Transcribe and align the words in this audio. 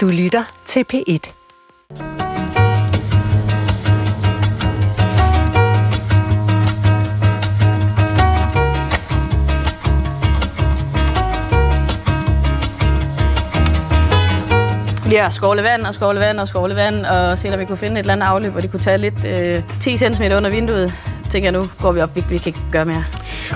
Du 0.00 0.08
lytter 0.08 0.44
til 0.66 0.84
P1. 0.92 1.32
Vi 15.08 15.14
har 15.14 15.30
skovle 15.30 15.62
vand 15.62 15.82
og 15.82 15.94
skovle 15.94 16.20
vand 16.20 16.38
og 16.38 16.48
skovle 16.48 16.76
vand, 16.76 17.04
og 17.04 17.38
se, 17.38 17.52
om 17.52 17.60
vi 17.60 17.64
kunne 17.64 17.76
finde 17.76 17.94
et 17.94 17.98
eller 17.98 18.12
andet 18.12 18.26
afløb, 18.26 18.52
hvor 18.52 18.60
de 18.60 18.68
kunne 18.68 18.80
tage 18.80 18.98
lidt 18.98 19.24
øh, 19.24 19.62
10 19.80 19.96
cm 19.96 20.22
under 20.22 20.50
vinduet. 20.50 20.94
Tænker 21.30 21.50
jeg, 21.50 21.60
nu 21.60 21.68
går 21.80 21.92
vi 21.92 22.00
op, 22.00 22.16
vi, 22.16 22.24
vi 22.28 22.38
kan 22.38 22.46
ikke 22.46 22.60
gøre 22.72 22.84
mere. 22.84 23.04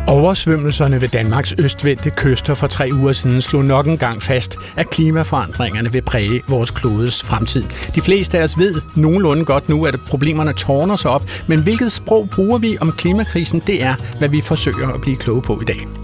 Oversvømmelserne 0.08 1.00
ved 1.00 1.08
Danmarks 1.08 1.54
østvendte 1.58 2.10
kyster 2.10 2.54
for 2.54 2.66
tre 2.66 2.90
uger 2.92 3.12
siden 3.12 3.42
slog 3.42 3.64
nok 3.64 3.86
en 3.86 3.98
gang 3.98 4.22
fast, 4.22 4.58
at 4.76 4.90
klimaforandringerne 4.90 5.92
vil 5.92 6.02
præge 6.02 6.42
vores 6.48 6.70
klodes 6.70 7.22
fremtid. 7.22 7.64
De 7.94 8.00
fleste 8.00 8.38
af 8.38 8.42
os 8.42 8.58
ved 8.58 8.80
nogenlunde 8.94 9.44
godt 9.44 9.68
nu, 9.68 9.86
at 9.86 9.96
problemerne 10.06 10.52
tårner 10.52 10.96
sig 10.96 11.10
op, 11.10 11.22
men 11.48 11.62
hvilket 11.62 11.92
sprog 11.92 12.30
bruger 12.30 12.58
vi 12.58 12.78
om 12.80 12.92
klimakrisen, 12.92 13.62
det 13.66 13.82
er, 13.82 13.94
hvad 14.18 14.28
vi 14.28 14.40
forsøger 14.40 14.88
at 14.88 15.00
blive 15.00 15.16
kloge 15.16 15.42
på 15.42 15.60
i 15.60 15.64
dag. 15.64 16.03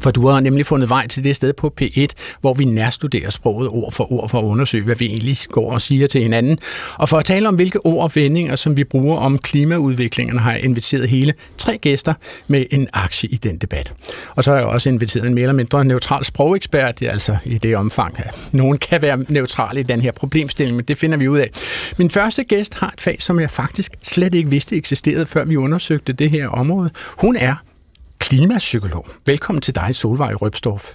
For 0.00 0.10
du 0.10 0.26
har 0.26 0.40
nemlig 0.40 0.66
fundet 0.66 0.88
vej 0.88 1.06
til 1.06 1.24
det 1.24 1.36
sted 1.36 1.52
på 1.52 1.74
P1, 1.80 2.06
hvor 2.40 2.54
vi 2.54 2.64
nærstuderer 2.64 3.30
sproget 3.30 3.68
ord 3.68 3.92
for 3.92 4.12
ord 4.12 4.28
for 4.28 4.38
at 4.38 4.44
undersøge, 4.44 4.84
hvad 4.84 4.96
vi 4.96 5.06
egentlig 5.06 5.36
går 5.48 5.72
og 5.72 5.82
siger 5.82 6.06
til 6.06 6.22
hinanden. 6.22 6.58
Og 6.98 7.08
for 7.08 7.18
at 7.18 7.24
tale 7.24 7.48
om, 7.48 7.54
hvilke 7.54 7.86
ord 7.86 8.04
og 8.04 8.10
vendinger, 8.14 8.56
som 8.56 8.76
vi 8.76 8.84
bruger 8.84 9.16
om 9.16 9.38
klimaudviklingen, 9.38 10.38
har 10.38 10.52
jeg 10.52 10.64
inviteret 10.64 11.08
hele 11.08 11.34
tre 11.58 11.78
gæster 11.78 12.14
med 12.46 12.64
en 12.70 12.88
aktie 12.92 13.28
i 13.28 13.36
den 13.36 13.58
debat. 13.58 13.94
Og 14.34 14.44
så 14.44 14.50
har 14.50 14.58
jeg 14.58 14.66
også 14.66 14.88
inviteret 14.88 15.26
en 15.26 15.34
mere 15.34 15.42
eller 15.42 15.54
mindre 15.54 15.84
neutral 15.84 16.24
sprogekspert, 16.24 17.02
altså 17.02 17.36
i 17.44 17.58
det 17.58 17.76
omfang, 17.76 18.14
at 18.18 18.48
nogen 18.52 18.78
kan 18.78 19.02
være 19.02 19.24
neutral 19.28 19.78
i 19.78 19.82
den 19.82 20.00
her 20.00 20.12
problemstilling, 20.12 20.76
men 20.76 20.84
det 20.84 20.98
finder 20.98 21.18
vi 21.18 21.28
ud 21.28 21.38
af. 21.38 21.50
Min 21.96 22.10
første 22.10 22.44
gæst 22.44 22.74
har 22.74 22.90
et 22.90 23.00
fag, 23.00 23.16
som 23.22 23.40
jeg 23.40 23.50
faktisk 23.50 23.92
slet 24.02 24.34
ikke 24.34 24.50
vidste 24.50 24.76
eksisterede, 24.76 25.26
før 25.26 25.44
vi 25.44 25.56
undersøgte 25.56 26.12
det 26.12 26.30
her 26.30 26.48
område. 26.48 26.90
Hun 27.16 27.36
er 27.36 27.54
klimapsykolog. 28.28 29.06
Velkommen 29.26 29.62
til 29.62 29.74
dig, 29.74 29.90
Solvej 29.92 30.32
Røbstorff. 30.32 30.90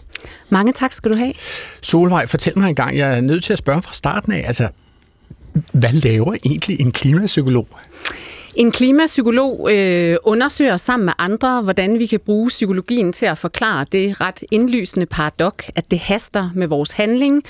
Mange 0.49 0.73
tak 0.73 0.93
skal 0.93 1.11
du 1.11 1.17
have. 1.17 1.33
Solvej, 1.81 2.25
fortæl 2.27 2.59
mig 2.59 2.69
en 2.69 2.75
gang, 2.75 2.97
jeg 2.97 3.17
er 3.17 3.21
nødt 3.21 3.43
til 3.43 3.53
at 3.53 3.59
spørge 3.59 3.81
fra 3.81 3.93
starten 3.93 4.31
af, 4.31 4.43
altså, 4.47 4.67
hvad 5.71 5.91
laver 5.91 6.33
egentlig 6.45 6.81
en 6.81 6.91
klimapsykolog? 6.91 7.67
En 8.55 8.71
klimapsykolog 8.71 9.69
øh, 9.71 10.15
undersøger 10.23 10.77
sammen 10.77 11.05
med 11.05 11.13
andre, 11.17 11.61
hvordan 11.61 11.99
vi 11.99 12.05
kan 12.05 12.19
bruge 12.19 12.47
psykologien 12.47 13.13
til 13.13 13.25
at 13.25 13.37
forklare 13.37 13.85
det 13.91 14.21
ret 14.21 14.43
indlysende 14.51 15.05
paradoks, 15.05 15.65
at 15.75 15.91
det 15.91 15.99
haster 15.99 16.49
med 16.55 16.67
vores 16.67 16.91
handling, 16.91 17.43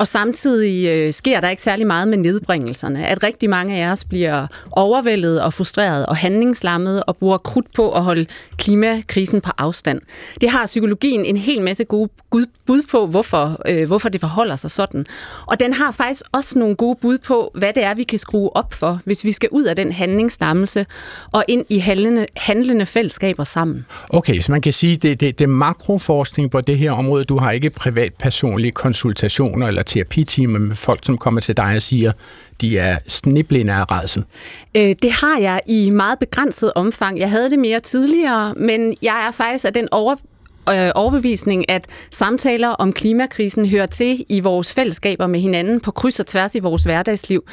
og 0.00 0.06
samtidig 0.06 0.88
øh, 0.88 1.12
sker 1.12 1.40
der 1.40 1.48
ikke 1.48 1.62
særlig 1.62 1.86
meget 1.86 2.08
med 2.08 2.18
nedbringelserne. 2.18 3.06
At 3.06 3.22
rigtig 3.22 3.50
mange 3.50 3.84
af 3.84 3.90
os 3.90 4.04
bliver 4.04 4.46
overvældet 4.70 5.42
og 5.42 5.52
frustreret 5.52 6.06
og 6.06 6.16
handlingslammet 6.16 7.02
og 7.06 7.16
bruger 7.16 7.38
krudt 7.38 7.72
på 7.74 7.92
at 7.92 8.02
holde 8.02 8.26
klimakrisen 8.56 9.40
på 9.40 9.50
afstand. 9.58 10.00
Det 10.40 10.50
har 10.50 10.66
psykologien 10.66 11.24
en 11.24 11.36
hel 11.36 11.62
masse 11.62 11.84
gode 11.84 12.08
bud 12.30 12.82
på, 12.90 13.06
hvorfor, 13.06 13.62
øh, 13.66 13.86
hvorfor 13.86 14.08
det 14.08 14.20
forholder 14.20 14.56
sig 14.56 14.70
sådan. 14.70 15.06
Og 15.46 15.60
den 15.60 15.72
har 15.72 15.92
faktisk 15.92 16.22
også 16.32 16.58
nogle 16.58 16.76
gode 16.76 16.98
bud 17.02 17.18
på, 17.18 17.50
hvad 17.54 17.72
det 17.72 17.84
er, 17.84 17.94
vi 17.94 18.02
kan 18.02 18.18
skrue 18.18 18.56
op 18.56 18.74
for, 18.74 19.00
hvis 19.04 19.24
vi 19.24 19.32
skal 19.32 19.48
ud 19.52 19.64
af 19.64 19.76
den 19.76 19.92
handlingslammelse 19.92 20.86
og 21.32 21.44
ind 21.48 21.64
i 21.68 21.78
handlende, 21.78 22.26
handlende 22.36 22.86
fællesskaber 22.86 23.44
sammen. 23.44 23.86
Okay, 24.10 24.40
så 24.40 24.52
man 24.52 24.60
kan 24.60 24.72
sige, 24.72 24.92
at 24.92 25.02
det, 25.02 25.20
det, 25.20 25.38
det 25.38 25.44
er 25.44 25.48
makroforskning 25.48 26.50
på 26.50 26.60
det 26.60 26.78
her 26.78 26.92
område. 26.92 27.24
Du 27.24 27.38
har 27.38 27.50
ikke 27.50 27.70
privatpersonlige 27.70 28.72
konsultationer 28.72 29.66
eller 29.66 29.82
terapitimer 29.90 30.58
med 30.58 30.76
folk, 30.76 31.00
som 31.06 31.18
kommer 31.18 31.40
til 31.40 31.56
dig 31.56 31.76
og 31.76 31.82
siger, 31.82 32.12
de 32.60 32.78
er 32.78 32.98
sniblinde 33.06 33.72
af 33.72 33.90
redsel? 33.90 34.24
Øh, 34.76 34.94
det 35.02 35.12
har 35.12 35.38
jeg 35.38 35.60
i 35.66 35.90
meget 35.90 36.18
begrænset 36.18 36.72
omfang. 36.74 37.18
Jeg 37.18 37.30
havde 37.30 37.50
det 37.50 37.58
mere 37.58 37.80
tidligere, 37.80 38.54
men 38.54 38.94
jeg 39.02 39.26
er 39.26 39.30
faktisk 39.30 39.64
af 39.64 39.72
den 39.72 39.88
over, 39.90 40.16
øh, 40.68 40.90
overbevisning, 40.94 41.70
at 41.70 41.86
samtaler 42.10 42.68
om 42.68 42.92
klimakrisen 42.92 43.66
hører 43.66 43.86
til 43.86 44.24
i 44.28 44.40
vores 44.40 44.74
fællesskaber 44.74 45.26
med 45.26 45.40
hinanden 45.40 45.80
på 45.80 45.90
kryds 45.90 46.20
og 46.20 46.26
tværs 46.26 46.54
i 46.54 46.58
vores 46.58 46.84
hverdagsliv. 46.84 47.44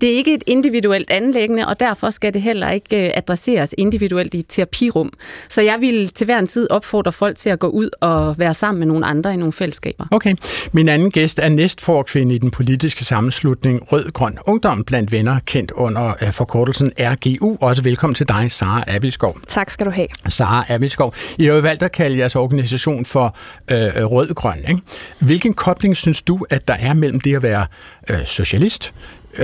Det 0.00 0.12
er 0.12 0.16
ikke 0.16 0.34
et 0.34 0.44
individuelt 0.46 1.10
anlæggende, 1.10 1.66
og 1.66 1.80
derfor 1.80 2.10
skal 2.10 2.34
det 2.34 2.42
heller 2.42 2.70
ikke 2.70 3.06
øh, 3.06 3.12
adresseres 3.14 3.74
individuelt 3.78 4.34
i 4.34 4.42
terapirum. 4.42 5.12
Så 5.48 5.62
jeg 5.62 5.80
vil 5.80 6.08
til 6.08 6.24
hver 6.24 6.38
en 6.38 6.46
tid 6.46 6.70
opfordre 6.70 7.12
folk 7.12 7.36
til 7.36 7.50
at 7.50 7.58
gå 7.58 7.68
ud 7.68 7.90
og 8.00 8.38
være 8.38 8.54
sammen 8.54 8.78
med 8.78 8.86
nogle 8.86 9.06
andre 9.06 9.34
i 9.34 9.36
nogle 9.36 9.52
fællesskaber. 9.52 10.06
Okay. 10.10 10.34
Min 10.72 10.88
anden 10.88 11.10
gæst 11.10 11.38
er 11.38 11.48
næstforkvinde 11.48 12.34
i 12.34 12.38
den 12.38 12.50
politiske 12.50 13.04
sammenslutning 13.04 13.92
Rød 13.92 14.12
Grøn 14.12 14.38
Ungdom 14.46 14.84
blandt 14.84 15.12
venner, 15.12 15.38
kendt 15.46 15.70
under 15.70 16.14
øh, 16.22 16.32
forkortelsen 16.32 16.92
RGU. 16.98 17.56
Også 17.60 17.82
velkommen 17.82 18.14
til 18.14 18.28
dig, 18.28 18.50
Sara 18.50 18.84
Abelskov. 18.86 19.38
Tak 19.46 19.70
skal 19.70 19.86
du 19.86 19.90
have. 19.90 20.08
Sara 20.28 20.64
Abelskov. 20.68 21.14
I 21.38 21.44
har 21.44 21.54
jo 21.54 21.60
valgt 21.60 21.82
at 21.82 21.92
kalde 21.92 22.18
jeres 22.18 22.36
organisation 22.36 22.55
for 23.04 23.36
øh, 23.70 24.04
rød-grøn. 24.04 24.58
Ikke? 24.68 24.80
Hvilken 25.20 25.54
kobling 25.54 25.96
synes 25.96 26.22
du, 26.22 26.46
at 26.50 26.68
der 26.68 26.74
er 26.74 26.94
mellem 26.94 27.20
det 27.20 27.36
at 27.36 27.42
være 27.42 27.66
øh, 28.10 28.24
socialist, 28.24 28.92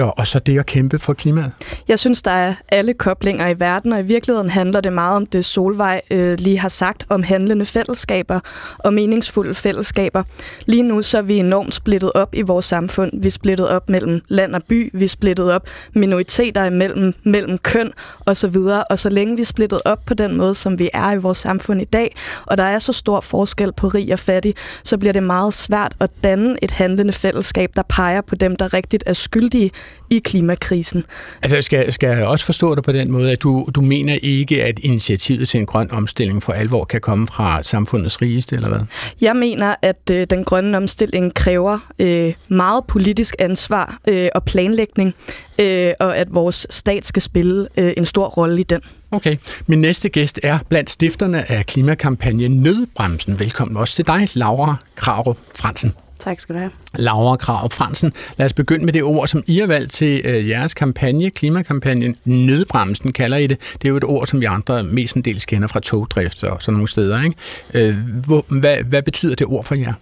og 0.00 0.26
så 0.26 0.38
det 0.38 0.58
at 0.58 0.66
kæmpe 0.66 0.98
for 0.98 1.12
klimaet? 1.12 1.52
Jeg 1.88 1.98
synes, 1.98 2.22
der 2.22 2.30
er 2.30 2.54
alle 2.68 2.94
koblinger 2.94 3.48
i 3.48 3.60
verden, 3.60 3.92
og 3.92 4.00
i 4.00 4.02
virkeligheden 4.02 4.50
handler 4.50 4.80
det 4.80 4.92
meget 4.92 5.16
om 5.16 5.26
det, 5.26 5.44
Solvej 5.44 6.00
øh, 6.10 6.38
lige 6.38 6.58
har 6.58 6.68
sagt, 6.68 7.06
om 7.08 7.22
handlende 7.22 7.64
fællesskaber 7.64 8.40
og 8.78 8.94
meningsfulde 8.94 9.54
fællesskaber. 9.54 10.22
Lige 10.66 10.82
nu 10.82 11.02
så 11.02 11.18
er 11.18 11.22
vi 11.22 11.36
enormt 11.36 11.74
splittet 11.74 12.12
op 12.14 12.34
i 12.34 12.42
vores 12.42 12.64
samfund. 12.64 13.10
Vi 13.22 13.26
er 13.26 13.32
splittet 13.32 13.68
op 13.68 13.88
mellem 13.88 14.20
land 14.28 14.54
og 14.54 14.62
by, 14.68 14.90
vi 14.92 15.04
er 15.04 15.08
splittet 15.08 15.52
op 15.52 15.66
minoriteter 15.94 16.64
imellem, 16.64 17.14
mellem 17.24 17.58
køn 17.58 17.92
osv., 18.26 18.56
og, 18.56 18.84
og 18.90 18.98
så 18.98 19.08
længe 19.08 19.36
vi 19.36 19.42
er 19.42 19.46
splittet 19.46 19.80
op 19.84 19.98
på 20.06 20.14
den 20.14 20.36
måde, 20.36 20.54
som 20.54 20.78
vi 20.78 20.90
er 20.92 21.12
i 21.12 21.16
vores 21.18 21.38
samfund 21.38 21.80
i 21.80 21.84
dag, 21.84 22.16
og 22.46 22.58
der 22.58 22.64
er 22.64 22.78
så 22.78 22.92
stor 22.92 23.20
forskel 23.20 23.72
på 23.72 23.88
rig 23.88 24.12
og 24.12 24.18
fattig, 24.18 24.54
så 24.84 24.98
bliver 24.98 25.12
det 25.12 25.22
meget 25.22 25.54
svært 25.54 25.94
at 26.00 26.10
danne 26.24 26.56
et 26.62 26.70
handlende 26.70 27.12
fællesskab, 27.12 27.70
der 27.76 27.82
peger 27.88 28.20
på 28.20 28.34
dem, 28.34 28.56
der 28.56 28.74
rigtigt 28.74 29.04
er 29.06 29.12
skyldige 29.12 29.70
i 30.10 30.18
klimakrisen. 30.24 31.04
Altså 31.42 31.62
skal, 31.62 31.92
skal 31.92 32.08
jeg 32.08 32.26
også 32.26 32.44
forstå 32.44 32.74
det 32.74 32.84
på 32.84 32.92
den 32.92 33.10
måde, 33.10 33.32
at 33.32 33.42
du, 33.42 33.68
du 33.74 33.80
mener 33.80 34.18
ikke, 34.22 34.64
at 34.64 34.78
initiativet 34.78 35.48
til 35.48 35.60
en 35.60 35.66
grøn 35.66 35.90
omstilling 35.90 36.42
for 36.42 36.52
alvor 36.52 36.84
kan 36.84 37.00
komme 37.00 37.26
fra 37.26 37.62
samfundets 37.62 38.22
rigeste, 38.22 38.56
eller 38.56 38.68
hvad? 38.68 38.80
Jeg 39.20 39.36
mener, 39.36 39.74
at 39.82 40.10
øh, 40.12 40.26
den 40.30 40.44
grønne 40.44 40.76
omstilling 40.76 41.34
kræver 41.34 41.78
øh, 41.98 42.32
meget 42.48 42.84
politisk 42.88 43.34
ansvar 43.38 43.98
øh, 44.08 44.28
og 44.34 44.44
planlægning, 44.44 45.14
øh, 45.58 45.92
og 46.00 46.16
at 46.16 46.28
vores 46.30 46.66
stat 46.70 47.06
skal 47.06 47.22
spille 47.22 47.68
øh, 47.78 47.92
en 47.96 48.06
stor 48.06 48.26
rolle 48.26 48.60
i 48.60 48.64
den. 48.64 48.80
Okay. 49.10 49.36
Min 49.66 49.80
næste 49.80 50.08
gæst 50.08 50.40
er 50.42 50.58
blandt 50.68 50.90
stifterne 50.90 51.50
af 51.50 51.66
klimakampagnen 51.66 52.62
Nødbremsen. 52.62 53.40
Velkommen 53.40 53.76
også 53.76 53.94
til 53.94 54.06
dig, 54.06 54.28
Laura 54.34 54.76
Krarup 54.94 55.38
Fransen. 55.54 55.92
Tak 56.24 56.40
skal 56.40 56.54
du 56.54 56.60
have. 56.60 56.70
Laura 56.94 57.36
Krav 57.36 57.70
Fransen. 57.70 58.12
Lad 58.36 58.46
os 58.46 58.52
begynde 58.52 58.84
med 58.84 58.92
det 58.92 59.02
ord, 59.02 59.28
som 59.28 59.42
I 59.46 59.58
har 59.58 59.66
valgt 59.66 59.92
til 59.92 60.22
øh, 60.24 60.48
jeres 60.48 60.74
kampagne, 60.74 61.30
klimakampagnen. 61.30 62.16
Nødbremsen 62.24 63.12
kalder 63.12 63.36
I 63.36 63.46
det. 63.46 63.58
Det 63.72 63.84
er 63.84 63.88
jo 63.88 63.96
et 63.96 64.04
ord, 64.04 64.26
som 64.26 64.40
vi 64.40 64.44
andre 64.44 64.82
mestendels 64.82 65.46
kender 65.46 65.68
fra 65.68 65.80
togdrift 65.80 66.44
og 66.44 66.62
sådan 66.62 66.74
nogle 66.74 66.88
steder. 66.88 67.22
Ikke? 67.22 67.36
Øh, 67.74 67.96
hvor, 68.26 68.44
hvad, 68.48 68.76
hvad 68.76 69.02
betyder 69.02 69.34
det 69.34 69.46
ord 69.46 69.64
for 69.64 69.74
jer? 69.74 69.92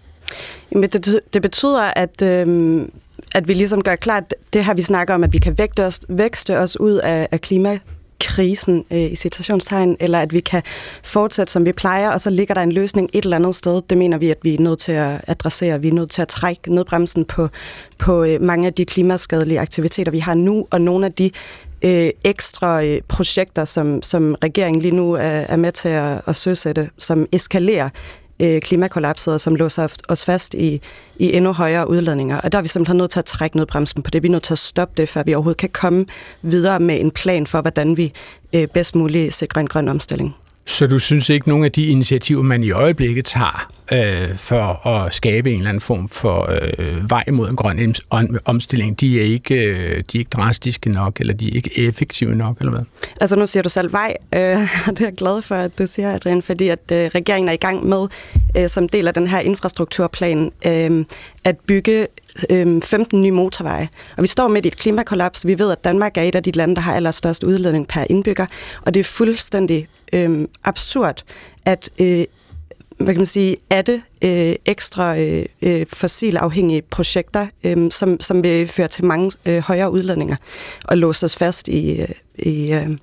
Jamen, 0.72 0.90
det, 0.90 1.20
det 1.32 1.42
betyder, 1.42 1.82
at, 1.96 2.22
øh, 2.22 2.82
at 3.34 3.48
vi 3.48 3.54
ligesom 3.54 3.82
gør 3.82 3.96
klart, 3.96 4.34
det 4.52 4.64
her 4.64 4.74
vi 4.74 4.82
snakker 4.82 5.14
om, 5.14 5.24
at 5.24 5.32
vi 5.32 5.38
kan 5.38 5.58
vægte 5.58 5.84
os, 5.84 6.00
vækste 6.08 6.58
os 6.58 6.80
ud 6.80 6.92
af, 6.92 7.28
af 7.30 7.40
klima 7.40 7.78
krisen 8.20 8.84
øh, 8.90 8.98
i 8.98 9.16
citationstegn, 9.16 9.96
eller 10.00 10.20
at 10.20 10.32
vi 10.32 10.40
kan 10.40 10.62
fortsætte, 11.02 11.52
som 11.52 11.66
vi 11.66 11.72
plejer, 11.72 12.10
og 12.10 12.20
så 12.20 12.30
ligger 12.30 12.54
der 12.54 12.62
en 12.62 12.72
løsning 12.72 13.10
et 13.12 13.24
eller 13.24 13.36
andet 13.36 13.54
sted. 13.54 13.82
Det 13.90 13.98
mener 13.98 14.18
vi, 14.18 14.30
at 14.30 14.38
vi 14.42 14.54
er 14.54 14.60
nødt 14.60 14.78
til 14.78 14.92
at 14.92 15.20
adressere. 15.26 15.80
Vi 15.80 15.88
er 15.88 15.92
nødt 15.92 16.10
til 16.10 16.22
at 16.22 16.28
trække 16.28 16.74
nødbremsen 16.74 17.24
på, 17.24 17.48
på 17.98 18.22
øh, 18.22 18.42
mange 18.42 18.66
af 18.66 18.74
de 18.74 18.84
klimaskadelige 18.84 19.60
aktiviteter, 19.60 20.12
vi 20.12 20.18
har 20.18 20.34
nu, 20.34 20.66
og 20.70 20.80
nogle 20.80 21.06
af 21.06 21.12
de 21.12 21.30
øh, 21.82 22.10
ekstra 22.24 22.84
øh, 22.84 23.00
projekter, 23.08 23.64
som, 23.64 24.02
som 24.02 24.34
regeringen 24.44 24.82
lige 24.82 24.96
nu 24.96 25.12
er, 25.12 25.20
er 25.22 25.56
med 25.56 25.72
til 25.72 25.88
at, 25.88 26.20
at 26.26 26.36
søsætte, 26.36 26.90
som 26.98 27.26
eskalerer 27.32 27.88
øh, 28.40 28.60
klimakollapset, 28.60 29.34
og 29.34 29.40
som 29.40 29.54
låser 29.54 29.88
os 30.08 30.24
fast 30.24 30.54
i, 30.54 30.80
i 31.18 31.32
endnu 31.32 31.52
højere 31.52 31.90
udladninger. 31.90 32.40
Og 32.40 32.52
der 32.52 32.58
er 32.58 32.62
vi 32.62 32.68
simpelthen 32.68 32.96
nødt 32.96 33.10
til 33.10 33.18
at 33.18 33.24
trække 33.24 33.56
nødbremsen 33.56 34.02
på 34.02 34.10
det. 34.10 34.22
Vi 34.22 34.28
er 34.28 34.32
nødt 34.32 34.42
til 34.42 34.54
at 34.54 34.58
stoppe 34.58 34.94
det, 34.96 35.08
før 35.08 35.22
vi 35.22 35.34
overhovedet 35.34 35.58
kan 35.58 35.70
komme 35.72 36.06
videre 36.42 36.80
med 36.80 37.00
en 37.00 37.10
plan 37.10 37.46
for, 37.46 37.60
hvordan 37.60 37.96
vi 37.96 38.12
øh, 38.52 38.66
bedst 38.66 38.94
muligt 38.94 39.34
sikrer 39.34 39.60
en 39.60 39.68
grøn 39.68 39.88
omstilling. 39.88 40.34
Så 40.66 40.86
du 40.86 40.98
synes 40.98 41.28
ikke, 41.28 41.48
nogen 41.48 41.64
af 41.64 41.72
de 41.72 41.86
initiativer, 41.86 42.42
man 42.42 42.64
i 42.64 42.70
øjeblikket 42.70 43.24
tager, 43.24 43.70
øh, 43.92 44.36
for 44.36 44.86
at 44.86 45.14
skabe 45.14 45.50
en 45.50 45.56
eller 45.56 45.68
anden 45.68 45.80
form 45.80 46.08
for 46.08 46.50
øh, 46.78 47.10
vej 47.10 47.24
mod 47.32 47.48
en 47.48 47.56
grøn 47.56 47.94
omstilling, 48.44 49.00
de 49.00 49.20
er, 49.20 49.24
ikke, 49.24 49.54
øh, 49.54 49.96
de 50.12 50.18
er 50.18 50.18
ikke 50.18 50.28
drastiske 50.28 50.90
nok, 50.90 51.20
eller 51.20 51.34
de 51.34 51.48
er 51.48 51.54
ikke 51.54 51.78
effektive 51.78 52.34
nok, 52.34 52.58
eller 52.58 52.70
hvad? 52.70 52.82
Altså 53.20 53.36
nu 53.36 53.46
siger 53.46 53.62
du 53.62 53.68
selv 53.68 53.92
vej, 53.92 54.16
øh, 54.32 54.40
det 54.86 55.00
er 55.00 55.04
jeg 55.04 55.14
glad 55.14 55.42
for, 55.42 55.54
at 55.54 55.78
du 55.78 55.86
siger, 55.86 56.14
Adrian, 56.14 56.42
fordi 56.42 56.68
at 56.68 56.92
øh, 56.92 57.10
regeringen 57.14 57.48
er 57.48 57.52
i 57.52 57.56
gang 57.56 57.86
med, 57.86 58.06
øh, 58.56 58.68
som 58.68 58.88
del 58.88 59.08
af 59.08 59.14
den 59.14 59.26
her 59.26 59.40
infrastrukturplan, 59.40 60.52
øh, 60.66 61.04
at 61.44 61.58
bygge 61.58 62.06
øh, 62.50 62.82
15 62.82 63.22
nye 63.22 63.30
motorveje. 63.30 63.88
Og 64.16 64.22
vi 64.22 64.28
står 64.28 64.48
midt 64.48 64.64
i 64.64 64.68
et 64.68 64.76
klimakollaps. 64.76 65.46
Vi 65.46 65.58
ved, 65.58 65.72
at 65.72 65.84
Danmark 65.84 66.16
er 66.16 66.22
et 66.22 66.34
af 66.34 66.42
de 66.42 66.50
lande, 66.50 66.74
der 66.74 66.80
har 66.80 66.94
allerstørst 66.94 67.44
udledning 67.44 67.88
per 67.88 68.04
indbygger. 68.10 68.46
Og 68.82 68.94
det 68.94 69.00
er 69.00 69.04
fuldstændig 69.04 69.88
øh, 70.12 70.40
absurd, 70.64 71.22
at 71.64 71.90
øh, 72.00 72.24
hvad 73.00 73.14
kan 73.14 73.18
man 73.18 73.26
sige, 73.26 73.56
er 73.70 73.82
det 73.82 74.02
øh, 74.22 74.54
ekstra 74.66 75.18
øh, 75.18 75.46
øh 75.62 75.86
fossilafhængige 75.92 76.82
projekter, 76.82 77.46
øh, 77.64 77.90
som, 77.90 78.20
som 78.20 78.42
vil 78.42 78.68
føre 78.68 78.88
til 78.88 79.04
mange 79.04 79.30
øh, 79.46 79.58
højere 79.58 79.90
udledninger 79.90 80.36
og 80.84 80.98
låse 80.98 81.26
os 81.26 81.36
fast 81.36 81.68
i, 81.68 82.00
øh, 82.00 82.08
i, 82.38 82.72
øh, 82.72 82.96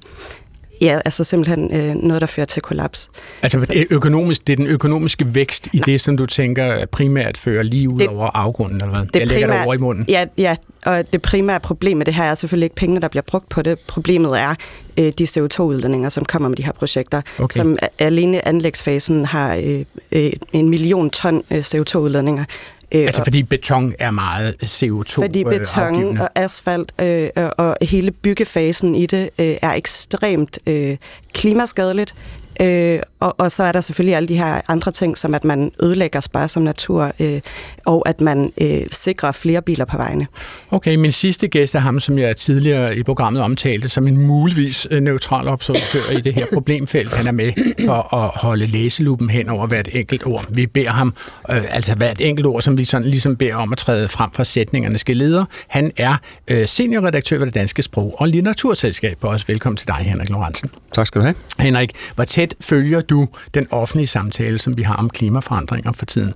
Ja, 0.82 1.00
altså 1.06 1.24
simpelthen 1.24 1.74
øh, 1.74 1.96
noget, 1.96 2.22
der 2.22 2.28
fører 2.28 2.46
til 2.46 2.62
kollaps. 2.62 3.10
Altså 3.44 3.60
så, 3.60 3.86
økonomisk, 3.90 4.48
det 4.48 4.54
er 4.54 4.58
den 4.58 4.68
økonomiske 4.68 5.36
vækst 5.36 5.68
i 5.74 5.78
nej. 5.78 5.86
det, 5.86 6.02
som 6.02 6.18
du 6.18 6.26
tænker 6.26 6.86
primært 6.86 7.38
fører 7.38 7.64
lige 7.64 7.90
ud 7.90 8.00
det, 8.00 8.08
over 8.08 8.26
afgrunden, 8.26 8.82
eller 8.82 8.98
hvad? 8.98 9.06
Det 9.14 9.20
Jeg 9.20 9.28
lægger 9.28 9.48
det 9.48 9.66
over 9.66 9.74
i 9.74 9.78
munden. 9.78 10.06
Ja, 10.10 10.26
ja, 10.38 10.56
og 10.86 11.14
det 11.14 11.22
primære 11.22 11.60
problem 11.60 11.98
med 11.98 12.06
det 12.06 12.14
her 12.14 12.24
er 12.24 12.36
selvfølgelig 12.36 12.66
ikke 12.66 12.76
pengene, 12.76 13.02
der 13.02 13.08
bliver 13.08 13.24
brugt 13.28 13.50
på 13.50 13.62
det. 13.62 13.80
Problemet 13.80 14.40
er 14.40 14.56
øh, 14.98 15.14
de 15.20 15.24
CO2-udledninger, 15.24 16.10
som 16.10 16.26
kommer 16.26 16.50
med 16.50 16.58
de 16.58 16.66
her 16.66 16.72
projekter, 16.72 17.22
okay. 17.40 17.56
som 17.56 17.78
alene 18.00 18.48
anlægsfasen 18.48 19.26
har 19.26 19.56
øh, 19.56 19.86
øh, 20.12 20.32
en 20.54 20.70
million 20.70 21.10
ton 21.10 21.44
øh, 21.52 21.60
CO2-udledninger. 21.60 22.44
Øh, 22.92 23.02
altså 23.02 23.24
fordi 23.24 23.44
beton 23.44 23.94
er 24.00 24.12
meget 24.12 24.56
CO2 24.64 25.16
Fordi 25.16 25.44
øh, 25.44 25.50
beton 25.50 26.18
og 26.18 26.30
asfalt 26.36 26.94
øh, 27.02 27.30
og 27.58 27.78
hele 27.82 28.12
byggefasen 28.12 28.96
i 28.96 29.06
det 29.06 29.30
øh, 29.40 29.56
er 29.62 29.74
ekstremt 29.74 30.60
øh, 30.68 30.98
klimaskadeligt. 31.34 32.16
Øh, 32.62 33.00
og, 33.20 33.36
og 33.38 33.52
så 33.52 33.64
er 33.64 33.72
der 33.72 33.82
selvfølgelig 33.82 34.16
alle 34.16 34.28
de 34.28 34.38
her 34.38 34.62
andre 34.68 34.92
ting, 34.92 35.18
som 35.18 35.36
at 35.36 35.44
man 35.44 35.72
ødelægger 35.80 36.20
sparsom 36.20 36.64
natur, 36.64 37.12
øh, 37.20 37.42
og 37.88 38.10
at 38.10 38.22
man 38.22 38.52
øh, 38.62 38.82
sikrer 38.92 39.32
flere 39.32 39.62
biler 39.62 39.86
på 39.86 39.98
vejene. 39.98 40.28
Okay, 40.72 40.96
min 40.96 41.12
sidste 41.12 41.48
gæst 41.48 41.76
er 41.76 41.80
ham, 41.80 42.00
som 42.00 42.18
jeg 42.18 42.38
tidligere 42.38 42.98
i 42.98 43.04
programmet 43.04 43.42
omtalte 43.42 43.90
som 43.90 44.08
en 44.08 44.18
muligvis 44.18 44.88
øh, 44.92 45.02
neutral 45.02 45.48
observatør 45.48 46.18
i 46.18 46.22
det 46.22 46.34
her 46.34 46.46
problemfelt. 46.54 47.14
Han 47.14 47.28
er 47.28 47.32
med 47.32 47.54
for 47.86 48.14
at 48.16 48.32
holde 48.42 48.66
læseluppen 48.66 49.30
hen 49.30 49.50
over 49.50 49.68
hvert 49.68 49.90
enkelt 49.92 50.26
ord. 50.26 50.46
Vi 50.50 50.66
beder 50.66 50.90
ham, 50.90 51.14
øh, 51.52 51.76
altså 51.76 51.96
hvert 51.96 52.22
enkelt 52.22 52.48
ord, 52.48 52.62
som 52.62 52.78
vi 52.78 52.86
sådan 52.86 53.08
ligesom 53.08 53.36
beder 53.36 53.56
om 53.56 53.72
at 53.72 53.78
træde 53.78 54.08
frem 54.08 54.32
fra 54.32 54.44
sætningerne 54.44 54.98
skal 54.98 55.18
leder. 55.18 55.46
Han 55.68 55.92
er 55.98 56.16
øh, 56.48 56.68
seniorredaktør 56.68 57.38
ved 57.38 57.46
det 57.46 57.56
Danske 57.56 57.84
Sprog- 57.84 58.22
og 58.22 58.28
Litteraturselskab. 58.28 59.18
Også 59.22 59.48
velkommen 59.48 59.78
til 59.78 59.88
dig, 59.88 59.96
Henrik 59.96 60.30
Lorentzen. 60.30 60.70
Tak 60.94 61.08
skal 61.08 61.22
du 61.22 61.26
have. 61.26 61.36
Henrik, 61.60 61.92
hvor 62.16 62.24
tæt 62.24 62.56
følger 62.62 63.02
du 63.02 63.28
den 63.54 63.68
offentlige 63.72 64.08
samtale, 64.08 64.60
som 64.60 64.78
vi 64.78 64.84
har 64.84 64.96
om 64.96 65.10
klimaforandringer 65.10 65.92
for 65.92 66.06
tiden? 66.06 66.34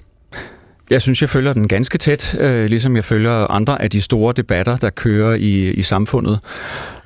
Jeg 0.91 1.01
synes, 1.01 1.21
jeg 1.21 1.29
følger 1.29 1.53
den 1.53 1.67
ganske 1.67 1.97
tæt, 1.97 2.35
øh, 2.39 2.65
ligesom 2.65 2.95
jeg 2.95 3.03
følger 3.03 3.51
andre 3.51 3.81
af 3.81 3.89
de 3.89 4.01
store 4.01 4.33
debatter, 4.37 4.75
der 4.75 4.89
kører 4.89 5.35
i, 5.35 5.71
i 5.71 5.83
samfundet. 5.83 6.39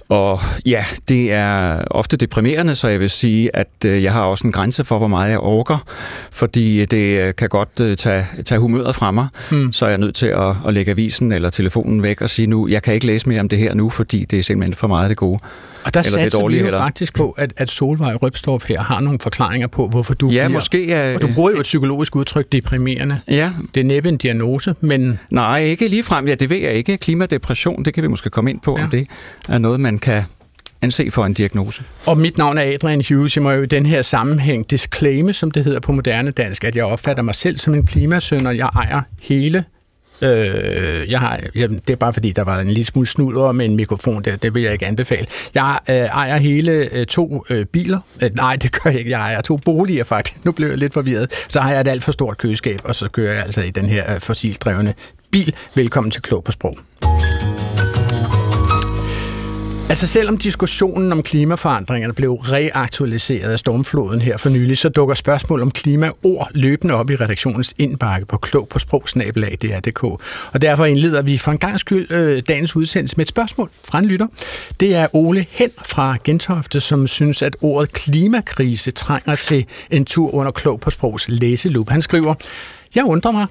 Og 0.09 0.39
ja, 0.65 0.85
det 1.09 1.31
er 1.31 1.83
ofte 1.91 2.17
deprimerende, 2.17 2.75
så 2.75 2.87
jeg 2.87 2.99
vil 2.99 3.09
sige, 3.09 3.55
at 3.55 3.85
øh, 3.85 4.03
jeg 4.03 4.13
har 4.13 4.23
også 4.23 4.47
en 4.47 4.51
grænse 4.51 4.83
for, 4.83 4.97
hvor 4.97 5.07
meget 5.07 5.29
jeg 5.29 5.39
orker, 5.39 5.77
fordi 6.31 6.85
det 6.85 7.27
øh, 7.27 7.35
kan 7.35 7.49
godt 7.49 7.79
øh, 7.81 7.95
tage, 7.95 8.25
tage 8.45 8.59
humøret 8.59 8.95
fra 8.95 9.11
mig, 9.11 9.27
mm. 9.51 9.71
så 9.71 9.85
er 9.85 9.89
jeg 9.89 9.97
nødt 9.97 10.15
til 10.15 10.27
at, 10.27 10.55
at 10.67 10.73
lægge 10.73 10.91
avisen 10.91 11.31
eller 11.31 11.49
telefonen 11.49 12.03
væk 12.03 12.21
og 12.21 12.29
sige 12.29 12.47
nu, 12.47 12.67
jeg 12.67 12.83
kan 12.83 12.93
ikke 12.93 13.05
læse 13.05 13.29
mere 13.29 13.39
om 13.39 13.49
det 13.49 13.59
her 13.59 13.73
nu, 13.73 13.89
fordi 13.89 14.25
det 14.31 14.39
er 14.39 14.43
simpelthen 14.43 14.73
for 14.73 14.87
meget 14.87 15.09
det 15.09 15.17
gode. 15.17 15.39
Og 15.85 15.93
der 15.93 15.99
eller 15.99 16.11
satser 16.11 16.47
vi 16.47 16.59
jo 16.59 16.65
eller... 16.65 16.79
faktisk 16.79 17.13
på, 17.13 17.31
at, 17.31 17.53
at 17.57 17.69
Solvej 17.69 18.13
Røbstorff 18.13 18.67
her 18.67 18.81
har 18.81 18.99
nogle 18.99 19.19
forklaringer 19.19 19.67
på, 19.67 19.87
hvorfor 19.87 20.13
du 20.13 20.27
ja, 20.27 20.31
bliver... 20.31 20.47
måske 20.47 20.91
er... 20.91 21.15
Og 21.15 21.21
du 21.21 21.29
bruger 21.35 21.51
jo 21.51 21.57
et 21.57 21.63
psykologisk 21.63 22.15
udtryk, 22.15 22.51
deprimerende. 22.51 23.19
Ja. 23.27 23.51
Det 23.75 23.79
er 23.79 23.85
næppe 23.85 24.09
en 24.09 24.17
diagnose, 24.17 24.75
men... 24.81 25.19
Nej, 25.31 25.63
ikke 25.63 25.87
lige 25.87 26.03
frem. 26.03 26.27
Ja, 26.27 26.35
det 26.35 26.49
ved 26.49 26.57
jeg 26.57 26.73
ikke. 26.73 26.97
Klimadepression, 26.97 27.85
det 27.85 27.93
kan 27.93 28.03
vi 28.03 28.07
måske 28.07 28.29
komme 28.29 28.49
ind 28.49 28.59
på, 28.59 28.77
ja. 28.77 28.83
om 28.83 28.89
det 28.89 29.07
er 29.49 29.57
noget, 29.57 29.79
man 29.79 29.97
kan 29.97 30.23
anse 30.81 31.11
for 31.11 31.25
en 31.25 31.33
diagnose. 31.33 31.83
Og 32.05 32.17
mit 32.17 32.37
navn 32.37 32.57
er 32.57 32.73
Adrian 32.73 33.03
Hughes. 33.09 33.35
Jeg 33.35 33.43
må 33.43 33.51
jo 33.51 33.61
i 33.61 33.65
den 33.65 33.85
her 33.85 34.01
sammenhæng 34.01 34.69
disclaime, 34.71 35.33
som 35.33 35.51
det 35.51 35.63
hedder 35.63 35.79
på 35.79 35.91
moderne 35.91 36.31
dansk, 36.31 36.63
at 36.63 36.75
jeg 36.75 36.85
opfatter 36.85 37.23
mig 37.23 37.35
selv 37.35 37.57
som 37.57 37.73
en 37.73 37.85
klimasøn, 37.85 38.47
og 38.47 38.57
jeg 38.57 38.69
ejer 38.75 39.01
hele 39.21 39.63
Øh, 40.21 41.11
jeg 41.11 41.19
har, 41.19 41.39
jamen, 41.55 41.81
det 41.87 41.93
er 41.93 41.97
bare 41.97 42.13
fordi, 42.13 42.31
der 42.31 42.43
var 42.43 42.59
en 42.59 42.67
lille 42.67 42.83
smule 42.83 43.07
snudder 43.07 43.51
med 43.51 43.65
en 43.65 43.75
mikrofon 43.75 44.23
der. 44.23 44.35
Det 44.35 44.53
vil 44.53 44.63
jeg 44.63 44.73
ikke 44.73 44.85
anbefale. 44.85 45.27
Jeg 45.55 45.79
øh, 45.89 45.95
ejer 45.95 46.37
hele 46.37 46.71
øh, 46.71 47.05
to 47.05 47.45
øh, 47.49 47.65
biler. 47.65 47.99
Øh, 48.23 48.29
nej, 48.35 48.55
det 48.55 48.71
gør 48.71 48.89
jeg 48.89 48.99
ikke. 48.99 49.11
Jeg 49.11 49.19
ejer 49.19 49.41
to 49.41 49.57
boliger 49.57 50.03
faktisk. 50.03 50.45
Nu 50.45 50.51
blev 50.51 50.67
jeg 50.67 50.77
lidt 50.77 50.93
forvirret. 50.93 51.31
Så 51.47 51.59
har 51.59 51.71
jeg 51.71 51.81
et 51.81 51.87
alt 51.87 52.03
for 52.03 52.11
stort 52.11 52.37
køleskab, 52.37 52.79
og 52.83 52.95
så 52.95 53.09
kører 53.09 53.33
jeg 53.33 53.43
altså 53.43 53.61
i 53.61 53.69
den 53.69 53.85
her 53.85 54.13
øh, 54.13 54.19
fossildrevne 54.19 54.93
bil. 55.31 55.55
Velkommen 55.75 56.11
til 56.11 56.21
Klog 56.21 56.43
på 56.43 56.51
Sprog. 56.51 56.77
Altså 59.89 60.07
selvom 60.07 60.37
diskussionen 60.37 61.11
om 61.11 61.23
klimaforandringerne 61.23 62.13
blev 62.13 62.33
reaktualiseret 62.33 63.51
af 63.51 63.59
stormfloden 63.59 64.21
her 64.21 64.37
for 64.37 64.49
nylig, 64.49 64.77
så 64.77 64.89
dukker 64.89 65.15
spørgsmål 65.15 65.61
om 65.61 65.71
klimaord 65.71 66.47
løbende 66.51 66.93
op 66.93 67.09
i 67.09 67.15
redaktionens 67.15 67.73
indbakke 67.77 68.25
på 68.25 68.37
klog 68.37 68.67
på 68.67 68.79
sprogsnabelag.dr.dk. 68.79 70.03
Og 70.53 70.61
derfor 70.61 70.85
indleder 70.85 71.21
vi 71.21 71.37
for 71.37 71.51
en 71.51 71.57
gang 71.57 71.79
skyld 71.79 72.11
øh, 72.11 72.43
dagens 72.47 72.75
udsendelse 72.75 73.17
med 73.17 73.25
et 73.25 73.29
spørgsmål 73.29 73.69
fra 73.89 73.99
en 73.99 74.05
lytter. 74.05 74.27
Det 74.79 74.95
er 74.95 75.07
Ole 75.13 75.45
Hen 75.51 75.69
fra 75.85 76.17
Gentofte, 76.23 76.79
som 76.79 77.07
synes, 77.07 77.41
at 77.41 77.55
ordet 77.61 77.91
klimakrise 77.91 78.91
trænger 78.91 79.33
til 79.33 79.65
en 79.91 80.05
tur 80.05 80.33
under 80.33 80.51
klog 80.51 80.79
på 80.79 80.89
sprogs 80.89 81.29
læselup. 81.29 81.89
Han 81.89 82.01
skriver, 82.01 82.33
jeg 82.95 83.03
undrer 83.03 83.31
mig. 83.31 83.47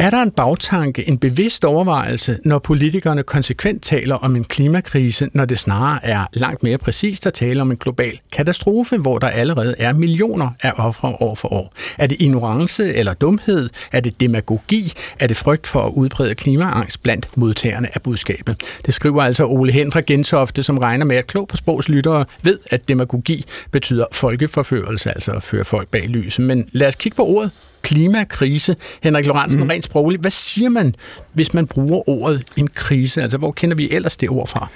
Er 0.00 0.10
der 0.10 0.22
en 0.22 0.30
bagtanke, 0.30 1.08
en 1.08 1.18
bevidst 1.18 1.64
overvejelse, 1.64 2.38
når 2.44 2.58
politikerne 2.58 3.22
konsekvent 3.22 3.82
taler 3.82 4.14
om 4.14 4.36
en 4.36 4.44
klimakrise, 4.44 5.30
når 5.32 5.44
det 5.44 5.58
snarere 5.58 6.06
er 6.06 6.26
langt 6.32 6.62
mere 6.62 6.78
præcist 6.78 7.26
at 7.26 7.34
tale 7.34 7.60
om 7.60 7.70
en 7.70 7.76
global 7.76 8.20
katastrofe, 8.32 8.96
hvor 8.96 9.18
der 9.18 9.28
allerede 9.28 9.74
er 9.78 9.92
millioner 9.92 10.50
af 10.62 10.72
ofre 10.76 11.08
år 11.08 11.34
for 11.34 11.52
år? 11.52 11.72
Er 11.98 12.06
det 12.06 12.22
ignorance 12.22 12.94
eller 12.94 13.14
dumhed? 13.14 13.68
Er 13.92 14.00
det 14.00 14.20
demagogi? 14.20 14.92
Er 15.18 15.26
det 15.26 15.36
frygt 15.36 15.66
for 15.66 15.82
at 15.82 15.92
udbrede 15.92 16.34
klimaangst 16.34 17.02
blandt 17.02 17.36
modtagerne 17.36 17.88
af 17.94 18.02
budskabet? 18.02 18.62
Det 18.86 18.94
skriver 18.94 19.22
altså 19.22 19.46
Ole 19.46 19.72
Hen 19.72 19.92
fra 19.92 20.02
Gentofte, 20.06 20.62
som 20.62 20.78
regner 20.78 21.04
med, 21.04 21.16
at 21.16 21.26
klog 21.26 21.48
på 21.48 21.56
sprogslyttere 21.56 22.24
ved, 22.42 22.58
at 22.70 22.88
demagogi 22.88 23.44
betyder 23.70 24.04
folkeforførelse, 24.12 25.10
altså 25.10 25.32
at 25.32 25.42
føre 25.42 25.64
folk 25.64 25.88
bag 25.88 26.02
lyset. 26.08 26.44
Men 26.44 26.68
lad 26.72 26.88
os 26.88 26.94
kigge 26.94 27.16
på 27.16 27.26
ordet 27.26 27.50
klimakrise. 27.82 28.76
Henrik 29.02 29.26
Lorentzen, 29.26 29.62
mm. 29.62 29.68
rent 29.68 29.84
sprogligt, 29.84 30.20
hvad 30.20 30.30
siger 30.30 30.68
man, 30.68 30.94
hvis 31.32 31.54
man 31.54 31.66
bruger 31.66 32.08
ordet 32.08 32.44
en 32.56 32.68
krise? 32.68 33.22
Altså, 33.22 33.38
hvor 33.38 33.52
kender 33.52 33.76
vi 33.76 33.88
ellers 33.90 34.16
det 34.16 34.28
ord 34.28 34.48
fra? 34.48 34.68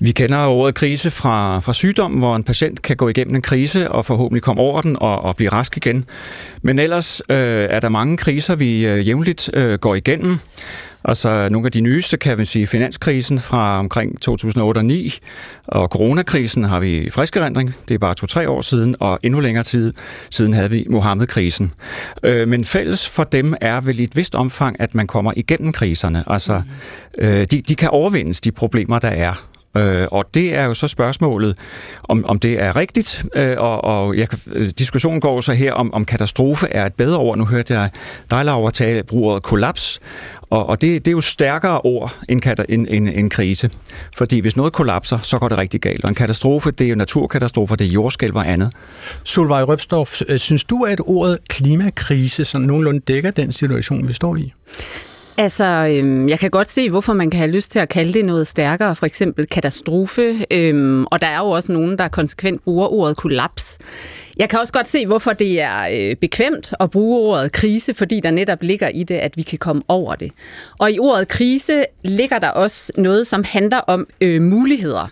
Vi 0.00 0.12
kender 0.12 0.46
ordet 0.46 0.74
krise 0.74 1.10
fra, 1.10 1.58
fra 1.58 1.72
sygdom, 1.72 2.12
hvor 2.12 2.36
en 2.36 2.44
patient 2.44 2.82
kan 2.82 2.96
gå 2.96 3.08
igennem 3.08 3.34
en 3.34 3.42
krise 3.42 3.90
og 3.90 4.04
forhåbentlig 4.04 4.42
komme 4.42 4.62
over 4.62 4.80
den 4.80 4.96
og, 5.00 5.22
og 5.22 5.36
blive 5.36 5.50
rask 5.50 5.76
igen. 5.76 6.04
Men 6.62 6.78
ellers 6.78 7.22
øh, 7.28 7.66
er 7.70 7.80
der 7.80 7.88
mange 7.88 8.16
kriser, 8.16 8.54
vi 8.54 8.86
øh, 8.86 9.08
jævnligt 9.08 9.50
øh, 9.52 9.78
går 9.78 9.94
igennem. 9.94 10.38
Altså 11.04 11.48
nogle 11.50 11.66
af 11.66 11.72
de 11.72 11.80
nyeste, 11.80 12.16
kan 12.16 12.38
vi 12.38 12.44
sige, 12.44 12.66
finanskrisen 12.66 13.38
fra 13.38 13.78
omkring 13.78 14.20
2008 14.20 14.78
og 14.78 14.82
2009, 14.82 15.18
og 15.66 15.88
coronakrisen 15.88 16.64
har 16.64 16.80
vi 16.80 17.10
frisk 17.10 17.36
erindring, 17.36 17.74
det 17.88 17.94
er 17.94 17.98
bare 17.98 18.14
to-tre 18.14 18.50
år 18.50 18.60
siden, 18.60 18.96
og 19.00 19.18
endnu 19.22 19.40
længere 19.40 19.64
tid 19.64 19.92
siden 20.30 20.52
havde 20.52 20.70
vi 20.70 20.86
Mohammed-krisen. 20.90 21.72
Øh, 22.22 22.48
men 22.48 22.64
fælles 22.64 23.08
for 23.08 23.24
dem 23.24 23.54
er 23.60 23.80
vel 23.80 23.98
i 24.00 24.02
et 24.02 24.16
vist 24.16 24.34
omfang, 24.34 24.80
at 24.80 24.94
man 24.94 25.06
kommer 25.06 25.32
igennem 25.36 25.72
kriserne. 25.72 26.24
Altså, 26.26 26.62
øh, 27.18 27.46
de, 27.50 27.60
de 27.60 27.74
kan 27.74 27.88
overvindes, 27.90 28.40
de 28.40 28.52
problemer, 28.52 28.98
der 28.98 29.08
er. 29.08 29.53
Øh, 29.76 30.06
og 30.10 30.24
det 30.34 30.54
er 30.54 30.64
jo 30.64 30.74
så 30.74 30.88
spørgsmålet, 30.88 31.58
om, 32.02 32.24
om 32.28 32.38
det 32.38 32.62
er 32.62 32.76
rigtigt, 32.76 33.24
øh, 33.34 33.56
og, 33.58 33.84
og 33.84 34.16
jeg, 34.16 34.28
øh, 34.52 34.70
diskussionen 34.78 35.20
går 35.20 35.40
så 35.40 35.52
her, 35.52 35.72
om, 35.72 35.94
om 35.94 36.04
katastrofe 36.04 36.66
er 36.68 36.86
et 36.86 36.94
bedre 36.94 37.18
ord. 37.18 37.38
Nu 37.38 37.44
hørte 37.44 37.74
jeg 37.74 37.90
dig, 38.30 38.44
Laura, 38.44 38.70
tale, 38.70 39.02
bruge 39.02 39.30
ordet 39.30 39.42
kollaps, 39.42 40.00
og, 40.50 40.66
og 40.66 40.80
det, 40.80 41.04
det 41.04 41.10
er 41.10 41.12
jo 41.12 41.20
stærkere 41.20 41.80
ord 41.80 42.18
end, 42.28 42.42
end, 42.68 42.86
end, 42.90 43.08
end 43.08 43.30
krise. 43.30 43.70
Fordi 44.16 44.40
hvis 44.40 44.56
noget 44.56 44.72
kollapser, 44.72 45.18
så 45.18 45.38
går 45.38 45.48
det 45.48 45.58
rigtig 45.58 45.80
galt. 45.80 46.04
Og 46.04 46.08
en 46.08 46.14
katastrofe, 46.14 46.70
det 46.70 46.84
er 46.84 46.88
jo 46.88 46.94
naturkatastrofer, 46.94 47.76
det 47.76 47.86
er 47.86 47.90
jordskælv 47.90 48.36
og 48.36 48.48
andet. 48.48 48.72
Solvej 49.24 49.62
Røbstorff, 49.62 50.22
øh, 50.28 50.38
synes 50.38 50.64
du, 50.64 50.84
at 50.84 51.00
ordet 51.04 51.38
klimakrise 51.48 52.44
sådan 52.44 52.66
nogenlunde 52.66 53.00
dækker 53.00 53.30
den 53.30 53.52
situation, 53.52 54.08
vi 54.08 54.12
står 54.12 54.36
i? 54.36 54.52
Altså, 55.38 55.64
øhm, 55.64 56.28
jeg 56.28 56.38
kan 56.38 56.50
godt 56.50 56.70
se, 56.70 56.90
hvorfor 56.90 57.12
man 57.12 57.30
kan 57.30 57.38
have 57.38 57.50
lyst 57.50 57.70
til 57.70 57.78
at 57.78 57.88
kalde 57.88 58.12
det 58.12 58.24
noget 58.24 58.46
stærkere, 58.46 58.96
for 58.96 59.06
eksempel 59.06 59.46
katastrofe, 59.46 60.46
øhm, 60.50 61.04
og 61.04 61.20
der 61.20 61.26
er 61.26 61.38
jo 61.38 61.50
også 61.50 61.72
nogen, 61.72 61.98
der 61.98 62.08
konsekvent 62.08 62.64
bruger 62.64 62.92
ordet 62.92 63.16
kollaps. 63.16 63.78
Jeg 64.36 64.48
kan 64.48 64.58
også 64.58 64.72
godt 64.72 64.88
se, 64.88 65.06
hvorfor 65.06 65.32
det 65.32 65.60
er 65.60 65.88
øh, 65.92 66.16
bekvemt 66.16 66.74
at 66.80 66.90
bruge 66.90 67.30
ordet 67.30 67.52
krise, 67.52 67.94
fordi 67.94 68.20
der 68.20 68.30
netop 68.30 68.62
ligger 68.62 68.88
i 68.88 69.02
det, 69.02 69.14
at 69.14 69.36
vi 69.36 69.42
kan 69.42 69.58
komme 69.58 69.82
over 69.88 70.14
det. 70.14 70.32
Og 70.78 70.92
i 70.92 70.98
ordet 70.98 71.28
krise 71.28 71.84
ligger 72.02 72.38
der 72.38 72.48
også 72.48 72.92
noget, 72.96 73.26
som 73.26 73.44
handler 73.44 73.78
om 73.78 74.06
øh, 74.20 74.42
muligheder. 74.42 75.08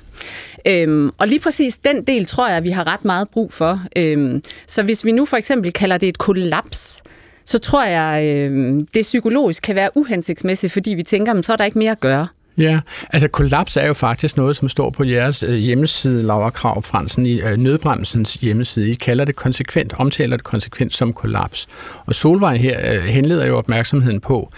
Øhm, 0.69 1.11
og 1.19 1.29
lige 1.29 1.41
præcis 1.41 1.79
den 1.79 2.03
del 2.05 2.25
tror 2.25 2.49
jeg, 2.49 2.65
vi 2.65 2.71
har 2.71 2.93
ret 2.93 3.05
meget 3.05 3.29
brug 3.29 3.53
for. 3.53 3.81
Øhm, 3.97 4.43
så 4.67 4.83
hvis 4.83 5.05
vi 5.05 5.13
nu 5.13 5.25
for 5.25 5.37
eksempel 5.37 5.73
kalder 5.73 5.99
det 5.99 6.09
et 6.09 6.19
kollaps, 6.19 7.03
så 7.45 7.59
tror 7.59 7.85
jeg, 7.85 8.25
øh, 8.27 8.81
det 8.95 9.03
psykologisk 9.03 9.63
kan 9.63 9.75
være 9.75 9.91
uhensigtsmæssigt, 9.95 10.73
fordi 10.73 10.95
vi 10.95 11.03
tænker, 11.03 11.35
men 11.35 11.43
så 11.43 11.53
er 11.53 11.57
der 11.57 11.65
ikke 11.65 11.79
mere 11.79 11.93
at 11.93 12.01
gøre. 12.01 12.27
Ja, 12.59 12.81
altså 13.11 13.29
kollaps 13.29 13.77
er 13.77 13.87
jo 13.87 13.95
faktisk 13.95 14.37
noget, 14.37 14.57
som 14.57 14.69
står 14.69 14.91
på 14.91 15.05
jeres 15.05 15.43
øh, 15.43 15.55
hjemmeside, 15.55 16.23
Laura 16.23 16.51
Krav 16.51 16.83
Fransen, 16.83 17.27
i 17.27 17.41
øh, 17.41 17.57
Nødbremsens 17.57 18.35
hjemmeside. 18.35 18.91
I 18.91 18.95
kalder 18.95 19.25
det 19.25 19.37
konsekvent, 19.37 19.95
omtaler 19.99 20.37
det 20.37 20.45
konsekvent 20.45 20.95
som 20.95 21.13
kollaps. 21.13 21.69
Og 22.07 22.15
Solvej 22.15 22.57
her 22.57 22.95
øh, 22.95 23.03
henleder 23.05 23.47
jo 23.47 23.59
opmærksomheden 23.59 24.21
på, 24.21 24.51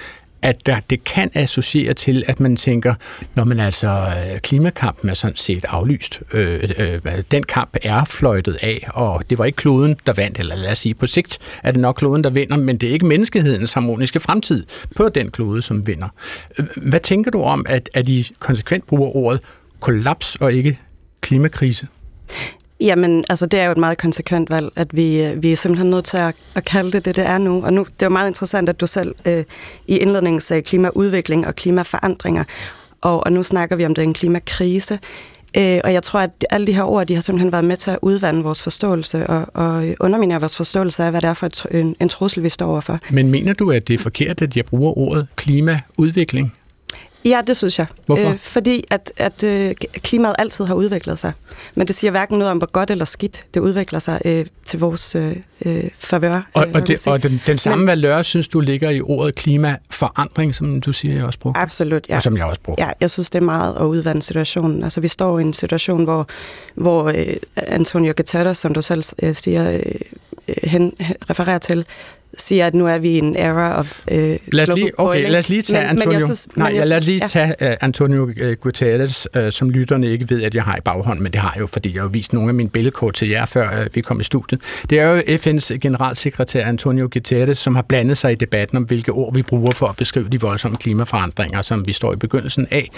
at 0.44 0.66
der, 0.66 0.76
det 0.90 1.04
kan 1.04 1.30
associere 1.34 1.94
til, 1.94 2.24
at 2.26 2.40
man 2.40 2.56
tænker, 2.56 2.94
når 3.34 3.44
man 3.44 3.60
altså 3.60 3.88
øh, 3.88 4.38
klimakampen 4.40 5.10
er 5.10 5.14
sådan 5.14 5.36
set 5.36 5.64
aflyst. 5.68 6.22
Øh, 6.32 6.70
øh, 6.78 6.94
øh 6.94 7.22
den 7.30 7.42
kamp 7.42 7.76
er 7.82 8.04
fløjtet 8.04 8.58
af, 8.62 8.88
og 8.94 9.30
det 9.30 9.38
var 9.38 9.44
ikke 9.44 9.56
kloden, 9.56 9.96
der 10.06 10.12
vandt, 10.12 10.38
eller 10.38 10.56
lad 10.56 10.70
os 10.70 10.78
sige, 10.78 10.94
på 10.94 11.06
sigt 11.06 11.38
er 11.62 11.70
det 11.70 11.80
nok 11.80 11.94
kloden, 11.94 12.24
der 12.24 12.30
vinder, 12.30 12.56
men 12.56 12.76
det 12.76 12.88
er 12.88 12.92
ikke 12.92 13.06
menneskehedens 13.06 13.72
harmoniske 13.72 14.20
fremtid 14.20 14.66
på 14.96 15.08
den 15.08 15.30
klode, 15.30 15.62
som 15.62 15.86
vinder. 15.86 16.08
Øh, 16.58 16.66
hvad 16.76 17.00
tænker 17.00 17.30
du 17.30 17.42
om, 17.42 17.66
at, 17.68 17.88
at 17.94 18.08
I 18.08 18.32
konsekvent 18.38 18.86
bruger 18.86 19.16
ordet 19.16 19.40
kollaps 19.80 20.36
og 20.36 20.52
ikke 20.52 20.78
klimakrise? 21.20 21.86
Jamen, 22.84 23.24
altså 23.28 23.46
det 23.46 23.60
er 23.60 23.64
jo 23.64 23.72
et 23.72 23.78
meget 23.78 23.98
konsekvent 23.98 24.50
valg, 24.50 24.72
at 24.76 24.96
vi, 24.96 25.24
øh, 25.24 25.42
vi 25.42 25.52
er 25.52 25.56
simpelthen 25.56 25.90
nødt 25.90 26.04
til 26.04 26.16
at, 26.16 26.34
at 26.54 26.64
kalde 26.64 26.90
det 26.90 27.04
det, 27.04 27.16
det 27.16 27.26
er 27.26 27.38
nu. 27.38 27.64
Og 27.64 27.72
nu, 27.72 27.84
det 27.84 28.02
er 28.02 28.06
jo 28.06 28.10
meget 28.10 28.28
interessant, 28.28 28.68
at 28.68 28.80
du 28.80 28.86
selv 28.86 29.14
øh, 29.24 29.44
i 29.86 29.96
indledningen 29.96 30.40
sagde 30.40 30.60
øh, 30.60 30.64
klimaudvikling 30.64 31.46
og 31.46 31.56
klimaforandringer, 31.56 32.44
og, 33.00 33.26
og 33.26 33.32
nu 33.32 33.42
snakker 33.42 33.76
vi 33.76 33.86
om 33.86 33.94
det 33.94 34.04
en 34.04 34.14
klimakrise. 34.14 34.98
Øh, 35.56 35.80
og 35.84 35.92
jeg 35.92 36.02
tror, 36.02 36.20
at 36.20 36.30
alle 36.50 36.66
de 36.66 36.72
her 36.72 36.82
ord, 36.82 37.06
de 37.06 37.14
har 37.14 37.20
simpelthen 37.20 37.52
været 37.52 37.64
med 37.64 37.76
til 37.76 37.90
at 37.90 37.98
udvande 38.02 38.42
vores 38.42 38.62
forståelse 38.62 39.26
og, 39.26 39.46
og 39.54 39.94
underminere 40.00 40.40
vores 40.40 40.56
forståelse 40.56 41.04
af, 41.04 41.10
hvad 41.10 41.20
det 41.20 41.28
er 41.28 41.34
for 41.34 41.46
et, 41.46 41.66
en, 41.70 41.96
en 42.00 42.08
trussel, 42.08 42.42
vi 42.42 42.48
står 42.48 42.66
overfor. 42.66 42.98
Men 43.10 43.30
mener 43.30 43.52
du, 43.52 43.70
at 43.70 43.88
det 43.88 43.94
er 43.94 43.98
forkert, 43.98 44.42
at 44.42 44.56
jeg 44.56 44.64
bruger 44.64 44.98
ordet 44.98 45.26
klimaudvikling? 45.36 46.52
Ja, 47.24 47.40
det 47.46 47.56
synes 47.56 47.78
jeg. 47.78 47.86
Hvorfor? 48.06 48.30
Øh, 48.30 48.38
fordi 48.38 48.84
at, 48.90 49.12
at 49.16 49.44
øh, 49.44 49.74
klimaet 49.80 50.34
altid 50.38 50.64
har 50.64 50.74
udviklet 50.74 51.18
sig. 51.18 51.32
Men 51.74 51.86
det 51.86 51.96
siger 51.96 52.10
hverken 52.10 52.38
noget 52.38 52.50
om, 52.50 52.58
hvor 52.58 52.70
godt 52.70 52.90
eller 52.90 53.04
skidt 53.04 53.44
det 53.54 53.60
udvikler 53.60 53.98
sig 53.98 54.20
øh, 54.24 54.46
til 54.64 54.78
vores 54.78 55.14
øh, 55.14 55.36
øh 55.64 55.84
favør. 55.98 56.50
Og, 56.54 56.66
og, 56.74 56.88
det, 56.88 57.06
og 57.06 57.22
den, 57.22 57.42
den 57.46 57.58
samme 57.58 57.76
Men, 57.76 57.86
valør, 57.86 58.22
synes 58.22 58.48
du, 58.48 58.60
ligger 58.60 58.90
i 58.90 59.00
ordet 59.00 59.34
klimaforandring, 59.34 60.54
som 60.54 60.80
du 60.80 60.92
siger, 60.92 61.14
jeg 61.14 61.24
også 61.24 61.38
bruger? 61.38 61.56
Absolut, 61.56 62.08
ja. 62.08 62.16
Og 62.16 62.22
som 62.22 62.36
jeg 62.36 62.44
også 62.44 62.60
bruger. 62.60 62.86
Ja, 62.86 62.92
jeg 63.00 63.10
synes, 63.10 63.30
det 63.30 63.38
er 63.38 63.44
meget 63.44 63.76
at 63.76 63.84
udvande 63.84 64.22
situationen. 64.22 64.82
Altså, 64.82 65.00
vi 65.00 65.08
står 65.08 65.38
i 65.38 65.42
en 65.42 65.52
situation, 65.52 66.04
hvor, 66.04 66.28
hvor 66.74 67.04
øh, 67.04 67.36
Antonio 67.56 68.12
Guterres, 68.16 68.58
som 68.58 68.74
du 68.74 68.82
selv 68.82 69.02
øh, 69.22 69.34
siger, 69.34 69.72
øh, 69.72 69.80
øh 70.48 70.54
hen, 70.64 70.92
refererer 71.30 71.58
til, 71.58 71.86
siger, 72.38 72.66
at 72.66 72.74
nu 72.74 72.86
er 72.86 72.98
vi 72.98 73.08
i 73.08 73.18
en 73.18 73.36
era 73.36 73.78
of 73.78 74.00
uh, 74.10 74.16
lad 74.52 74.70
os 74.70 74.76
lige, 74.76 75.00
okay, 75.00 75.30
lad 75.30 75.38
os 75.38 75.48
lige 75.48 75.62
tage 75.62 75.80
men, 75.80 75.90
Antonio, 75.90 76.10
men 76.10 76.18
jeg 76.18 76.22
synes, 76.22 76.48
nej, 76.56 76.72
jeg, 76.74 76.86
lad 76.86 76.98
os 76.98 77.06
lige 77.06 77.18
ja. 77.22 77.26
tage 77.26 77.54
uh, 77.60 77.68
Antonio 77.80 78.30
Guterres, 78.60 79.28
uh, 79.36 79.50
som 79.50 79.70
lytterne 79.70 80.10
ikke 80.10 80.30
ved, 80.30 80.42
at 80.42 80.54
jeg 80.54 80.62
har 80.62 80.76
i 80.76 80.80
baghånd, 80.84 81.20
men 81.20 81.32
det 81.32 81.40
har 81.40 81.52
jeg 81.54 81.60
jo, 81.60 81.66
fordi 81.66 81.94
jeg 81.94 82.02
har 82.02 82.08
vist 82.08 82.32
nogle 82.32 82.48
af 82.48 82.54
mine 82.54 82.68
billedkort 82.70 83.14
til 83.14 83.28
jer, 83.28 83.46
før 83.46 83.80
uh, 83.80 83.86
vi 83.94 84.00
kom 84.00 84.20
i 84.20 84.24
studiet. 84.24 84.60
Det 84.90 84.98
er 84.98 85.08
jo 85.08 85.20
FN's 85.20 85.76
generalsekretær 85.78 86.66
Antonio 86.66 87.08
Guterres, 87.12 87.58
som 87.58 87.74
har 87.74 87.82
blandet 87.82 88.18
sig 88.18 88.32
i 88.32 88.34
debatten 88.34 88.76
om, 88.76 88.82
hvilke 88.82 89.12
ord 89.12 89.34
vi 89.34 89.42
bruger 89.42 89.70
for 89.70 89.86
at 89.86 89.96
beskrive 89.96 90.28
de 90.28 90.40
voldsomme 90.40 90.76
klimaforandringer, 90.76 91.62
som 91.62 91.86
vi 91.86 91.92
står 91.92 92.12
i 92.12 92.16
begyndelsen 92.16 92.66
af. 92.70 92.90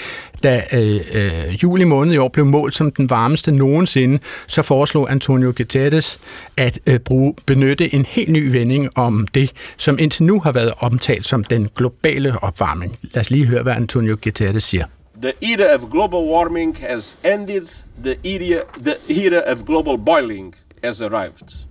Da 0.43 0.63
uh, 0.73 0.79
uh, 0.79 1.63
juli 1.63 1.85
måned 1.85 2.15
i 2.15 2.17
år 2.17 2.29
blev 2.29 2.47
målt 2.47 2.75
som 2.75 2.91
den 2.91 3.11
varmeste 3.11 3.53
nogensinde, 3.53 4.19
så 4.47 4.63
foreslog 4.63 5.11
Antonio 5.11 5.53
Guterres 5.57 6.19
at 6.57 6.79
uh, 6.91 6.97
bruge, 6.97 7.35
benytte 7.47 7.95
en 7.95 8.05
helt 8.09 8.29
ny 8.29 8.53
vending 8.53 8.99
om 8.99 9.26
det, 9.35 9.53
som 9.77 9.99
indtil 9.99 10.25
nu 10.25 10.41
har 10.41 10.53
været 10.53 10.73
omtalt 10.79 11.27
som 11.27 11.45
den 11.45 11.69
globale 11.77 12.43
opvarmning. 12.43 12.99
Lad 13.03 13.21
os 13.21 13.31
lige 13.31 13.47
høre, 13.47 13.63
hvad 13.63 13.73
Antonio 13.73 14.17
Guterres 14.25 14.65
siger. 14.65 14.87
The 15.23 15.33
era 15.43 15.75
of 15.75 15.91
global 15.91 16.21
warming 16.21 16.77
has 16.77 17.19
ended. 17.25 17.67
The 18.05 18.17
era, 18.25 18.63
the 18.83 19.25
era 19.27 19.53
of 19.53 19.65
global 19.65 19.99
boiling 19.99 20.55
has 20.85 21.03
arrived. 21.03 21.67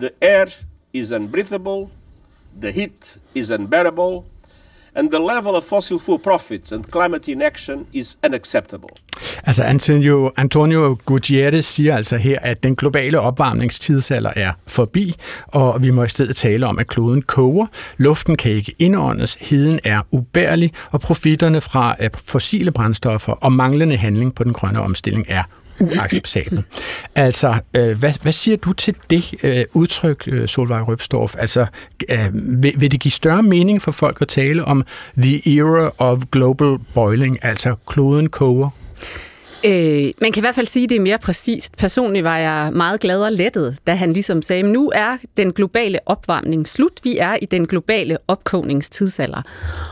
The 0.00 0.10
air 0.20 0.46
is 0.92 1.12
unbreathable. 1.12 1.86
The 2.62 2.72
heat 2.72 3.18
is 3.34 3.50
unbearable 3.50 4.31
and 4.96 5.10
the 5.10 5.18
level 5.18 5.56
of 5.56 5.64
fossil 5.64 5.98
fuel 5.98 6.18
profits 6.18 6.72
and 6.72 6.84
climate 6.84 7.32
inaction 7.32 7.86
is 7.92 8.18
unacceptable. 8.26 8.88
Altså 9.44 9.62
Antonio, 9.62 10.32
Antonio 10.36 10.96
Gutierrez 11.04 11.64
siger 11.64 11.96
altså 11.96 12.16
her, 12.16 12.38
at 12.42 12.62
den 12.62 12.76
globale 12.76 13.20
opvarmningstidsalder 13.20 14.32
er 14.36 14.52
forbi, 14.66 15.14
og 15.46 15.82
vi 15.82 15.90
må 15.90 16.04
i 16.04 16.08
stedet 16.08 16.36
tale 16.36 16.66
om, 16.66 16.78
at 16.78 16.86
kloden 16.88 17.22
koger, 17.22 17.66
luften 17.96 18.36
kan 18.36 18.52
ikke 18.52 18.74
indåndes, 18.78 19.36
heden 19.40 19.80
er 19.84 20.02
ubærlig, 20.10 20.72
og 20.90 21.00
profitterne 21.00 21.60
fra 21.60 21.96
fossile 22.24 22.70
brændstoffer 22.70 23.32
og 23.32 23.52
manglende 23.52 23.96
handling 23.96 24.34
på 24.34 24.44
den 24.44 24.52
grønne 24.52 24.80
omstilling 24.80 25.26
er 25.28 25.42
uacceptabel. 25.82 26.64
altså, 27.14 27.54
øh, 27.74 27.98
hvad, 27.98 28.22
hvad 28.22 28.32
siger 28.32 28.56
du 28.56 28.72
til 28.72 28.94
det 29.10 29.34
øh, 29.42 29.64
udtryk, 29.74 30.24
øh, 30.26 30.48
Solvej 30.48 30.80
Røbstorff? 30.80 31.34
Altså, 31.38 31.66
øh, 32.08 32.28
vil, 32.62 32.74
vil 32.76 32.92
det 32.92 33.00
give 33.00 33.12
større 33.12 33.42
mening 33.42 33.82
for 33.82 33.92
folk 33.92 34.22
at 34.22 34.28
tale 34.28 34.64
om 34.64 34.84
the 35.18 35.58
era 35.58 35.90
of 35.98 36.22
global 36.30 36.78
boiling, 36.94 37.44
altså 37.44 37.74
kloden 37.86 38.28
koger? 38.28 38.70
Øh, 39.66 40.12
man 40.20 40.32
kan 40.32 40.40
i 40.40 40.44
hvert 40.44 40.54
fald 40.54 40.66
sige, 40.66 40.84
at 40.84 40.90
det 40.90 40.96
er 40.96 41.00
mere 41.00 41.18
præcist. 41.18 41.76
Personligt 41.76 42.24
var 42.24 42.38
jeg 42.38 42.72
meget 42.72 43.00
glad 43.00 43.22
og 43.22 43.32
lettet, 43.32 43.78
da 43.86 43.94
han 43.94 44.12
ligesom 44.12 44.42
sagde, 44.42 44.62
at 44.62 44.68
nu 44.68 44.92
er 44.94 45.16
den 45.36 45.52
globale 45.52 45.98
opvarmning 46.06 46.68
slut. 46.68 46.92
Vi 47.02 47.18
er 47.18 47.36
i 47.42 47.46
den 47.46 47.66
globale 47.66 48.18
opkogningstidsalder. 48.28 49.42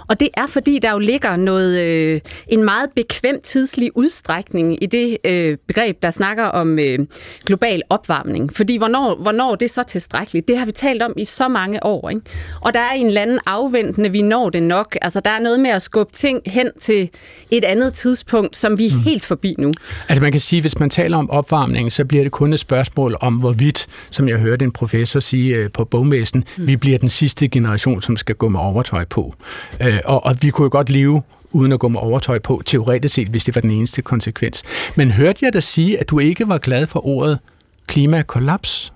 Og 0.09 0.21
det 0.21 0.29
er, 0.35 0.47
fordi 0.47 0.79
der 0.79 0.93
jo 0.93 0.99
ligger 0.99 1.37
noget, 1.37 1.81
øh, 1.81 2.21
en 2.49 2.65
meget 2.65 2.91
bekvem 2.97 3.41
tidslig 3.43 3.97
udstrækning 3.97 4.83
i 4.83 4.87
det 4.87 5.19
øh, 5.25 5.59
begreb, 5.67 6.03
der 6.03 6.11
snakker 6.11 6.45
om 6.45 6.79
øh, 6.79 6.99
global 7.45 7.83
opvarmning. 7.91 8.57
Fordi 8.57 8.77
hvornår, 8.77 9.15
hvornår 9.23 9.55
det 9.55 9.67
er 9.67 9.71
så 9.71 9.83
tilstrækkeligt? 9.83 10.49
Det 10.49 10.59
har 10.59 10.65
vi 10.65 10.73
talt 10.73 11.03
om 11.03 11.13
i 11.17 11.25
så 11.25 11.49
mange 11.49 11.85
år. 11.85 12.09
Ikke? 12.09 12.23
Og 12.61 12.75
der 12.75 12.81
er 12.81 12.93
en 12.93 13.07
eller 13.07 13.23
anden 13.23 13.39
afventende, 13.47 14.13
vi 14.13 14.23
når 14.23 14.51
det 14.51 14.63
nok. 14.63 14.97
Altså, 15.03 15.21
der 15.21 15.31
er 15.31 15.41
noget 15.41 15.61
med 15.61 15.71
at 15.71 15.83
skubbe 15.83 16.13
ting 16.13 16.41
hen 16.47 16.71
til 16.81 17.11
et 17.51 17.65
andet 17.65 17.95
tidspunkt, 17.95 18.57
som 18.57 18.79
vi 18.79 18.87
er 18.87 18.95
mm. 18.95 19.01
helt 19.01 19.25
forbi 19.25 19.55
nu. 19.61 19.73
Altså 20.09 20.23
man 20.23 20.33
kan 20.33 20.41
sige, 20.41 20.59
at 20.59 20.63
hvis 20.63 20.79
man 20.81 20.91
taler 20.91 21.17
om 21.17 21.31
opvarmning, 21.31 21.93
så 21.93 22.05
bliver 22.05 22.23
det 22.23 22.33
kun 22.33 22.53
et 22.53 22.61
spørgsmål 22.61 23.17
om, 23.21 23.35
hvorvidt, 23.35 23.87
som 24.11 24.29
jeg 24.29 24.39
hørte 24.39 24.65
en 24.65 24.73
professor 24.73 25.21
sige 25.21 25.57
øh, 25.57 25.71
på 25.75 25.85
bogmessen, 25.85 26.45
mm. 26.59 26.67
vi 26.67 26.77
bliver 26.77 26.99
den 26.99 27.11
sidste 27.11 27.49
generation, 27.49 28.03
som 28.03 28.17
skal 28.17 28.35
gå 28.35 28.49
med 28.49 28.61
overtøj 28.61 29.05
på. 29.05 29.35
Øh, 29.83 29.99
og, 30.05 30.27
og 30.27 30.37
vi 30.43 30.51
kunne 30.51 30.65
jo 30.65 30.69
godt 30.73 30.91
leve 30.91 31.23
uden 31.53 31.73
at 31.73 31.79
gå 31.79 31.89
med 31.89 32.01
overtøj 32.01 32.39
på, 32.39 32.63
teoretisk 32.67 33.15
set, 33.15 33.29
hvis 33.29 33.45
det 33.45 33.55
var 33.55 33.61
den 33.61 33.71
eneste 33.71 34.03
konsekvens. 34.03 34.63
Men 34.97 35.11
hørte 35.11 35.39
jeg 35.43 35.53
dig 35.53 35.63
sige, 35.63 36.01
at 36.01 36.11
du 36.11 36.19
ikke 36.19 36.49
var 36.49 36.59
glad 36.59 36.87
for 36.87 37.07
ordet 37.07 37.39
klimakollaps? 37.87 38.93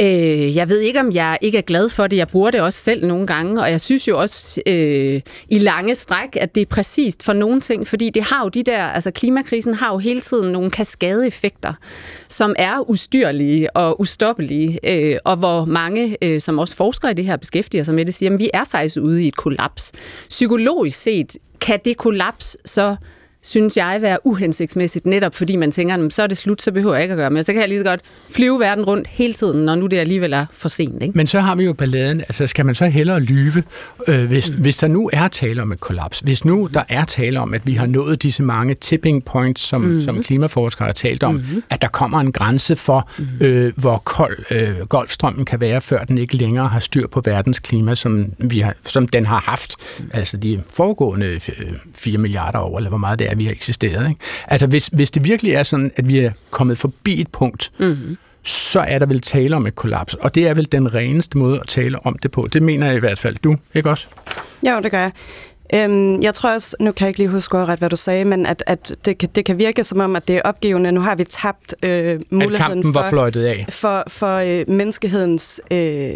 Øh, 0.00 0.56
jeg 0.56 0.68
ved 0.68 0.80
ikke, 0.80 1.00
om 1.00 1.12
jeg 1.12 1.38
ikke 1.40 1.58
er 1.58 1.62
glad 1.62 1.88
for 1.88 2.06
det. 2.06 2.16
Jeg 2.16 2.26
bruger 2.26 2.50
det 2.50 2.60
også 2.60 2.84
selv 2.84 3.06
nogle 3.06 3.26
gange, 3.26 3.60
og 3.60 3.70
jeg 3.70 3.80
synes 3.80 4.08
jo 4.08 4.20
også 4.20 4.60
øh, 4.66 5.20
i 5.48 5.58
lange 5.58 5.94
stræk, 5.94 6.36
at 6.36 6.54
det 6.54 6.60
er 6.60 6.66
præcist 6.66 7.22
for 7.22 7.32
nogle 7.32 7.60
ting, 7.60 7.86
fordi 7.86 8.10
det 8.10 8.22
har 8.22 8.44
jo 8.44 8.48
de 8.48 8.62
der, 8.62 8.84
altså 8.84 9.10
klimakrisen 9.10 9.74
har 9.74 9.92
jo 9.92 9.98
hele 9.98 10.20
tiden 10.20 10.52
nogle 10.52 10.70
kaskadeeffekter, 10.70 11.72
som 12.28 12.54
er 12.58 12.90
ustyrlige 12.90 13.76
og 13.76 14.00
ustoppelige, 14.00 14.78
øh, 14.88 15.16
og 15.24 15.36
hvor 15.36 15.64
mange, 15.64 16.16
øh, 16.22 16.40
som 16.40 16.58
også 16.58 16.76
forskere 16.76 17.10
i 17.10 17.14
det 17.14 17.24
her 17.24 17.36
beskæftiger 17.36 17.84
sig 17.84 17.94
med 17.94 18.06
det, 18.06 18.14
siger, 18.14 18.32
at 18.32 18.38
vi 18.38 18.50
er 18.54 18.64
faktisk 18.64 18.96
ude 19.02 19.24
i 19.24 19.28
et 19.28 19.36
kollaps. 19.36 19.92
Psykologisk 20.28 21.02
set 21.02 21.36
kan 21.60 21.80
det 21.84 21.96
kollaps 21.96 22.56
så 22.64 22.96
synes 23.42 23.76
jeg, 23.76 23.98
være 24.00 24.18
uhensigtsmæssigt, 24.24 25.06
netop 25.06 25.34
fordi 25.34 25.56
man 25.56 25.72
tænker, 25.72 26.08
så 26.08 26.22
er 26.22 26.26
det 26.26 26.38
slut, 26.38 26.62
så 26.62 26.72
behøver 26.72 26.94
jeg 26.94 27.02
ikke 27.02 27.12
at 27.12 27.18
gøre 27.18 27.30
mere. 27.30 27.42
Så 27.42 27.52
kan 27.52 27.60
jeg 27.60 27.68
lige 27.68 27.78
så 27.78 27.84
godt 27.84 28.00
flyve 28.30 28.60
verden 28.60 28.84
rundt 28.84 29.08
hele 29.08 29.32
tiden, 29.32 29.64
når 29.64 29.74
nu 29.74 29.86
det 29.86 29.96
alligevel 29.98 30.32
er 30.32 30.46
for 30.52 30.68
sent. 30.68 31.02
Ikke? 31.02 31.16
Men 31.16 31.26
så 31.26 31.40
har 31.40 31.54
vi 31.54 31.64
jo 31.64 31.72
balladen, 31.72 32.20
altså 32.20 32.46
skal 32.46 32.66
man 32.66 32.74
så 32.74 32.86
hellere 32.86 33.20
lyve, 33.20 33.62
øh, 34.08 34.24
hvis, 34.24 34.50
mm. 34.50 34.56
hvis 34.56 34.76
der 34.76 34.88
nu 34.88 35.10
er 35.12 35.28
tale 35.28 35.62
om 35.62 35.72
et 35.72 35.80
kollaps, 35.80 36.20
hvis 36.20 36.44
nu 36.44 36.68
der 36.74 36.82
er 36.88 37.04
tale 37.04 37.40
om, 37.40 37.54
at 37.54 37.66
vi 37.66 37.72
har 37.72 37.86
nået 37.86 38.22
disse 38.22 38.42
mange 38.42 38.74
tipping 38.74 39.24
points, 39.24 39.62
som, 39.62 39.80
mm. 39.80 40.00
som 40.00 40.22
klimaforskere 40.22 40.86
har 40.86 40.92
talt 40.92 41.22
om, 41.22 41.34
mm. 41.34 41.62
at 41.70 41.82
der 41.82 41.88
kommer 41.88 42.20
en 42.20 42.32
grænse 42.32 42.76
for, 42.76 43.10
mm. 43.18 43.26
øh, 43.40 43.72
hvor 43.76 43.98
kold 43.98 44.38
øh, 44.50 44.86
golfstrømmen 44.88 45.44
kan 45.44 45.60
være, 45.60 45.80
før 45.80 46.04
den 46.04 46.18
ikke 46.18 46.36
længere 46.36 46.68
har 46.68 46.80
styr 46.80 47.06
på 47.06 47.22
verdens 47.24 47.58
klima, 47.58 47.94
som, 47.94 48.32
vi 48.38 48.60
har, 48.60 48.74
som 48.86 49.08
den 49.08 49.26
har 49.26 49.40
haft, 49.40 49.74
altså 50.14 50.36
de 50.36 50.62
foregående 50.72 51.40
4 51.94 52.18
milliarder 52.18 52.58
år, 52.58 52.76
eller 52.76 52.88
hvor 52.88 52.98
meget 52.98 53.18
det 53.18 53.29
er, 53.30 53.34
vi 53.34 53.44
har 53.44 53.52
eksisteret. 53.52 54.08
Ikke? 54.08 54.20
Altså 54.48 54.66
hvis, 54.66 54.86
hvis 54.86 55.10
det 55.10 55.24
virkelig 55.24 55.52
er 55.52 55.62
sådan, 55.62 55.92
at 55.96 56.08
vi 56.08 56.18
er 56.18 56.30
kommet 56.50 56.78
forbi 56.78 57.20
et 57.20 57.28
punkt, 57.28 57.72
mm 57.78 58.16
så 58.42 58.80
er 58.80 58.98
der 58.98 59.06
vel 59.06 59.20
tale 59.20 59.56
om 59.56 59.66
et 59.66 59.74
kollaps. 59.74 60.14
Og 60.14 60.34
det 60.34 60.48
er 60.48 60.54
vel 60.54 60.72
den 60.72 60.94
reneste 60.94 61.38
måde 61.38 61.60
at 61.60 61.66
tale 61.68 62.06
om 62.06 62.18
det 62.18 62.30
på. 62.30 62.48
Det 62.52 62.62
mener 62.62 62.86
jeg 62.86 62.96
i 62.96 63.00
hvert 63.00 63.18
fald. 63.18 63.36
Du, 63.44 63.56
ikke 63.74 63.90
også? 63.90 64.06
Jo, 64.66 64.80
det 64.82 64.90
gør 64.90 64.98
jeg. 64.98 65.12
Øhm, 65.74 66.22
jeg 66.22 66.34
tror 66.34 66.52
også, 66.52 66.76
nu 66.80 66.92
kan 66.92 67.04
jeg 67.04 67.08
ikke 67.08 67.18
lige 67.18 67.28
huske 67.28 67.56
ret, 67.56 67.78
hvad 67.78 67.90
du 67.90 67.96
sagde, 67.96 68.24
men 68.24 68.46
at, 68.46 68.64
at 68.66 68.94
det, 69.04 69.18
kan, 69.18 69.28
det 69.34 69.44
kan 69.44 69.58
virke 69.58 69.84
som 69.84 70.00
om, 70.00 70.16
at 70.16 70.28
det 70.28 70.36
er 70.36 70.42
opgivende. 70.44 70.92
Nu 70.92 71.00
har 71.00 71.14
vi 71.14 71.24
tabt 71.24 71.74
øh, 71.82 72.20
muligheden 72.30 72.54
at 72.54 72.60
kampen 72.60 72.92
for, 72.92 73.00
var 73.00 73.10
fløjtet 73.10 73.44
af. 73.44 73.66
for, 73.68 74.04
for 74.08 74.36
øh, 74.36 74.64
menneskehedens 74.68 75.60
øh, 75.70 76.12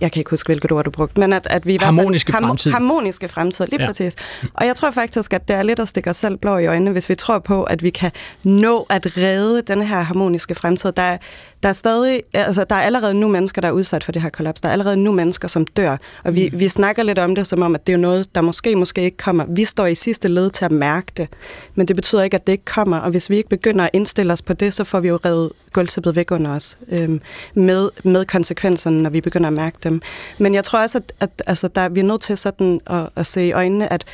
jeg 0.00 0.12
kan 0.12 0.20
ikke 0.20 0.30
huske, 0.30 0.48
hvilket 0.48 0.72
ord 0.72 0.84
du 0.84 0.90
brugte, 0.90 1.20
men 1.20 1.32
at, 1.32 1.46
at 1.50 1.66
vi 1.66 1.74
i 1.74 1.78
harmoniske 1.80 2.32
fald, 2.32 2.44
fremtid. 2.44 2.70
Harmoniske 2.70 3.28
fremtid, 3.28 3.66
lige 3.66 3.80
ja. 3.80 3.86
præcis. 3.86 4.14
Og 4.54 4.66
jeg 4.66 4.76
tror 4.76 4.90
faktisk, 4.90 5.32
at 5.32 5.48
det 5.48 5.56
er 5.56 5.62
lidt 5.62 5.80
at 5.80 5.88
stikke 5.88 6.10
os 6.10 6.16
selv 6.16 6.36
blå 6.36 6.58
i 6.58 6.66
øjnene, 6.66 6.90
hvis 6.90 7.08
vi 7.08 7.14
tror 7.14 7.38
på, 7.38 7.62
at 7.62 7.82
vi 7.82 7.90
kan 7.90 8.10
nå 8.44 8.86
at 8.90 9.16
redde 9.16 9.62
den 9.62 9.82
her 9.82 10.00
harmoniske 10.00 10.54
fremtid. 10.54 10.92
Der, 10.92 11.16
der 11.62 11.68
er 11.68 11.72
stadig, 11.72 12.22
altså 12.34 12.64
der 12.64 12.76
er 12.76 12.80
allerede 12.80 13.14
nu 13.14 13.28
mennesker, 13.28 13.60
der 13.60 13.68
er 13.68 13.72
udsat 13.72 14.04
for 14.04 14.12
det 14.12 14.22
her 14.22 14.28
kollaps. 14.28 14.60
Der 14.60 14.68
er 14.68 14.72
allerede 14.72 14.96
nu 14.96 15.12
mennesker, 15.12 15.48
som 15.48 15.66
dør. 15.66 15.96
Og 16.24 16.34
vi, 16.34 16.50
mm. 16.52 16.60
vi 16.60 16.68
snakker 16.68 17.02
lidt 17.02 17.18
om 17.18 17.34
det, 17.34 17.46
som 17.46 17.62
om, 17.62 17.74
at 17.74 17.86
det 17.86 17.92
er 17.92 17.96
noget, 17.96 18.34
der 18.34 18.40
måske, 18.40 18.76
måske 18.76 19.02
ikke 19.02 19.16
kommer. 19.16 19.44
Vi 19.48 19.64
står 19.64 19.86
i 19.86 19.94
sidste 19.94 20.28
led 20.28 20.50
til 20.50 20.64
at 20.64 20.72
mærke 20.72 21.12
det. 21.16 21.28
Men 21.74 21.88
det 21.88 21.96
betyder 21.96 22.22
ikke, 22.22 22.34
at 22.34 22.46
det 22.46 22.52
ikke 22.52 22.64
kommer. 22.64 22.96
Og 22.96 23.10
hvis 23.10 23.30
vi 23.30 23.36
ikke 23.36 23.48
begynder 23.48 23.84
at 23.84 23.90
indstille 23.92 24.32
os 24.32 24.42
på 24.42 24.52
det, 24.52 24.74
så 24.74 24.84
får 24.84 25.00
vi 25.00 25.08
jo 25.08 25.18
revet 25.24 25.52
gulvtæppet 25.72 26.16
væk 26.16 26.30
under 26.30 26.50
os. 26.50 26.78
Øhm, 26.88 27.20
med, 27.54 27.88
med 28.04 28.24
konsekvenserne, 28.24 29.02
når 29.02 29.10
vi 29.10 29.20
begynder 29.20 29.46
at 29.46 29.52
mærke 29.52 29.76
dem. 29.82 30.02
Men 30.38 30.54
jeg 30.54 30.64
tror 30.64 30.78
også, 30.78 30.98
at, 30.98 31.12
at 31.20 31.42
altså, 31.46 31.68
der, 31.68 31.88
vi 31.88 32.00
er 32.00 32.04
nødt 32.04 32.20
til 32.20 32.38
sådan 32.38 32.80
at, 32.86 33.08
at 33.16 33.26
se 33.26 33.46
i 33.46 33.52
øjnene, 33.52 33.92
at 33.92 34.04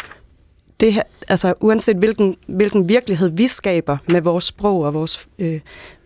det 0.81 0.93
her, 0.93 1.03
altså 1.29 1.55
uanset 1.61 1.97
hvilken, 1.97 2.37
hvilken 2.47 2.89
virkelighed 2.89 3.29
vi 3.29 3.47
skaber 3.47 3.97
med 4.13 4.21
vores 4.21 4.45
sprog 4.45 4.83
og 4.83 4.95
vores 4.95 5.29
øh, 5.39 5.61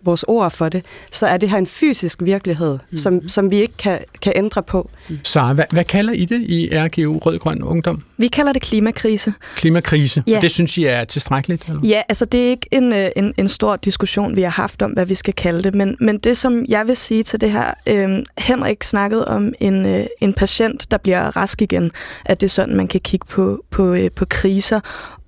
vores 0.05 0.25
ord 0.29 0.51
for 0.51 0.69
det, 0.69 0.85
så 1.13 1.27
er 1.27 1.37
det 1.37 1.51
her 1.51 1.59
en 1.59 1.67
fysisk 1.67 2.23
virkelighed, 2.23 2.73
mm-hmm. 2.73 2.97
som, 2.97 3.29
som 3.29 3.51
vi 3.51 3.57
ikke 3.57 3.77
kan, 3.79 3.99
kan 4.23 4.33
ændre 4.37 4.63
på. 4.63 4.91
Så 5.23 5.53
hvad, 5.53 5.65
hvad 5.71 5.85
kalder 5.85 6.13
I 6.13 6.25
det 6.25 6.41
i 6.41 6.69
RGU 6.73 7.19
Rød-Grøn 7.19 7.63
Ungdom? 7.63 8.01
Vi 8.21 8.29
kalder 8.29 8.53
det 8.53 8.63
klimakrise. 8.63 9.33
Klimakrise. 9.57 10.23
Ja. 10.27 10.39
Det 10.43 10.51
synes 10.51 10.79
I 10.79 10.85
er 10.85 11.05
tilstrækkeligt? 11.05 11.65
Eller? 11.69 11.81
Ja, 11.85 12.03
altså 12.09 12.25
det 12.25 12.47
er 12.47 12.51
ikke 12.51 12.67
en, 12.71 12.93
øh, 12.93 13.09
en, 13.17 13.35
en 13.37 13.49
stor 13.49 13.77
diskussion, 13.77 14.37
vi 14.37 14.43
har 14.43 14.51
haft 14.51 14.83
om, 14.83 14.91
hvad 14.91 15.07
vi 15.07 15.15
skal 15.15 15.35
kalde 15.35 15.63
det, 15.63 15.75
men, 15.75 15.97
men 16.01 16.19
det, 16.19 16.37
som 16.37 16.65
jeg 16.69 16.87
vil 16.87 16.97
sige 16.97 17.23
til 17.23 17.41
det 17.41 17.51
her, 17.51 17.75
øh, 17.87 18.19
Henrik 18.39 18.85
snakkede 18.85 19.29
om 19.29 19.53
en, 19.61 19.87
øh, 19.87 20.07
en 20.21 20.33
patient, 20.33 20.91
der 20.91 20.97
bliver 20.97 21.37
rask 21.37 21.63
igen, 21.63 21.91
at 22.25 22.41
det 22.41 22.47
er 22.47 22.51
sådan, 22.51 22.77
man 22.77 22.89
kan 22.89 23.01
kigge 23.01 23.27
på, 23.27 23.65
på, 23.71 23.93
øh, 23.93 24.11
på 24.17 24.25
kriser, 24.25 24.81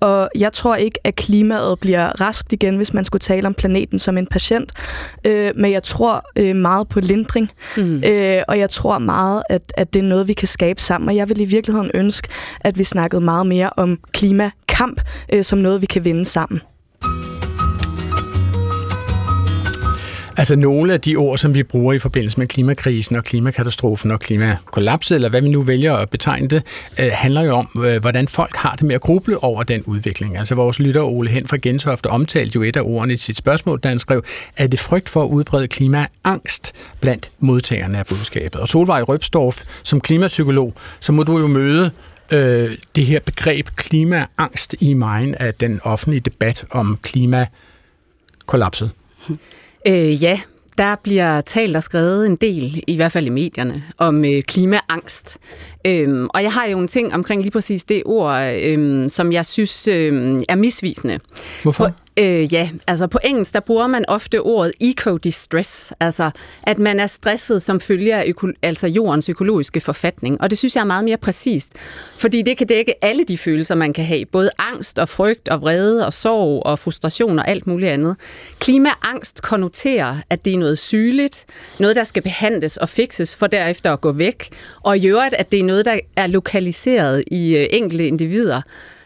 og 0.03 0.29
jeg 0.35 0.53
tror 0.53 0.75
ikke, 0.75 0.99
at 1.03 1.15
klimaet 1.15 1.79
bliver 1.79 2.21
raskt 2.21 2.53
igen, 2.53 2.75
hvis 2.75 2.93
man 2.93 3.05
skulle 3.05 3.19
tale 3.19 3.47
om 3.47 3.53
planeten 3.53 3.99
som 3.99 4.17
en 4.17 4.27
patient. 4.27 4.71
Øh, 5.25 5.51
men 5.55 5.71
jeg 5.71 5.83
tror 5.83 6.25
øh, 6.35 6.55
meget 6.55 6.87
på 6.87 6.99
lindring. 6.99 7.51
Mm. 7.77 8.03
Øh, 8.05 8.41
og 8.47 8.59
jeg 8.59 8.69
tror 8.69 8.97
meget, 8.97 9.43
at, 9.49 9.73
at 9.77 9.93
det 9.93 9.99
er 9.99 10.03
noget, 10.03 10.27
vi 10.27 10.33
kan 10.33 10.47
skabe 10.47 10.81
sammen. 10.81 11.09
Og 11.09 11.15
jeg 11.15 11.29
vil 11.29 11.41
i 11.41 11.45
virkeligheden 11.45 11.91
ønske, 11.93 12.27
at 12.61 12.77
vi 12.77 12.82
snakkede 12.83 13.21
meget 13.21 13.47
mere 13.47 13.69
om 13.77 13.99
klimakamp 14.11 15.01
øh, 15.33 15.43
som 15.43 15.59
noget, 15.59 15.81
vi 15.81 15.85
kan 15.85 16.05
vinde 16.05 16.25
sammen. 16.25 16.61
Altså 20.37 20.55
nogle 20.55 20.93
af 20.93 21.01
de 21.01 21.15
ord, 21.15 21.37
som 21.37 21.53
vi 21.53 21.63
bruger 21.63 21.93
i 21.93 21.99
forbindelse 21.99 22.39
med 22.39 22.47
klimakrisen 22.47 23.15
og 23.15 23.23
klimakatastrofen 23.23 24.11
og 24.11 24.19
klimakollapset, 24.19 25.15
eller 25.15 25.29
hvad 25.29 25.41
vi 25.41 25.49
nu 25.49 25.61
vælger 25.61 25.93
at 25.93 26.09
betegne 26.09 26.47
det, 26.47 26.63
øh, 26.99 27.09
handler 27.11 27.41
jo 27.41 27.55
om, 27.55 27.83
øh, 27.85 28.01
hvordan 28.01 28.27
folk 28.27 28.55
har 28.55 28.71
det 28.71 28.83
med 28.83 28.95
at 28.95 29.01
gruble 29.01 29.43
over 29.43 29.63
den 29.63 29.83
udvikling. 29.85 30.37
Altså 30.37 30.55
vores 30.55 30.79
lytter 30.79 31.01
Ole 31.01 31.29
Hen 31.29 31.47
fra 31.47 31.57
Gentofte 31.61 32.07
omtalte 32.07 32.55
jo 32.55 32.63
et 32.63 32.75
af 32.75 32.81
ordene 32.81 33.13
i 33.13 33.17
sit 33.17 33.37
spørgsmål, 33.37 33.79
da 33.79 33.87
han 33.87 33.99
skrev, 33.99 34.23
at 34.57 34.71
det 34.71 34.79
frygt 34.79 35.09
for 35.09 35.23
at 35.23 35.27
udbrede 35.27 35.67
klimaangst 35.67 36.73
blandt 37.01 37.31
modtagerne 37.39 37.97
af 37.97 38.05
budskabet. 38.05 38.61
Og 38.61 38.67
Solvej 38.67 39.01
Røbstorff, 39.01 39.63
som 39.83 40.01
klimapsykolog, 40.01 40.73
så 40.99 41.11
må 41.11 41.23
du 41.23 41.39
jo 41.39 41.47
møde 41.47 41.91
øh, 42.31 42.77
det 42.95 43.05
her 43.05 43.19
begreb 43.19 43.67
klimaangst 43.75 44.75
i 44.79 44.93
mig 44.93 45.33
af 45.39 45.53
den 45.53 45.79
offentlige 45.83 46.19
debat 46.21 46.65
om 46.71 46.99
klimakollapset. 47.01 48.91
Øh, 49.87 50.23
ja, 50.23 50.39
der 50.77 50.95
bliver 51.03 51.41
talt 51.41 51.75
og 51.75 51.83
skrevet 51.83 52.25
en 52.25 52.35
del, 52.35 52.83
i 52.87 52.95
hvert 52.95 53.11
fald 53.11 53.25
i 53.25 53.29
medierne, 53.29 53.83
om 53.97 54.25
øh, 54.25 54.41
klimaangst. 54.41 55.37
Øhm, 55.87 56.27
og 56.33 56.43
jeg 56.43 56.53
har 56.53 56.65
jo 56.65 56.79
en 56.79 56.87
ting 56.87 57.13
omkring 57.13 57.41
lige 57.41 57.51
præcis 57.51 57.83
det 57.83 58.01
ord, 58.05 58.53
øhm, 58.63 59.09
som 59.09 59.31
jeg 59.31 59.45
synes 59.45 59.87
øhm, 59.87 60.43
er 60.49 60.55
misvisende. 60.55 61.19
Hvorfor? 61.63 61.87
På, 61.87 61.93
Øh, 62.19 62.53
ja, 62.53 62.69
altså 62.87 63.07
på 63.07 63.19
engelsk, 63.23 63.53
der 63.53 63.59
bruger 63.59 63.87
man 63.87 64.05
ofte 64.07 64.41
ordet 64.41 64.73
eco-distress, 64.81 65.93
altså 65.99 66.31
at 66.63 66.79
man 66.79 66.99
er 66.99 67.07
stresset 67.07 67.61
som 67.61 67.79
følge 67.79 68.15
af 68.15 68.25
øko- 68.27 68.53
altså 68.61 68.87
jordens 68.87 69.29
økologiske 69.29 69.81
forfatning. 69.81 70.41
Og 70.41 70.49
det 70.49 70.57
synes 70.57 70.75
jeg 70.75 70.81
er 70.81 70.85
meget 70.85 71.05
mere 71.05 71.17
præcist, 71.17 71.73
fordi 72.17 72.41
det 72.41 72.57
kan 72.57 72.67
dække 72.67 73.05
alle 73.05 73.23
de 73.23 73.37
følelser, 73.37 73.75
man 73.75 73.93
kan 73.93 74.05
have. 74.05 74.25
Både 74.25 74.49
angst 74.57 74.99
og 74.99 75.09
frygt 75.09 75.49
og 75.49 75.61
vrede 75.61 76.05
og 76.05 76.13
sorg 76.13 76.65
og 76.65 76.79
frustration 76.79 77.39
og 77.39 77.47
alt 77.47 77.67
muligt 77.67 77.91
andet. 77.91 78.15
Klimaangst 78.59 79.41
konnoterer, 79.41 80.17
at 80.29 80.45
det 80.45 80.53
er 80.53 80.57
noget 80.57 80.79
sygeligt, 80.79 81.45
noget, 81.79 81.95
der 81.95 82.03
skal 82.03 82.23
behandles 82.23 82.77
og 82.77 82.89
fikses 82.89 83.35
for 83.35 83.47
derefter 83.47 83.93
at 83.93 84.01
gå 84.01 84.11
væk. 84.11 84.49
Og 84.83 84.97
i 84.97 85.07
øvrigt, 85.07 85.33
at 85.33 85.51
det 85.51 85.59
er 85.59 85.63
noget, 85.63 85.85
der 85.85 85.99
er 86.15 86.27
lokaliseret 86.27 87.23
i 87.27 87.57
øh, 87.57 87.67
enkelte 87.71 88.07
individer. 88.07 88.61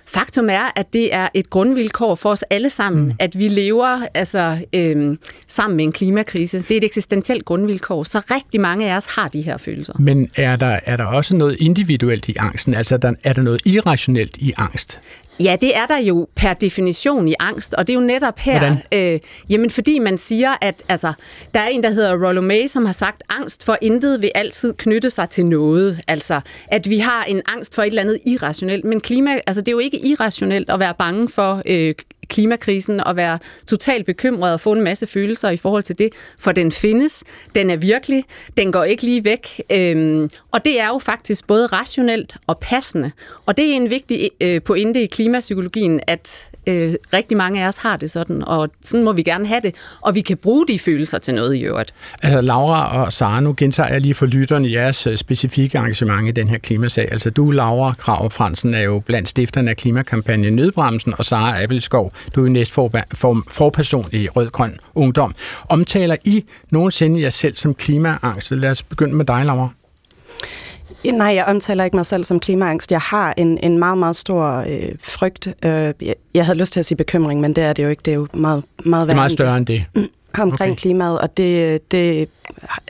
Faktum 0.08 0.50
er, 0.50 0.72
at 0.76 0.94
det 0.94 1.14
er 1.14 1.28
et 1.34 1.50
grundvilkår 1.50 2.16
for 2.16 2.30
os 2.30 2.44
alle 2.44 2.70
sammen, 2.70 3.06
mm. 3.06 3.14
at 3.20 3.40
vi 3.40 3.48
lever 3.48 4.02
altså, 4.14 4.58
øhm, 4.74 5.20
sammen 5.48 5.78
med 5.78 5.86
en 5.86 5.92
klimakrise. 5.92 6.58
Det 6.58 6.72
er 6.72 6.78
et 6.78 6.84
eksistentielt 6.84 7.46
grundvilkår, 7.46 8.04
så 8.04 8.22
rigtig 8.32 8.62
mange 8.62 8.92
af 8.92 8.98
os 8.98 9.06
har 9.06 9.28
de 9.28 9.42
her 9.42 9.58
følelser. 9.58 9.94
Men 10.00 10.30
er 10.36 10.56
der, 10.56 10.80
er 10.86 10.98
der 10.98 11.06
også 11.06 11.36
noget 11.36 11.58
individuelt 11.60 12.30
i 12.30 12.36
angsten? 12.40 12.74
Altså 12.74 12.96
er 12.96 13.00
der, 13.00 13.14
er 13.24 13.34
der 13.34 13.42
noget 13.42 13.62
irrationelt 13.66 14.38
i 14.38 14.54
angst? 14.58 15.02
Ja, 15.40 15.58
det 15.62 15.78
er 15.78 15.86
der 15.86 15.98
jo 15.98 16.28
per 16.36 16.54
definition 16.54 17.28
i 17.28 17.34
angst, 17.40 17.74
og 17.74 17.88
det 17.88 17.94
er 17.94 18.00
jo 18.00 18.06
netop 18.06 18.40
her, 18.40 18.76
øh, 18.94 19.20
jamen 19.50 19.70
fordi 19.70 20.00
man 20.00 20.18
siger, 20.18 20.56
at 20.62 20.84
altså, 20.90 21.14
der 21.54 21.60
er 21.60 21.68
en, 21.68 21.84
der 21.84 21.90
hedder 21.90 22.28
Rollo 22.28 22.42
May, 22.42 22.68
som 22.68 22.86
har 22.86 22.94
sagt, 22.94 23.24
angst 23.30 23.66
for 23.66 23.78
intet 23.82 24.22
vil 24.22 24.32
altid 24.36 24.74
knytte 24.74 25.10
sig 25.10 25.30
til 25.30 25.46
noget. 25.46 26.02
Altså, 26.08 26.40
at 26.68 26.90
vi 26.90 26.98
har 26.98 27.24
en 27.24 27.42
angst 27.46 27.76
for 27.76 27.82
et 27.82 27.88
eller 27.88 28.02
andet 28.02 28.20
irrationelt, 28.26 28.86
men 28.86 29.00
klima, 29.00 29.40
altså, 29.48 29.62
det 29.62 29.68
er 29.68 29.72
jo 29.72 29.80
ikke 29.80 30.06
irrationelt 30.06 30.70
at 30.70 30.80
være 30.80 30.94
bange 30.98 31.30
for 31.30 31.62
øh, 31.66 31.96
klimakrisen 32.28 33.00
og 33.00 33.16
være 33.16 33.40
totalt 33.68 34.06
bekymret 34.06 34.54
og 34.54 34.60
få 34.60 34.72
en 34.72 34.82
masse 34.82 35.08
følelser 35.08 35.50
i 35.50 35.58
forhold 35.58 35.84
til 35.84 36.00
det, 36.00 36.14
for 36.40 36.52
den 36.52 36.72
findes, 36.72 37.24
den 37.56 37.70
er 37.70 37.76
virkelig, 37.76 38.24
den 38.58 38.72
går 38.72 38.84
ikke 38.84 39.04
lige 39.04 39.26
væk, 39.26 39.62
øhm, 39.72 40.30
og 40.52 40.66
det 40.66 40.80
er 40.80 40.88
jo 40.88 41.00
faktisk 41.00 41.48
både 41.48 41.66
rationelt 41.66 42.36
og 42.48 42.58
passende, 42.60 43.12
og 43.46 43.58
det 43.58 43.72
er 43.72 43.76
en 43.76 43.90
vigtig 43.90 44.32
øh, 44.42 44.62
pointe 44.62 45.02
i 45.02 45.06
klimapsykologien, 45.06 46.00
at 46.08 46.50
øh, 46.68 46.94
rigtig 47.14 47.38
mange 47.38 47.64
af 47.64 47.68
os 47.68 47.78
har 47.78 47.98
det 47.98 48.12
sådan, 48.12 48.44
og 48.48 48.70
sådan 48.82 49.04
må 49.04 49.14
vi 49.14 49.24
gerne 49.24 49.48
have 49.48 49.62
det, 49.64 49.76
og 50.02 50.16
vi 50.16 50.22
kan 50.22 50.38
bruge 50.38 50.68
de 50.68 50.80
følelser 50.80 51.18
til 51.18 51.34
noget 51.34 51.56
i 51.56 51.62
øvrigt. 51.62 51.94
Altså 52.24 52.42
Laura 52.42 53.06
og 53.06 53.14
Sara, 53.14 53.40
nu 53.40 53.54
gentager 53.58 53.90
jeg 53.90 54.02
lige 54.02 54.14
for 54.14 54.26
lytterne 54.26 54.72
jeres 54.72 55.08
øh, 55.08 55.18
specifikke 55.18 55.78
engagement 55.78 56.28
i 56.28 56.32
den 56.32 56.50
her 56.50 56.58
klimasag. 56.58 57.12
Altså 57.12 57.30
du, 57.30 57.52
Laura 57.52 57.94
Krav 57.98 58.32
Fransen, 58.32 58.74
er 58.74 58.82
jo 58.82 59.00
blandt 59.00 59.30
stifterne 59.30 59.70
af 59.70 59.78
klimakampagnen 59.78 60.56
Nødbremsen, 60.56 61.14
og 61.18 61.26
Sara 61.26 61.64
Appelskov, 61.64 62.12
du 62.36 62.46
er 62.46 62.50
næstforperson 62.50 64.06
i 64.12 64.28
Rød 64.28 64.50
Grøn 64.50 64.80
Ungdom. 64.96 65.36
Omtaler 65.70 66.16
I 66.26 66.44
nogensinde 66.72 67.22
jer 67.22 67.30
selv 67.30 67.56
som 67.56 67.74
klimaangst? 67.74 68.52
Lad 68.52 68.70
os 68.70 68.84
begynde 68.84 69.16
med 69.16 69.26
dig, 69.26 69.46
Laura. 69.46 69.70
Nej, 71.04 71.34
jeg 71.36 71.46
omtaler 71.46 71.84
ikke 71.84 71.96
mig 71.96 72.06
selv 72.06 72.24
som 72.24 72.40
klimaangst. 72.40 72.92
Jeg 72.92 73.02
har 73.02 73.34
en, 73.38 73.58
en 73.64 73.80
meget, 73.80 73.98
meget 73.98 74.16
stor 74.16 74.66
øh, 74.68 74.96
frygt. 75.04 75.48
Øh, 75.48 75.94
jeg, 76.02 76.16
jeg 76.34 76.46
havde 76.46 76.60
lyst 76.60 76.74
til 76.74 76.80
at 76.80 76.86
sige 76.86 76.96
bekymring, 76.98 77.42
men 77.42 77.54
det 77.54 77.64
er 77.64 77.74
det 77.74 77.84
jo 77.84 77.90
ikke. 77.90 78.02
Det 78.06 78.12
er 78.12 78.16
jo 78.16 78.28
meget, 78.34 78.64
meget 78.86 79.08
værre. 79.08 79.08
Det 79.08 79.12
er 79.12 79.16
meget 79.16 79.32
større 79.32 79.58
end 79.58 79.66
det. 79.66 79.86
omkring 80.40 80.72
Okay. 80.72 80.82
klimaet, 80.82 81.20
og 81.20 81.38
det, 81.38 81.92
det 81.92 82.30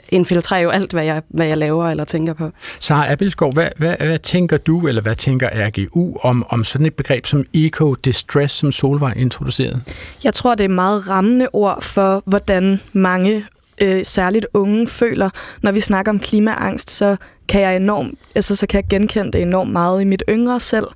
infiltrerer 0.08 0.60
jo 0.60 0.70
alt, 0.70 0.92
hvad 0.92 1.04
jeg, 1.04 1.22
hvad 1.28 1.46
jeg 1.46 1.58
laver 1.58 1.88
eller 1.88 2.04
tænker 2.04 2.32
på. 2.32 2.50
Sara 2.80 3.12
Abelskov, 3.12 3.52
hvad, 3.52 3.68
hvad, 3.76 3.96
hvad 3.96 4.18
tænker 4.18 4.56
du, 4.56 4.88
eller 4.88 5.02
hvad 5.02 5.14
tænker 5.14 5.48
RGU 5.54 6.16
om, 6.22 6.46
om 6.48 6.64
sådan 6.64 6.86
et 6.86 6.94
begreb 6.94 7.26
som 7.26 7.44
eco-distress, 7.56 8.54
som 8.54 8.72
Solvej 8.72 9.12
introducerede? 9.16 9.80
Jeg 10.24 10.34
tror, 10.34 10.54
det 10.54 10.64
er 10.64 10.68
meget 10.68 11.08
rammende 11.08 11.48
ord 11.52 11.82
for, 11.82 12.22
hvordan 12.26 12.80
mange, 12.92 13.44
øh, 13.82 14.04
særligt 14.04 14.46
unge, 14.54 14.86
føler. 14.88 15.30
Når 15.62 15.72
vi 15.72 15.80
snakker 15.80 16.12
om 16.12 16.18
klimaangst, 16.18 16.90
så 16.90 17.16
kan 17.48 17.60
jeg 17.60 17.76
enormt, 17.76 18.18
altså 18.34 18.56
så 18.56 18.66
kan 18.66 18.76
jeg 18.76 18.88
genkende 18.90 19.32
det 19.32 19.42
enormt 19.42 19.72
meget 19.72 20.02
i 20.02 20.04
mit 20.04 20.22
yngre 20.28 20.60
selv. 20.60 20.86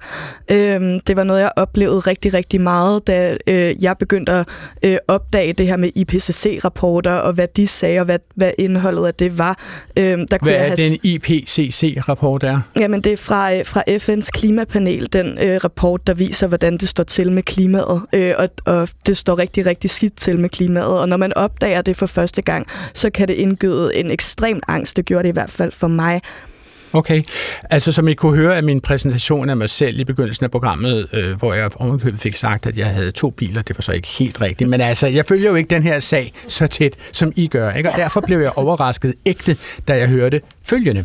Øhm, 0.51 1.01
det 1.01 1.17
var 1.17 1.25
noget, 1.25 1.41
jeg 1.41 1.53
oplevede 1.57 1.99
rigtig, 1.99 2.35
rigtig 2.35 2.61
meget, 2.61 3.07
da 3.07 3.37
øh, 3.47 3.85
jeg 3.85 3.97
begyndte 3.99 4.33
at 4.33 4.49
øh, 4.83 4.97
opdage 5.09 5.53
det 5.53 5.67
her 5.67 5.77
med 5.77 5.91
IPCC-rapporter, 5.95 7.13
og 7.13 7.33
hvad 7.33 7.49
de 7.57 7.67
sagde, 7.67 7.99
og 7.99 8.05
hvad, 8.05 8.19
hvad 8.35 8.51
indholdet 8.59 9.07
af 9.07 9.15
det 9.15 9.39
var. 9.39 9.59
Øhm, 9.99 10.27
der 10.29 10.39
kunne 10.39 10.51
Hvad 10.51 10.53
jeg 10.53 10.63
er 10.63 10.77
have 10.79 10.91
den 10.91 10.99
IPCC-rapport 11.03 12.45
er? 12.45 12.61
Jamen, 12.79 13.01
det 13.01 13.13
er 13.13 13.17
fra, 13.17 13.55
øh, 13.55 13.67
fra 13.67 13.83
FN's 13.89 14.29
klimapanel, 14.33 15.13
den 15.13 15.39
øh, 15.39 15.61
rapport, 15.65 16.07
der 16.07 16.15
viser, 16.15 16.47
hvordan 16.47 16.79
det 16.79 16.89
står 16.89 17.05
til 17.05 17.33
med 17.33 17.43
klimaet. 17.43 18.03
Øh, 18.15 18.35
og, 18.39 18.49
og 18.65 18.89
det 19.07 19.17
står 19.17 19.39
rigtig, 19.39 19.67
rigtig 19.67 19.91
skidt 19.91 20.17
til 20.17 20.39
med 20.39 20.49
klimaet. 20.49 21.01
Og 21.01 21.09
når 21.09 21.17
man 21.17 21.33
opdager 21.37 21.83
det 21.83 21.97
for 21.97 22.07
første 22.07 22.43
gang, 22.43 22.67
så 22.95 23.11
kan 23.11 23.29
det 23.29 23.35
indgyde 23.35 23.97
en 23.97 24.11
ekstrem 24.11 24.61
angst. 24.69 24.97
Det 24.97 25.05
gjorde 25.05 25.23
det 25.23 25.29
i 25.29 25.33
hvert 25.33 25.51
fald 25.51 25.73
for 25.73 25.89
mig. 25.89 26.21
Okay. 26.93 27.23
Altså, 27.71 27.93
som 27.93 28.09
I 28.09 28.15
kunne 28.15 28.37
høre 28.37 28.57
af 28.57 28.63
min 28.63 28.81
præsentation 28.81 29.51
af 29.51 29.57
mig 29.57 29.71
selv 29.71 30.01
i 30.01 30.05
begyndelsen 30.05 30.45
af 30.45 30.51
programmet, 30.51 31.09
øh, 31.13 31.37
hvor 31.39 31.55
jeg 31.55 31.71
ovenkøbet 31.81 32.21
fik 32.21 32.37
sagt, 32.37 32.67
at 32.67 32.79
jeg 32.79 32.87
havde 32.87 33.11
to 33.11 33.31
biler, 33.31 33.63
det 33.63 33.79
var 33.79 33.83
så 33.83 33.93
ikke 33.93 34.09
helt 34.09 34.41
rigtigt. 34.41 34.71
Men 34.71 34.81
altså, 34.81 35.07
jeg 35.07 35.27
følger 35.27 35.51
jo 35.51 35.57
ikke 35.57 35.69
den 35.69 35.83
her 35.83 35.99
sag 35.99 36.33
så 36.49 36.67
tæt, 36.67 36.93
som 37.13 37.33
I 37.37 37.47
gør. 37.47 37.73
Ikke? 37.73 37.91
Og 37.91 37.97
derfor 37.97 38.21
blev 38.21 38.39
jeg 38.41 38.53
overrasket 38.59 39.15
ægte, 39.27 39.57
da 39.89 39.97
jeg 39.97 40.09
hørte 40.09 40.41
følgende. 40.65 41.05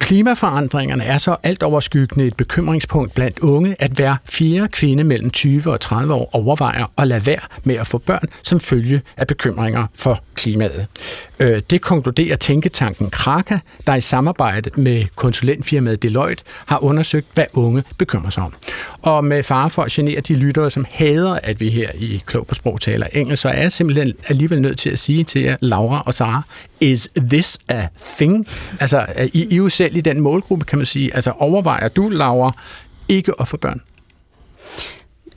Klimaforandringerne 0.00 1.04
er 1.04 1.18
så 1.18 1.36
alt 1.42 1.62
overskyggende 1.62 2.26
et 2.26 2.36
bekymringspunkt 2.36 3.14
blandt 3.14 3.38
unge, 3.38 3.76
at 3.78 3.90
hver 3.90 4.16
fjerde 4.28 4.68
kvinde 4.68 5.04
mellem 5.04 5.30
20 5.30 5.62
og 5.72 5.80
30 5.80 6.14
år 6.14 6.30
overvejer 6.32 6.86
at 6.98 7.08
lade 7.08 7.26
være 7.26 7.40
med 7.64 7.74
at 7.74 7.86
få 7.86 7.98
børn 7.98 8.28
som 8.42 8.60
følge 8.60 9.02
af 9.16 9.26
bekymringer 9.26 9.86
for 9.98 10.22
klimaet. 10.34 10.86
Øh, 11.38 11.62
Det 11.70 11.80
konkluderer 11.80 12.36
tænketanken 12.36 13.10
Kraka, 13.10 13.58
der 13.86 13.94
i 13.94 14.00
samarbejde 14.00 14.70
med 14.76 15.04
konsulentfirmaet 15.20 16.02
Deloitte 16.02 16.44
har 16.66 16.84
undersøgt, 16.84 17.26
hvad 17.34 17.44
unge 17.54 17.84
bekymrer 17.98 18.30
sig 18.30 18.42
om. 18.42 18.52
Og 19.02 19.24
med 19.24 19.42
fare 19.42 19.70
for 19.70 19.82
at 19.82 19.90
genere 19.90 20.20
de 20.20 20.34
lyttere, 20.34 20.70
som 20.70 20.86
hader, 20.90 21.38
at 21.42 21.60
vi 21.60 21.70
her 21.70 21.90
i 21.94 22.22
Klog 22.26 22.46
på 22.46 22.54
Sprog 22.54 22.80
taler 22.80 23.06
engelsk, 23.12 23.42
så 23.42 23.48
er 23.48 23.62
jeg 23.62 23.72
simpelthen 23.72 24.14
alligevel 24.28 24.60
nødt 24.60 24.78
til 24.78 24.90
at 24.90 24.98
sige 24.98 25.24
til 25.24 25.42
jer, 25.42 25.56
Laura 25.60 26.02
og 26.06 26.14
Sara, 26.14 26.42
is 26.80 27.08
this 27.16 27.58
a 27.68 27.86
thing? 28.18 28.46
Altså, 28.80 29.06
I, 29.32 29.46
I 29.50 29.52
er 29.52 29.56
jo 29.56 29.68
selv 29.68 29.96
i 29.96 30.00
den 30.00 30.20
målgruppe, 30.20 30.64
kan 30.64 30.78
man 30.78 30.86
sige. 30.86 31.14
Altså, 31.14 31.30
overvejer 31.30 31.88
du, 31.88 32.08
Laura, 32.08 32.52
ikke 33.08 33.32
at 33.40 33.48
få 33.48 33.56
børn? 33.56 33.80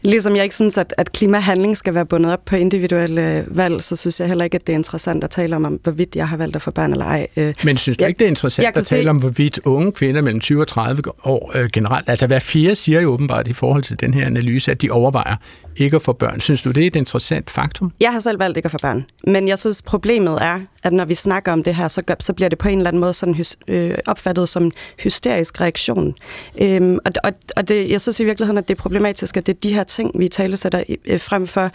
Ligesom 0.04 0.36
jeg 0.36 0.44
ikke 0.44 0.56
synes, 0.56 0.78
at, 0.78 0.94
at 0.98 1.12
klimahandling 1.12 1.78
skal 1.78 1.94
være 1.94 2.06
bundet 2.06 2.34
op 2.34 2.46
på 2.46 2.56
individuelle 2.56 3.46
valg, 3.48 3.82
så 3.84 3.96
synes 3.96 4.20
jeg 4.20 4.28
heller 4.28 4.44
ikke, 4.46 4.56
at 4.56 4.68
det 4.68 4.74
er 4.74 4.78
interessant 4.78 5.24
at 5.24 5.30
tale 5.30 5.56
om, 5.56 5.63
hvorvidt 5.84 6.16
jeg 6.16 6.28
har 6.28 6.38
valgt 6.38 6.56
at 6.56 6.62
få 6.62 6.72
børn 6.72 6.92
eller 6.92 7.06
ej. 7.06 7.28
Øh, 7.38 7.54
Men 7.66 7.78
synes 7.78 7.98
du 7.98 8.02
Jeg- 8.04 8.10
ikke, 8.10 8.20
det 8.20 8.26
er 8.26 8.30
interessant 8.30 8.68
at 8.78 8.86
tale 8.86 9.04
se- 9.04 9.10
om, 9.10 9.18
hvorvidt 9.18 9.60
unge 9.66 9.92
kvinder 9.92 10.22
mellem 10.22 10.39
20 10.39 10.62
og 10.62 10.68
30 10.68 11.02
år 11.26 11.52
øh, 11.56 11.70
generelt, 11.74 12.10
altså 12.10 12.28
hver 12.28 12.39
fjerde 12.39 12.76
siger 12.76 13.02
jo 13.02 13.10
åbenbart 13.10 13.48
i 13.48 13.54
forhold 13.54 13.84
til 13.84 14.00
den 14.00 14.13
her 14.13 14.26
analyse, 14.26 14.72
at 14.72 14.82
de 14.82 14.92
overvejer 14.92 15.36
ikke 15.78 15.96
at 15.96 16.02
få 16.02 16.14
børn. 16.14 16.40
Synes 16.40 16.62
du, 16.62 16.72
det 16.72 16.84
er 16.84 16.88
et 16.88 16.96
interessant 16.96 17.50
faktum? 17.50 17.92
Jeg 18.00 18.12
har 18.12 18.20
selv 18.20 18.40
valgt 18.40 18.58
ikke 18.58 18.68
at 18.68 18.72
få 18.72 18.78
børn, 18.82 19.06
men 19.28 19.48
jeg 19.48 19.60
synes, 19.60 19.82
problemet 19.82 20.38
er, 20.42 20.60
at 20.84 20.94
når 20.94 21.06
vi 21.06 21.16
snakker 21.16 21.52
om 21.52 21.64
det 21.64 21.76
her, 21.76 21.88
så, 21.88 22.02
gør, 22.02 22.16
så 22.20 22.34
bliver 22.34 22.50
det 22.50 22.58
på 22.58 22.68
en 22.68 22.78
eller 22.78 22.88
anden 22.88 23.00
måde 23.00 23.14
sådan 23.14 23.46
øh, 23.68 23.96
opfattet 24.06 24.50
som 24.50 24.72
hysterisk 25.00 25.62
reaktion. 25.62 26.16
Øhm, 26.62 26.98
og 27.06 27.12
og, 27.24 27.32
og 27.58 27.68
det, 27.68 27.90
jeg 27.90 28.02
synes 28.02 28.20
i 28.20 28.24
virkeligheden, 28.24 28.58
at 28.58 28.68
det 28.68 28.78
er 28.78 28.82
problematisk, 28.82 29.38
at 29.38 29.48
det 29.48 29.56
er 29.56 29.60
de 29.64 29.74
her 29.74 29.84
ting, 29.84 30.12
vi 30.20 30.28
tale 30.28 30.58
sætter 30.58 30.84
øh, 31.06 31.20
frem 31.20 31.48
for, 31.48 31.72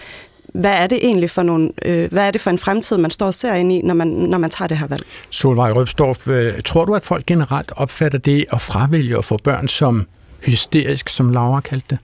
hvad 0.54 0.72
er 0.72 0.86
det 0.86 0.98
egentlig 1.02 1.30
for 1.30 1.42
nogle, 1.42 1.70
øh, 1.84 2.12
hvad 2.12 2.26
er 2.26 2.30
det 2.30 2.40
for 2.40 2.50
en 2.50 2.58
fremtid, 2.58 2.96
man 2.96 3.10
står 3.10 3.26
og 3.26 3.34
ser 3.34 3.54
ind 3.54 3.72
i, 3.72 3.82
når 3.82 3.94
man, 3.94 4.08
når 4.08 4.38
man 4.38 4.50
tager 4.50 4.68
det 4.68 4.78
her 4.78 4.86
valg? 4.86 5.02
Solvej 5.30 5.70
Røbstorff, 5.70 6.28
øh, 6.28 6.62
tror 6.64 6.84
du, 6.84 6.94
at 6.94 7.02
folk 7.02 7.26
generelt 7.26 7.72
opfatter 7.76 8.18
det 8.18 8.44
at 8.52 8.60
fravælge 8.60 9.18
at 9.18 9.24
få 9.24 9.38
børn 9.44 9.68
som 9.68 10.06
hysterisk, 10.44 11.08
som 11.08 11.32
Laura 11.32 11.60
kaldte 11.60 11.86
det? 11.90 11.98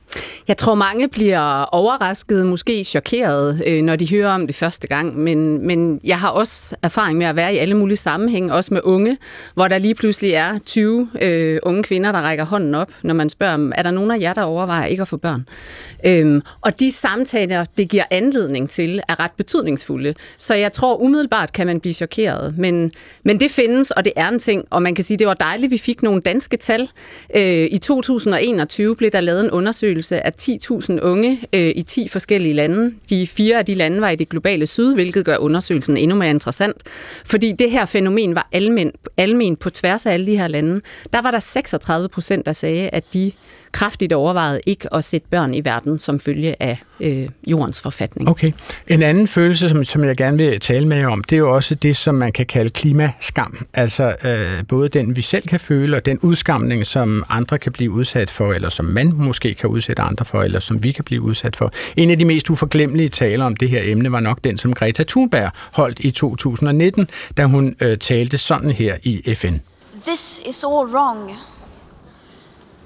Jeg 0.48 0.56
tror, 0.56 0.74
mange 0.74 1.08
bliver 1.08 1.62
overrasket, 1.62 2.46
måske 2.46 2.84
chokeret, 2.84 3.62
øh, 3.66 3.82
når 3.82 3.96
de 3.96 4.10
hører 4.10 4.30
om 4.30 4.46
det 4.46 4.56
første 4.56 4.88
gang. 4.88 5.18
Men, 5.18 5.66
men 5.66 6.00
jeg 6.04 6.18
har 6.18 6.28
også 6.28 6.76
erfaring 6.82 7.18
med 7.18 7.26
at 7.26 7.36
være 7.36 7.54
i 7.54 7.56
alle 7.56 7.74
mulige 7.74 7.96
sammenhænge, 7.96 8.52
også 8.52 8.74
med 8.74 8.80
unge, 8.84 9.18
hvor 9.54 9.68
der 9.68 9.78
lige 9.78 9.94
pludselig 9.94 10.32
er 10.32 10.58
20 10.58 11.08
øh, 11.22 11.58
unge 11.62 11.82
kvinder, 11.82 12.12
der 12.12 12.18
rækker 12.18 12.44
hånden 12.44 12.74
op, 12.74 12.90
når 13.02 13.14
man 13.14 13.28
spørger 13.28 13.56
dem, 13.56 13.72
er 13.74 13.82
der 13.82 13.90
nogen 13.90 14.10
af 14.10 14.20
jer, 14.20 14.34
der 14.34 14.42
overvejer 14.42 14.86
ikke 14.86 15.00
at 15.00 15.08
få 15.08 15.16
børn? 15.16 15.46
Øhm, 16.06 16.42
og 16.60 16.80
de 16.80 16.90
samtaler, 16.90 17.64
det 17.78 17.88
giver 17.88 18.04
anledning 18.10 18.70
til, 18.70 19.00
er 19.08 19.20
ret 19.20 19.30
betydningsfulde. 19.36 20.14
Så 20.38 20.54
jeg 20.54 20.72
tror 20.72 20.96
umiddelbart 20.96 21.52
kan 21.52 21.66
man 21.66 21.80
blive 21.80 21.92
chokeret. 21.92 22.54
Men, 22.58 22.92
men 23.24 23.40
det 23.40 23.50
findes, 23.50 23.90
og 23.90 24.04
det 24.04 24.12
er 24.16 24.28
en 24.28 24.38
ting. 24.38 24.64
Og 24.70 24.82
man 24.82 24.94
kan 24.94 25.04
sige, 25.04 25.16
det 25.18 25.26
var 25.26 25.34
dejligt, 25.34 25.70
vi 25.70 25.78
fik 25.78 26.02
nogle 26.02 26.20
danske 26.20 26.56
tal. 26.56 26.88
Øh, 27.36 27.68
I 27.70 27.78
2021 27.78 28.96
blev 28.96 29.10
der 29.10 29.20
lavet 29.20 29.44
en 29.44 29.50
undersøgelse 29.50 30.03
af 30.12 30.32
10.000 30.42 31.00
unge 31.00 31.40
øh, 31.52 31.72
i 31.76 31.82
10 31.82 32.08
forskellige 32.08 32.54
lande. 32.54 32.94
De 33.10 33.26
fire 33.26 33.58
af 33.58 33.66
de 33.66 33.74
lande 33.74 34.00
var 34.00 34.10
i 34.10 34.16
det 34.16 34.28
globale 34.28 34.66
syd, 34.66 34.94
hvilket 34.94 35.24
gør 35.24 35.36
undersøgelsen 35.36 35.96
endnu 35.96 36.16
mere 36.16 36.30
interessant. 36.30 36.82
Fordi 37.24 37.52
det 37.52 37.70
her 37.70 37.84
fænomen 37.84 38.34
var 38.34 38.48
almen, 38.52 38.92
almen 39.16 39.56
på 39.56 39.70
tværs 39.70 40.06
af 40.06 40.12
alle 40.12 40.26
de 40.26 40.36
her 40.36 40.48
lande. 40.48 40.80
Der 41.12 41.22
var 41.22 41.30
der 41.30 41.38
36 41.38 42.08
procent, 42.08 42.46
der 42.46 42.52
sagde, 42.52 42.88
at 42.88 43.04
de 43.14 43.32
kraftigt 43.74 44.12
overvejede 44.12 44.60
ikke 44.66 44.94
at 44.94 45.04
sætte 45.04 45.26
børn 45.30 45.54
i 45.54 45.64
verden 45.64 45.98
som 45.98 46.20
følge 46.20 46.62
af 46.62 46.82
øh, 47.00 47.28
jordens 47.50 47.80
forfatning. 47.80 48.28
Okay. 48.28 48.52
En 48.88 49.02
anden 49.02 49.28
følelse, 49.28 49.68
som, 49.68 49.84
som 49.84 50.04
jeg 50.04 50.16
gerne 50.16 50.36
vil 50.36 50.60
tale 50.60 50.88
med 50.88 50.96
jer 50.96 51.08
om, 51.08 51.24
det 51.24 51.36
er 51.36 51.40
jo 51.40 51.54
også 51.54 51.74
det, 51.74 51.96
som 51.96 52.14
man 52.14 52.32
kan 52.32 52.46
kalde 52.46 52.70
klimaskam. 52.70 53.66
Altså 53.74 54.16
øh, 54.24 54.66
både 54.68 54.88
den, 54.88 55.16
vi 55.16 55.22
selv 55.22 55.48
kan 55.48 55.60
føle, 55.60 55.96
og 55.96 56.06
den 56.06 56.18
udskamning, 56.22 56.86
som 56.86 57.24
andre 57.28 57.58
kan 57.58 57.72
blive 57.72 57.90
udsat 57.90 58.30
for, 58.30 58.52
eller 58.52 58.68
som 58.68 58.84
man 58.84 59.12
måske 59.14 59.54
kan 59.54 59.70
udsætte 59.70 60.02
andre 60.02 60.24
for, 60.24 60.42
eller 60.42 60.60
som 60.60 60.84
vi 60.84 60.92
kan 60.92 61.04
blive 61.04 61.22
udsat 61.22 61.56
for. 61.56 61.72
En 61.96 62.10
af 62.10 62.18
de 62.18 62.24
mest 62.24 62.50
uforglemmelige 62.50 63.08
taler 63.08 63.44
om 63.44 63.56
det 63.56 63.70
her 63.70 63.80
emne 63.84 64.12
var 64.12 64.20
nok 64.20 64.38
den, 64.44 64.58
som 64.58 64.74
Greta 64.74 65.04
Thunberg 65.08 65.50
holdt 65.72 66.00
i 66.00 66.10
2019, 66.10 67.08
da 67.36 67.44
hun 67.44 67.76
øh, 67.80 67.98
talte 67.98 68.38
sådan 68.38 68.70
her 68.70 68.96
i 69.02 69.34
FN. 69.34 69.54
This 70.06 70.40
is 70.48 70.64
all 70.64 70.86
wrong. 70.94 71.30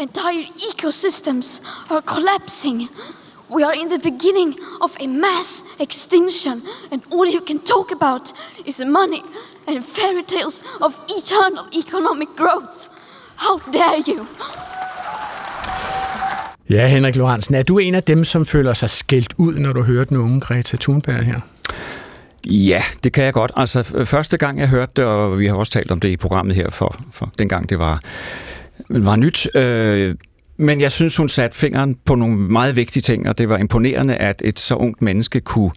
Entire 0.00 0.46
ecosystems 0.70 1.60
are 1.90 2.00
collapsing. 2.00 2.88
We 3.50 3.62
are 3.64 3.74
in 3.74 3.88
the 3.90 3.98
beginning 3.98 4.54
of 4.80 4.96
a 5.00 5.06
mass 5.06 5.62
extinction, 5.78 6.62
and 6.92 7.02
all 7.12 7.26
you 7.26 7.40
can 7.46 7.58
talk 7.58 7.92
about 7.92 8.32
is 8.66 8.80
money 8.80 9.22
and 9.68 9.84
fairy 9.84 10.22
tales 10.22 10.62
of 10.80 10.98
eternal 11.18 11.64
economic 11.78 12.28
growth. 12.36 12.88
How 13.36 13.58
dare 13.72 14.02
you! 14.08 14.26
Ja, 16.70 16.86
Henrik 16.86 17.16
Lorentzen, 17.16 17.54
er 17.54 17.62
du 17.62 17.78
en 17.78 17.94
af 17.94 18.02
dem, 18.02 18.24
som 18.24 18.46
føler 18.46 18.72
sig 18.72 18.90
skældt 18.90 19.34
ud, 19.38 19.54
når 19.54 19.72
du 19.72 19.82
hører 19.82 20.04
den 20.04 20.16
unge 20.16 20.40
Greta 20.40 20.76
Thunberg 20.76 21.24
her? 21.24 21.40
Ja, 22.46 22.82
det 23.04 23.12
kan 23.12 23.24
jeg 23.24 23.32
godt. 23.32 23.52
Altså, 23.56 23.82
første 24.04 24.36
gang 24.36 24.58
jeg 24.58 24.68
hørte 24.68 24.92
det, 24.96 25.04
og 25.04 25.38
vi 25.38 25.46
har 25.46 25.54
også 25.54 25.72
talt 25.72 25.90
om 25.90 26.00
det 26.00 26.08
i 26.08 26.16
programmet 26.16 26.56
her 26.56 26.70
for, 26.70 27.00
for 27.10 27.30
dengang 27.38 27.68
det 27.68 27.78
var, 27.78 28.00
var 28.88 29.16
nyt, 29.16 29.56
øh, 29.56 30.14
men 30.56 30.80
jeg 30.80 30.92
synes, 30.92 31.16
hun 31.16 31.28
satte 31.28 31.58
fingeren 31.58 31.96
på 32.04 32.14
nogle 32.14 32.36
meget 32.36 32.76
vigtige 32.76 33.02
ting, 33.02 33.28
og 33.28 33.38
det 33.38 33.48
var 33.48 33.58
imponerende, 33.58 34.16
at 34.16 34.42
et 34.44 34.58
så 34.58 34.74
ungt 34.74 35.02
menneske 35.02 35.40
kunne, 35.40 35.70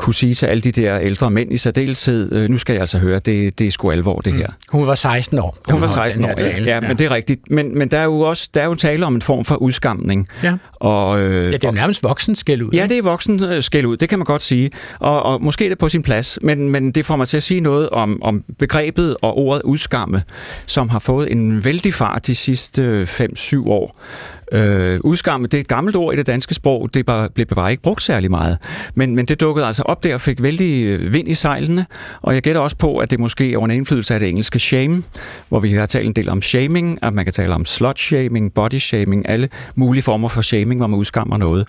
kunne 0.00 0.14
sige 0.14 0.34
til 0.34 0.46
alle 0.46 0.60
de 0.60 0.72
der 0.72 0.98
ældre 0.98 1.30
mænd 1.30 1.52
i 1.52 1.56
særdeleshed, 1.56 2.32
øh, 2.32 2.50
nu 2.50 2.58
skal 2.58 2.72
jeg 2.72 2.80
altså 2.80 2.98
høre, 2.98 3.18
det, 3.18 3.58
det 3.58 3.66
er 3.66 3.70
sgu 3.70 3.90
alvor, 3.90 4.20
det 4.20 4.32
her. 4.32 4.46
Mm. 4.46 4.78
Hun 4.78 4.86
var 4.86 4.94
16 4.94 5.38
år. 5.38 5.56
Hun 5.70 5.80
var 5.80 5.86
16 5.86 6.24
år, 6.24 6.28
ja, 6.40 6.62
ja, 6.62 6.80
men 6.80 6.98
det 6.98 7.04
er 7.04 7.10
rigtigt. 7.10 7.50
Men, 7.50 7.78
men 7.78 7.88
der 7.88 7.98
er 7.98 8.04
jo 8.04 8.20
også 8.20 8.48
der 8.54 8.60
er 8.60 8.64
jo 8.64 8.74
tale 8.74 9.06
om 9.06 9.14
en 9.14 9.22
form 9.22 9.44
for 9.44 9.56
udskamning. 9.56 10.28
Ja. 10.42 10.56
Og, 10.74 11.20
øh, 11.20 11.44
ja, 11.44 11.50
det 11.52 11.64
er 11.64 11.68
jo 11.68 11.72
nærmest 11.72 12.02
voksen 12.02 12.36
skæld 12.36 12.62
ud. 12.62 12.70
Ja, 12.72 12.86
det 12.86 12.98
er 12.98 13.02
voksen 13.02 13.44
øh, 13.44 13.62
skæld 13.62 13.86
ud, 13.86 13.96
det 13.96 14.08
kan 14.08 14.18
man 14.18 14.26
godt 14.26 14.42
sige. 14.42 14.70
Og, 14.98 15.22
og 15.22 15.42
måske 15.42 15.64
er 15.64 15.68
det 15.68 15.78
på 15.78 15.88
sin 15.88 16.02
plads, 16.02 16.38
men, 16.42 16.70
men 16.70 16.90
det 16.90 17.06
får 17.06 17.16
mig 17.16 17.28
til 17.28 17.36
at 17.36 17.42
sige 17.42 17.60
noget 17.60 17.90
om, 17.90 18.22
om 18.22 18.44
begrebet 18.58 19.16
og 19.22 19.38
ordet 19.38 19.62
udskamme, 19.62 20.22
som 20.66 20.88
har 20.88 20.98
fået 20.98 21.32
en 21.32 21.64
vældig 21.64 21.94
fart 21.94 22.26
de 22.26 22.34
sidste 22.34 23.02
5-7 23.02 23.68
år. 23.68 23.96
Øh, 24.52 25.00
udskamme, 25.04 25.46
det 25.46 25.54
er 25.54 25.60
et 25.60 25.68
gammelt 25.68 25.96
ord 25.96 26.14
i 26.14 26.16
det 26.16 26.26
danske 26.26 26.54
sprog, 26.54 26.90
det 26.94 27.06
bare, 27.06 27.28
blev 27.34 27.46
bare 27.46 27.70
ikke 27.70 27.82
brugt 27.82 28.02
særlig 28.02 28.30
meget. 28.30 28.58
Men, 28.94 29.14
men 29.14 29.26
det 29.26 29.40
dukkede 29.40 29.66
altså 29.66 29.82
op 29.82 30.04
der 30.04 30.14
og 30.14 30.20
fik 30.20 30.42
vældig 30.42 30.84
øh, 30.84 31.12
vind 31.12 31.28
i 31.28 31.34
sejlene, 31.34 31.86
og 32.22 32.34
jeg 32.34 32.42
gætter 32.42 32.60
også 32.60 32.76
på, 32.76 32.98
at 32.98 33.10
det 33.10 33.20
måske 33.20 33.52
er 33.52 33.58
under 33.58 33.76
indflydelse 33.76 34.14
af 34.14 34.20
det 34.20 34.28
engelske 34.28 34.58
shame, 34.58 35.02
hvor 35.48 35.60
vi 35.60 35.72
har 35.72 35.86
talt 35.86 36.06
en 36.06 36.12
del 36.12 36.28
om 36.28 36.42
shaming, 36.42 36.98
at 37.02 37.14
man 37.14 37.24
kan 37.24 37.32
tale 37.32 37.54
om 37.54 37.64
slut-shaming, 37.64 38.52
body-shaming, 38.58 39.22
alle 39.24 39.48
mulige 39.74 40.02
former 40.02 40.28
for 40.28 40.40
shaming, 40.40 40.80
hvor 40.80 40.86
man 40.86 40.98
udskammer 40.98 41.36
noget. 41.36 41.66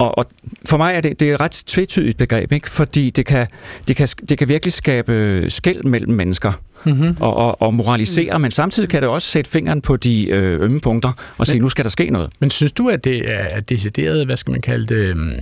Og, 0.00 0.18
og 0.18 0.26
for 0.68 0.76
mig 0.76 0.94
er 0.94 1.00
det, 1.00 1.20
det 1.20 1.30
er 1.30 1.34
et 1.34 1.40
ret 1.40 1.62
tvetydigt 1.66 2.18
begreb, 2.18 2.52
ikke? 2.52 2.70
fordi 2.70 3.10
det 3.10 3.26
kan, 3.26 3.46
det, 3.88 3.96
kan, 3.96 4.08
det 4.28 4.38
kan 4.38 4.48
virkelig 4.48 4.72
skabe 4.72 5.44
skæld 5.48 5.82
mellem 5.82 6.12
mennesker 6.12 6.52
mm-hmm. 6.84 7.16
og, 7.20 7.36
og, 7.36 7.62
og 7.62 7.74
moralisere, 7.74 8.38
mm. 8.38 8.42
men 8.42 8.50
samtidig 8.50 8.88
kan 8.88 9.02
det 9.02 9.10
også 9.10 9.28
sætte 9.28 9.50
fingeren 9.50 9.80
på 9.80 9.96
de 9.96 10.28
øh, 10.28 10.60
ømme 10.60 10.80
punkter 10.80 11.12
og 11.38 11.46
sige, 11.46 11.56
men, 11.56 11.62
nu 11.62 11.68
skal 11.68 11.84
der 11.84 11.90
ske 11.90 12.10
noget. 12.10 12.30
Men 12.38 12.50
synes 12.50 12.72
du, 12.72 12.88
at 12.88 13.04
det 13.04 13.22
er 13.26 13.60
decideret, 13.60 14.26
hvad 14.26 14.36
skal 14.36 14.50
man 14.50 14.60
kalde 14.60 14.94
det, 14.94 15.16
mm, 15.16 15.32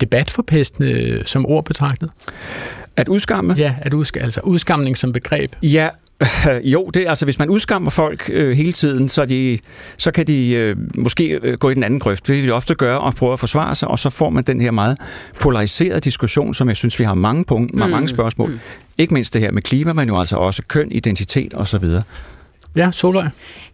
debatforpestende 0.00 1.22
som 1.26 1.46
ord 1.46 1.64
betragtet? 1.64 2.10
At 2.96 3.08
udskamme? 3.08 3.54
Ja, 3.58 3.74
at 3.78 3.94
udsk- 3.94 4.20
altså 4.20 4.40
udskamning 4.40 4.96
som 4.96 5.12
begreb. 5.12 5.52
Ja, 5.62 5.88
Jo, 6.74 6.90
det 6.94 7.08
altså 7.08 7.24
hvis 7.24 7.38
man 7.38 7.48
udskammer 7.48 7.90
folk 7.90 8.30
øh, 8.32 8.56
hele 8.56 8.72
tiden, 8.72 9.08
så, 9.08 9.24
de, 9.24 9.58
så 9.96 10.10
kan 10.10 10.26
de 10.26 10.52
øh, 10.52 10.76
måske 10.94 11.40
øh, 11.42 11.58
gå 11.58 11.70
i 11.70 11.74
den 11.74 11.82
anden 11.82 12.00
grøft. 12.00 12.26
Det 12.26 12.36
vil 12.36 12.46
de 12.46 12.50
ofte 12.52 12.74
gøre 12.74 13.00
og 13.00 13.14
prøve 13.14 13.32
at 13.32 13.40
forsvare 13.40 13.74
sig, 13.74 13.88
og 13.88 13.98
så 13.98 14.10
får 14.10 14.30
man 14.30 14.44
den 14.44 14.60
her 14.60 14.70
meget 14.70 14.98
polariserede 15.40 16.00
diskussion, 16.00 16.54
som 16.54 16.68
jeg 16.68 16.76
synes, 16.76 16.98
vi 16.98 17.04
har 17.04 17.14
mange, 17.14 17.44
punkt, 17.44 17.74
mm. 17.74 17.80
mange 17.80 18.08
spørgsmål. 18.08 18.50
Mm. 18.50 18.58
Ikke 18.98 19.14
mindst 19.14 19.34
det 19.34 19.42
her 19.42 19.52
med 19.52 19.62
klima, 19.62 19.92
men 19.92 20.08
jo 20.08 20.18
altså 20.18 20.36
også 20.36 20.62
køn, 20.68 20.92
identitet 20.92 21.54
osv. 21.54 21.84
Ja, 22.76 22.90
Solvej. 22.92 23.28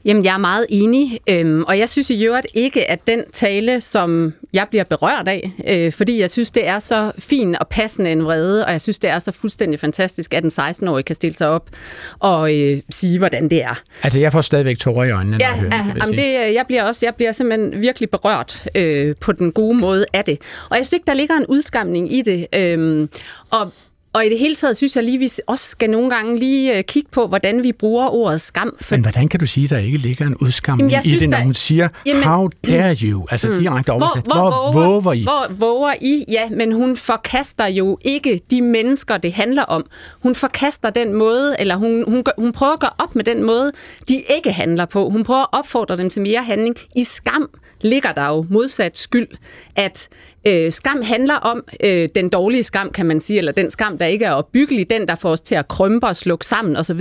Jamen, 0.04 0.24
jeg 0.24 0.34
er 0.34 0.38
meget 0.38 0.66
enig, 0.68 1.20
øhm, 1.30 1.62
og 1.62 1.78
jeg 1.78 1.88
synes 1.88 2.10
i 2.10 2.24
øvrigt 2.24 2.46
ikke, 2.54 2.90
at 2.90 3.06
den 3.06 3.20
tale, 3.32 3.80
som 3.80 4.34
jeg 4.52 4.66
bliver 4.70 4.84
berørt 4.84 5.28
af, 5.28 5.52
øh, 5.68 5.92
fordi 5.92 6.20
jeg 6.20 6.30
synes, 6.30 6.50
det 6.50 6.68
er 6.68 6.78
så 6.78 7.12
fin 7.18 7.56
og 7.60 7.68
passende 7.68 8.12
en 8.12 8.24
vrede, 8.24 8.64
og 8.66 8.72
jeg 8.72 8.80
synes, 8.80 8.98
det 8.98 9.10
er 9.10 9.18
så 9.18 9.32
fuldstændig 9.32 9.80
fantastisk, 9.80 10.34
at 10.34 10.44
en 10.44 10.50
16-årig 10.50 11.04
kan 11.04 11.14
stille 11.14 11.36
sig 11.36 11.48
op 11.48 11.70
og 12.18 12.60
øh, 12.60 12.78
sige, 12.90 13.18
hvordan 13.18 13.50
det 13.50 13.62
er. 13.62 13.82
Altså, 14.02 14.20
jeg 14.20 14.32
får 14.32 14.40
stadigvæk 14.40 14.78
tårer 14.78 15.04
i 15.04 15.10
øjnene, 15.10 15.36
ja, 15.40 15.48
når 15.50 15.56
jeg 15.56 15.60
hører 15.60 15.92
det. 15.92 16.02
Jamen, 16.02 16.18
det 16.18 16.54
jeg, 16.54 16.64
bliver 16.66 16.82
også, 16.82 17.06
jeg 17.06 17.14
bliver 17.14 17.32
simpelthen 17.32 17.80
virkelig 17.80 18.10
berørt 18.10 18.66
øh, 18.74 19.14
på 19.20 19.32
den 19.32 19.52
gode 19.52 19.78
måde 19.78 20.04
af 20.12 20.24
det. 20.24 20.38
Og 20.70 20.76
jeg 20.76 20.84
synes 20.84 20.92
ikke, 20.92 21.06
der 21.06 21.14
ligger 21.14 21.36
en 21.36 21.46
udskamning 21.46 22.12
i 22.12 22.22
det. 22.22 22.46
Øh, 22.54 23.08
og 23.50 23.72
og 24.14 24.26
i 24.26 24.28
det 24.28 24.38
hele 24.38 24.54
taget 24.54 24.76
synes 24.76 24.96
jeg 24.96 25.04
lige, 25.04 25.18
vi 25.18 25.28
også 25.46 25.68
skal 25.68 25.90
nogle 25.90 26.10
gange 26.10 26.38
lige 26.38 26.78
øh, 26.78 26.84
kigge 26.84 27.08
på, 27.12 27.26
hvordan 27.26 27.64
vi 27.64 27.72
bruger 27.72 28.08
ordet 28.08 28.40
skam. 28.40 28.76
For... 28.80 28.94
Men 28.94 29.02
hvordan 29.02 29.28
kan 29.28 29.40
du 29.40 29.46
sige, 29.46 29.64
at 29.64 29.70
der 29.70 29.78
ikke 29.78 29.98
ligger 29.98 30.26
en 30.26 30.36
udskamning 30.36 30.92
i 30.92 31.18
det, 31.18 31.28
når 31.28 31.38
hun 31.38 31.54
siger, 31.54 31.88
jamen, 32.06 32.22
how 32.22 32.48
dare 32.68 32.96
you? 33.02 33.26
Altså 33.30 33.48
mm, 33.48 33.56
direkte 33.56 33.92
oversat. 33.92 34.24
Hvor, 34.24 34.72
hvor, 34.72 34.72
hvor 34.72 35.00
våger 35.00 35.12
I? 35.12 35.22
Hvor 35.22 35.46
våger 35.50 35.94
I? 36.00 36.24
Ja, 36.28 36.48
men 36.50 36.72
hun 36.72 36.96
forkaster 36.96 37.66
jo 37.66 37.98
ikke 38.02 38.40
de 38.50 38.62
mennesker, 38.62 39.16
det 39.16 39.32
handler 39.32 39.62
om. 39.62 39.86
Hun 40.22 40.34
forkaster 40.34 40.90
den 40.90 41.12
måde, 41.12 41.56
eller 41.58 41.76
hun, 41.76 42.04
hun, 42.08 42.24
hun 42.38 42.52
prøver 42.52 42.72
at 42.72 42.80
gøre 42.80 42.94
op 42.98 43.14
med 43.14 43.24
den 43.24 43.42
måde, 43.42 43.72
de 44.08 44.22
ikke 44.36 44.52
handler 44.52 44.86
på. 44.86 45.08
Hun 45.08 45.24
prøver 45.24 45.40
at 45.40 45.48
opfordre 45.52 45.96
dem 45.96 46.10
til 46.10 46.22
mere 46.22 46.42
handling. 46.42 46.76
I 46.96 47.04
skam 47.04 47.50
ligger 47.80 48.12
der 48.12 48.26
jo 48.26 48.46
modsat 48.50 48.98
skyld, 48.98 49.28
at 49.76 50.08
øh, 50.46 50.72
skam 50.72 51.02
handler 51.02 51.34
om 51.34 51.64
øh, 51.84 52.08
den 52.14 52.28
dårlige 52.28 52.62
skam, 52.62 52.90
kan 52.90 53.06
man 53.06 53.20
sige, 53.20 53.38
eller 53.38 53.52
den 53.52 53.70
skam, 53.70 53.98
der 53.98 54.06
ikke 54.06 54.24
er 54.24 54.32
opbyggelig, 54.32 54.90
den, 54.90 55.08
der 55.08 55.14
får 55.14 55.30
os 55.30 55.40
til 55.40 55.54
at 55.54 55.68
krympe 55.68 56.06
og 56.06 56.16
slukke 56.16 56.46
sammen 56.46 56.76
osv. 56.76 57.00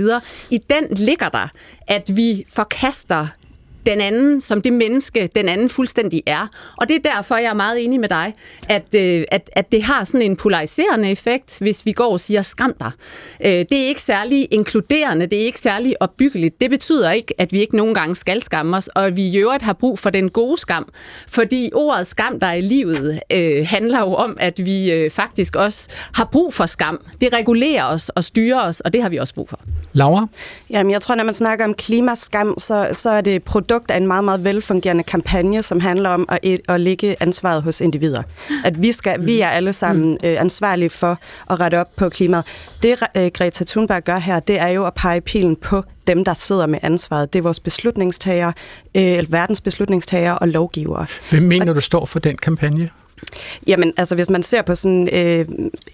I 0.50 0.58
den 0.58 0.84
ligger 0.96 1.28
der, 1.28 1.48
at 1.86 2.16
vi 2.16 2.44
forkaster 2.48 3.26
den 3.86 4.00
anden 4.00 4.40
som 4.40 4.62
det 4.62 4.72
menneske, 4.72 5.28
den 5.34 5.48
anden 5.48 5.68
fuldstændig 5.68 6.22
er. 6.26 6.46
Og 6.76 6.88
det 6.88 6.96
er 6.96 7.14
derfor, 7.14 7.36
jeg 7.36 7.50
er 7.50 7.54
meget 7.54 7.84
enig 7.84 8.00
med 8.00 8.08
dig, 8.08 8.34
at, 8.68 8.94
øh, 8.96 9.24
at, 9.28 9.50
at 9.52 9.72
det 9.72 9.82
har 9.82 10.04
sådan 10.04 10.22
en 10.22 10.36
polariserende 10.36 11.10
effekt, 11.10 11.58
hvis 11.60 11.86
vi 11.86 11.92
går 11.92 12.12
og 12.12 12.20
siger, 12.20 12.42
skam 12.42 12.74
dig. 12.80 12.90
Øh, 13.44 13.50
det 13.50 13.72
er 13.72 13.86
ikke 13.86 14.02
særlig 14.02 14.48
inkluderende, 14.50 15.26
det 15.26 15.40
er 15.40 15.44
ikke 15.44 15.60
særlig 15.60 16.02
opbyggeligt. 16.02 16.60
Det 16.60 16.70
betyder 16.70 17.10
ikke, 17.10 17.34
at 17.40 17.52
vi 17.52 17.60
ikke 17.60 17.76
nogen 17.76 17.94
gange 17.94 18.16
skal 18.16 18.42
skamme 18.42 18.76
os, 18.76 18.88
og 18.88 19.06
at 19.06 19.16
vi 19.16 19.22
i 19.22 19.36
øvrigt 19.38 19.62
har 19.62 19.72
brug 19.72 19.98
for 19.98 20.10
den 20.10 20.30
gode 20.30 20.60
skam. 20.60 20.88
Fordi 21.28 21.70
ordet 21.74 22.06
skam, 22.06 22.40
der 22.40 22.46
er 22.46 22.54
i 22.54 22.60
livet, 22.60 23.20
øh, 23.32 23.66
handler 23.66 24.00
jo 24.00 24.14
om, 24.14 24.36
at 24.40 24.64
vi 24.64 24.92
øh, 24.92 25.10
faktisk 25.10 25.56
også 25.56 25.88
har 26.14 26.28
brug 26.32 26.54
for 26.54 26.66
skam. 26.66 27.00
Det 27.20 27.32
regulerer 27.32 27.84
os 27.84 28.08
og 28.08 28.24
styrer 28.24 28.60
os, 28.60 28.80
og 28.80 28.92
det 28.92 29.02
har 29.02 29.08
vi 29.08 29.16
også 29.16 29.34
brug 29.34 29.48
for. 29.48 29.60
Laura? 29.92 30.26
Jamen, 30.70 30.92
jeg 30.92 31.02
tror, 31.02 31.14
når 31.14 31.24
man 31.24 31.34
snakker 31.34 31.64
om 31.64 31.74
klimaskam, 31.74 32.54
så, 32.58 32.88
så 32.92 33.10
er 33.10 33.20
det 33.20 33.42
produkt 33.42 33.73
produkt 33.74 33.90
af 33.90 33.96
en 33.96 34.06
meget, 34.06 34.24
meget 34.24 34.44
velfungerende 34.44 35.02
kampagne, 35.02 35.62
som 35.62 35.80
handler 35.80 36.10
om 36.10 36.28
at, 36.28 36.60
at 36.68 36.80
lægge 36.80 37.16
ansvaret 37.20 37.62
hos 37.62 37.80
individer. 37.80 38.22
At 38.64 38.82
vi, 38.82 38.92
skal, 38.92 39.26
vi 39.26 39.40
er 39.40 39.48
alle 39.48 39.72
sammen 39.72 40.10
mm. 40.10 40.28
øh, 40.28 40.40
ansvarlige 40.40 40.90
for 40.90 41.18
at 41.50 41.60
rette 41.60 41.80
op 41.80 41.96
på 41.96 42.08
klimaet. 42.08 42.44
Det 42.82 43.02
øh, 43.16 43.30
Greta 43.34 43.64
Thunberg 43.64 44.04
gør 44.04 44.18
her, 44.18 44.40
det 44.40 44.58
er 44.58 44.68
jo 44.68 44.86
at 44.86 44.94
pege 44.94 45.20
pilen 45.20 45.56
på 45.56 45.82
dem, 46.06 46.24
der 46.24 46.34
sidder 46.34 46.66
med 46.66 46.78
ansvaret. 46.82 47.32
Det 47.32 47.38
er 47.38 47.42
vores 47.42 47.60
beslutningstagere, 47.60 48.52
øh, 48.94 49.32
verdens 49.32 49.60
beslutningstagere 49.60 50.38
og 50.38 50.48
lovgivere. 50.48 51.06
Hvem 51.30 51.42
mener 51.42 51.72
du 51.72 51.80
står 51.80 52.04
for 52.06 52.18
den 52.18 52.36
kampagne? 52.36 52.90
Jamen, 53.66 53.92
altså 53.96 54.14
hvis 54.14 54.30
man 54.30 54.42
ser 54.42 54.62
på 54.62 54.74
sådan 54.74 55.08
øh, 55.12 55.48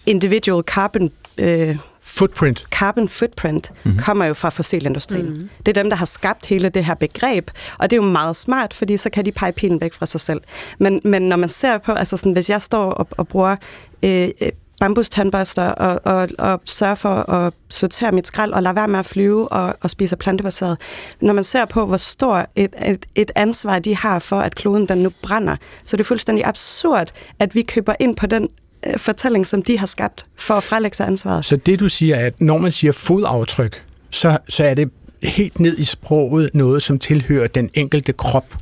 individual 0.07 0.63
carbon 0.63 1.11
øh, 1.39 1.77
footprint. 2.03 2.67
Carbon 2.71 3.09
footprint 3.09 3.73
mm-hmm. 3.85 4.01
kommer 4.01 4.25
jo 4.25 4.35
fra 4.35 4.51
fossilindustrien. 4.51 5.29
Mm-hmm. 5.29 5.51
Det 5.67 5.69
er 5.77 5.83
dem, 5.83 5.91
der 5.91 5.97
har 5.97 6.07
skabt 6.07 6.47
hele 6.47 6.69
det 6.69 6.85
her 6.85 6.95
begreb, 6.95 7.51
og 7.79 7.91
det 7.91 7.97
er 7.97 8.03
jo 8.03 8.09
meget 8.09 8.37
smart, 8.37 8.75
fordi 8.75 8.97
så 8.97 9.11
kan 9.11 9.25
de 9.25 9.33
pege 9.33 9.53
pilen 9.53 9.81
væk 9.81 9.93
fra 9.93 10.07
sig 10.07 10.21
selv. 10.21 10.41
Men, 10.79 11.01
men 11.05 11.23
når 11.23 11.37
man 11.37 11.49
ser 11.49 11.79
på, 11.79 11.93
altså 11.93 12.17
sådan, 12.17 12.33
hvis 12.33 12.51
jeg 12.51 12.63
står 12.63 12.91
og, 12.91 13.09
og 13.11 13.29
bruger 13.29 13.57
øh, 14.03 14.29
øh 14.41 14.51
bambustandbørster 14.81 15.69
og, 15.69 16.01
og, 16.05 16.29
og 16.39 16.61
sørger 16.65 16.95
for 16.95 17.31
at 17.31 17.53
sortere 17.69 18.13
mit 18.13 18.27
skrald 18.27 18.53
og 18.53 18.63
lade 18.63 18.75
være 18.75 18.89
med 18.89 18.99
at 18.99 19.07
flyve 19.07 19.53
og, 19.53 19.77
og 19.81 19.91
spise 19.91 20.17
plantebaseret. 20.17 20.79
Når 21.21 21.33
man 21.33 21.45
ser 21.45 21.65
på, 21.65 21.87
hvor 21.87 21.97
stor 21.97 22.47
et, 22.57 22.75
et, 22.87 23.07
et 23.15 23.31
ansvar 23.35 23.79
de 23.79 23.97
har 23.97 24.19
for, 24.19 24.41
at 24.41 24.55
kloden 24.55 24.89
den 24.89 24.99
nu 24.99 25.11
brænder, 25.23 25.57
så 25.85 25.97
det 25.97 26.01
er 26.01 26.05
fuldstændig 26.05 26.47
absurd, 26.47 27.11
at 27.39 27.55
vi 27.55 27.63
køber 27.63 27.95
ind 27.99 28.17
på 28.17 28.27
den 28.27 28.49
Øh, 28.87 28.99
fortælling, 28.99 29.47
som 29.47 29.63
de 29.63 29.79
har 29.79 29.87
skabt 29.87 30.27
for 30.37 30.55
at 30.55 30.63
frelægge 30.63 30.97
sig 30.97 31.07
ansvaret. 31.07 31.45
Så 31.45 31.57
det 31.57 31.81
du 31.81 31.89
siger, 31.89 32.17
er, 32.17 32.27
at 32.27 32.41
når 32.41 32.59
man 32.59 32.73
siger 32.73 32.93
fodaftryk, 32.93 33.85
så, 34.11 34.39
så 34.49 34.65
er 34.65 34.75
det 34.75 34.91
helt 35.23 35.61
ned 35.61 35.79
i 35.79 35.85
sproget 35.85 36.51
noget, 36.55 36.83
som 36.83 36.99
tilhører 36.99 37.47
den 37.47 37.71
enkelte 37.75 38.13
krop. 38.13 38.55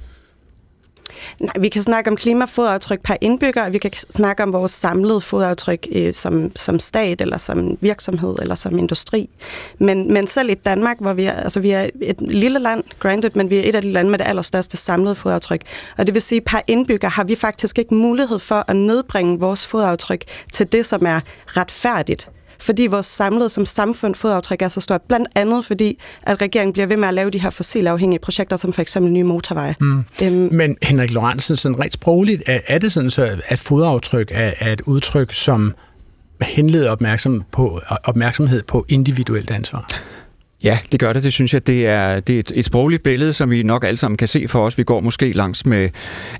Nej, 1.40 1.52
vi 1.60 1.68
kan 1.68 1.82
snakke 1.82 2.10
om 2.10 2.16
klimafodaftryk 2.16 3.02
per 3.02 3.16
indbygger, 3.20 3.64
og 3.64 3.72
vi 3.72 3.78
kan 3.78 3.92
snakke 3.92 4.42
om 4.42 4.52
vores 4.52 4.72
samlede 4.72 5.20
fodaftryk 5.20 5.86
øh, 5.92 6.14
som, 6.14 6.56
som 6.56 6.78
stat, 6.78 7.20
eller 7.20 7.36
som 7.36 7.78
virksomhed, 7.80 8.34
eller 8.38 8.54
som 8.54 8.78
industri. 8.78 9.30
Men, 9.78 10.12
men 10.12 10.26
selv 10.26 10.50
i 10.50 10.54
Danmark, 10.54 10.96
hvor 11.00 11.12
vi 11.12 11.24
er, 11.24 11.32
altså 11.32 11.60
vi 11.60 11.70
er 11.70 11.88
et 12.00 12.20
lille 12.20 12.58
land, 12.58 12.84
granted, 12.98 13.30
men 13.34 13.50
vi 13.50 13.56
er 13.56 13.68
et 13.68 13.74
af 13.74 13.82
de 13.82 13.90
lande 13.90 14.10
med 14.10 14.18
det 14.18 14.26
allerstørste 14.26 14.76
samlede 14.76 15.14
fodaftryk. 15.14 15.60
Og 15.96 16.06
det 16.06 16.14
vil 16.14 16.22
sige, 16.22 16.40
per 16.40 16.60
indbygger 16.66 17.08
har 17.08 17.24
vi 17.24 17.34
faktisk 17.34 17.78
ikke 17.78 17.94
mulighed 17.94 18.38
for 18.38 18.64
at 18.68 18.76
nedbringe 18.76 19.40
vores 19.40 19.66
fodaftryk 19.66 20.24
til 20.52 20.72
det, 20.72 20.86
som 20.86 21.06
er 21.06 21.20
retfærdigt 21.46 22.30
fordi 22.60 22.86
vores 22.86 23.06
samlede 23.06 23.48
som 23.48 23.66
samfund 23.66 24.14
fodaftryk 24.14 24.62
er 24.62 24.68
så 24.68 24.80
stort. 24.80 25.02
Blandt 25.02 25.28
andet 25.34 25.64
fordi, 25.64 25.98
at 26.22 26.42
regeringen 26.42 26.72
bliver 26.72 26.86
ved 26.86 26.96
med 26.96 27.08
at 27.08 27.14
lave 27.14 27.30
de 27.30 27.40
her 27.40 27.50
fossilafhængige 27.50 28.18
projekter, 28.18 28.56
som 28.56 28.72
for 28.72 28.82
eksempel 28.82 29.12
nye 29.12 29.22
motorveje. 29.22 29.74
Mm. 29.80 30.04
Øhm. 30.22 30.48
Men 30.52 30.76
Henrik 30.82 31.10
Lorentzen, 31.10 31.56
sådan 31.56 31.80
rent 31.80 31.92
sprogligt, 31.92 32.42
er, 32.46 32.60
er 32.66 32.78
det 32.78 32.92
sådan 32.92 33.10
så, 33.10 33.40
at 33.48 33.58
fodaftryk 33.58 34.30
er, 34.34 34.52
er 34.58 34.72
et 34.72 34.80
udtryk, 34.80 35.32
som 35.32 35.74
henleder 36.42 36.90
opmærksom 36.90 37.44
på, 37.52 37.80
opmærksomhed 38.04 38.62
på 38.62 38.84
individuelt 38.88 39.50
ansvar? 39.50 39.86
Ja, 40.64 40.78
det 40.92 41.00
gør 41.00 41.12
det. 41.12 41.24
Det 41.24 41.32
synes 41.32 41.54
jeg, 41.54 41.66
det 41.66 41.86
er, 41.86 42.20
det 42.20 42.34
er 42.34 42.40
et, 42.40 42.52
et 42.54 42.64
sprogligt 42.64 43.02
billede, 43.02 43.32
som 43.32 43.50
vi 43.50 43.62
nok 43.62 43.84
alle 43.84 43.96
sammen 43.96 44.16
kan 44.16 44.28
se 44.28 44.48
for 44.48 44.66
os. 44.66 44.78
Vi 44.78 44.82
går 44.82 45.00
måske 45.00 45.32
langs 45.32 45.66
med 45.66 45.90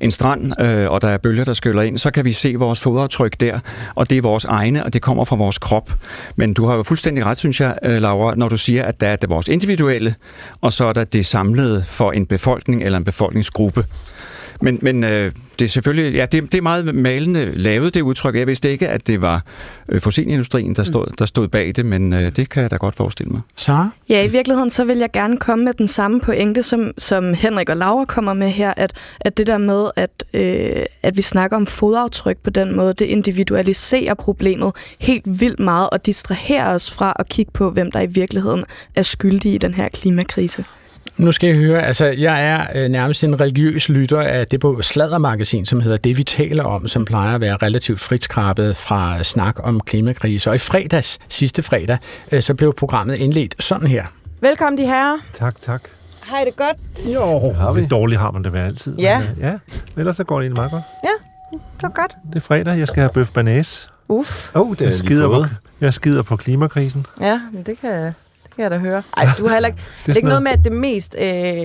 en 0.00 0.11
strand, 0.11 0.62
øh, 0.62 0.90
og 0.90 1.02
der 1.02 1.09
er 1.09 1.18
bølger, 1.18 1.44
der 1.44 1.52
skyller 1.52 1.83
ind. 1.83 1.98
Så 1.98 2.11
kan 2.11 2.24
vi 2.24 2.33
se 2.33 2.54
vores 2.54 2.81
fodaftryk 2.81 3.40
der, 3.40 3.59
og 3.94 4.11
det 4.11 4.18
er 4.18 4.22
vores 4.22 4.44
egne, 4.44 4.85
og 4.85 4.92
det 4.92 5.02
kommer 5.02 5.24
fra 5.24 5.37
vores 5.37 5.59
krop. 5.59 5.92
Men 6.37 6.54
du 6.54 6.66
har 6.66 6.74
jo 6.74 6.83
fuldstændig 6.83 7.24
ret, 7.24 7.38
synes 7.38 7.61
jeg, 7.61 7.78
øh, 7.83 8.02
Laura, 8.02 8.35
når 8.35 8.48
du 8.48 8.57
siger, 8.57 8.85
at 8.85 9.00
der 9.00 9.07
er 9.09 9.16
det 9.16 9.31
vores 9.31 9.48
individuelle, 9.48 10.14
og 10.61 10.72
så 10.72 10.85
er 10.85 10.92
der 10.92 11.04
det 11.04 11.26
samlede 11.26 11.85
for 11.87 12.12
en 12.12 12.26
befolkning 12.26 12.83
eller 12.83 12.98
en 12.98 13.04
befolkningsgruppe. 13.04 13.85
Men, 14.60 14.78
men 14.82 15.04
øh, 15.04 15.32
det 15.58 15.64
er 15.64 15.68
selvfølgelig, 15.68 16.14
ja, 16.14 16.26
det, 16.26 16.52
det 16.52 16.58
er 16.58 16.62
meget 16.62 16.94
malende 16.94 17.52
lavet, 17.54 17.94
det 17.94 18.00
udtryk. 18.00 18.34
Jeg 18.34 18.46
vidste 18.46 18.70
ikke, 18.70 18.88
at 18.88 19.06
det 19.06 19.20
var 19.20 19.42
øh, 19.88 20.00
fossilindustrien, 20.00 20.74
der 20.74 20.82
stod, 20.82 21.06
der 21.18 21.24
stod 21.24 21.48
bag 21.48 21.72
det, 21.76 21.86
men 21.86 22.12
øh, 22.12 22.32
det 22.36 22.48
kan 22.48 22.62
jeg 22.62 22.70
da 22.70 22.76
godt 22.76 22.94
forestille 22.94 23.30
mig. 23.30 23.40
Sara? 23.56 23.90
Ja, 24.08 24.24
i 24.24 24.28
virkeligheden 24.28 24.70
så 24.70 24.84
vil 24.84 24.98
jeg 24.98 25.12
gerne 25.12 25.36
komme 25.36 25.64
med 25.64 25.72
den 25.72 25.88
samme 25.88 26.20
pointe, 26.20 26.62
som, 26.62 26.92
som 26.98 27.34
Henrik 27.34 27.68
og 27.68 27.76
Laura 27.76 28.04
kommer 28.04 28.34
med 28.34 28.48
her, 28.48 28.74
at, 28.76 28.92
at 29.20 29.36
det 29.36 29.46
der 29.46 29.58
med, 29.58 29.90
at, 29.96 30.24
øh, 30.34 30.84
at 31.02 31.16
vi 31.16 31.22
snakker 31.22 31.56
om 31.56 31.66
fodaftryk 31.66 32.38
på 32.38 32.50
den 32.50 32.76
måde, 32.76 32.94
det 32.94 33.04
individualiserer 33.04 34.14
problemet 34.14 34.72
helt 34.98 35.40
vildt 35.40 35.60
meget 35.60 35.90
og 35.90 36.06
distraherer 36.06 36.74
os 36.74 36.90
fra 36.90 37.16
at 37.18 37.28
kigge 37.28 37.52
på, 37.52 37.70
hvem 37.70 37.90
der 37.90 38.00
i 38.00 38.06
virkeligheden 38.06 38.64
er 38.94 39.02
skyldige 39.02 39.54
i 39.54 39.58
den 39.58 39.74
her 39.74 39.88
klimakrise. 39.88 40.64
Nu 41.16 41.32
skal 41.32 41.46
jeg 41.46 41.56
høre, 41.56 41.82
altså 41.82 42.06
jeg 42.06 42.44
er 42.46 42.66
øh, 42.74 42.88
nærmest 42.88 43.24
en 43.24 43.40
religiøs 43.40 43.88
lytter 43.88 44.20
af 44.20 44.46
det 44.46 44.61
på 44.61 44.82
sladdermagasin, 44.82 45.66
som 45.66 45.80
hedder 45.80 45.96
Det 45.96 46.16
vi 46.16 46.22
taler 46.22 46.64
om, 46.64 46.88
som 46.88 47.04
plejer 47.04 47.34
at 47.34 47.40
være 47.40 47.56
relativt 47.56 48.00
fritskrabet 48.00 48.76
fra 48.76 49.22
snak 49.22 49.56
om 49.62 49.80
klimakrise. 49.80 50.50
Og 50.50 50.54
i 50.54 50.58
fredags, 50.58 51.18
sidste 51.28 51.62
fredag, 51.62 51.98
øh, 52.32 52.42
så 52.42 52.54
blev 52.54 52.74
programmet 52.74 53.16
indledt 53.16 53.54
sådan 53.62 53.88
her. 53.88 54.04
Velkommen 54.40 54.78
de 54.78 54.87
herrer. 54.87 55.16
Tak, 55.32 55.61
tak. 55.61 55.82
Har 56.22 56.40
I 56.40 56.44
det 56.44 56.56
godt? 56.56 56.76
Jo, 57.14 57.52
har 57.52 57.72
vi. 57.72 57.87
Dårligt 57.87 58.20
har 58.20 58.30
man 58.30 58.44
det 58.44 58.52
været 58.52 58.66
altid. 58.66 58.94
Ja. 58.98 59.18
Men, 59.18 59.28
øh, 59.28 59.38
ja, 59.40 59.58
ellers 59.96 60.16
så 60.16 60.24
går 60.24 60.37
det 60.37 60.44
egentlig 60.44 60.58
meget 60.58 60.70
godt. 60.70 60.82
Ja, 61.04 61.58
så 61.80 61.88
godt. 61.88 62.16
Det 62.28 62.37
er 62.37 62.40
fredag, 62.40 62.78
jeg 62.78 62.88
skal 62.88 63.00
have 63.00 63.11
bøf 63.12 63.30
banæs. 63.30 63.88
Uff. 64.08 64.50
Åh, 64.54 64.62
oh, 64.62 64.70
det 64.70 64.80
er 64.80 64.84
Jeg 64.84 64.92
lige 64.92 65.06
skider, 65.06 65.28
på, 65.28 65.44
jeg 65.80 65.94
skider 65.94 66.22
på 66.22 66.37
klimakrisen. 66.37 67.06
Ja, 67.20 67.40
men 67.52 67.62
det 67.62 67.80
kan, 67.80 68.12
kan 68.58 68.62
jeg 68.62 68.70
da 68.70 68.78
høre. 68.78 69.02
Ej, 69.16 69.28
du 69.38 69.46
har 69.46 69.54
heller 69.54 69.68
ikke... 69.68 69.78
det 70.06 70.12
er 70.12 70.16
ikke 70.16 70.28
noget 70.28 70.42
med, 70.42 70.52
at 70.52 70.64
det 70.64 70.72
mest... 70.72 71.16
Øh, 71.20 71.26
øh, 71.26 71.64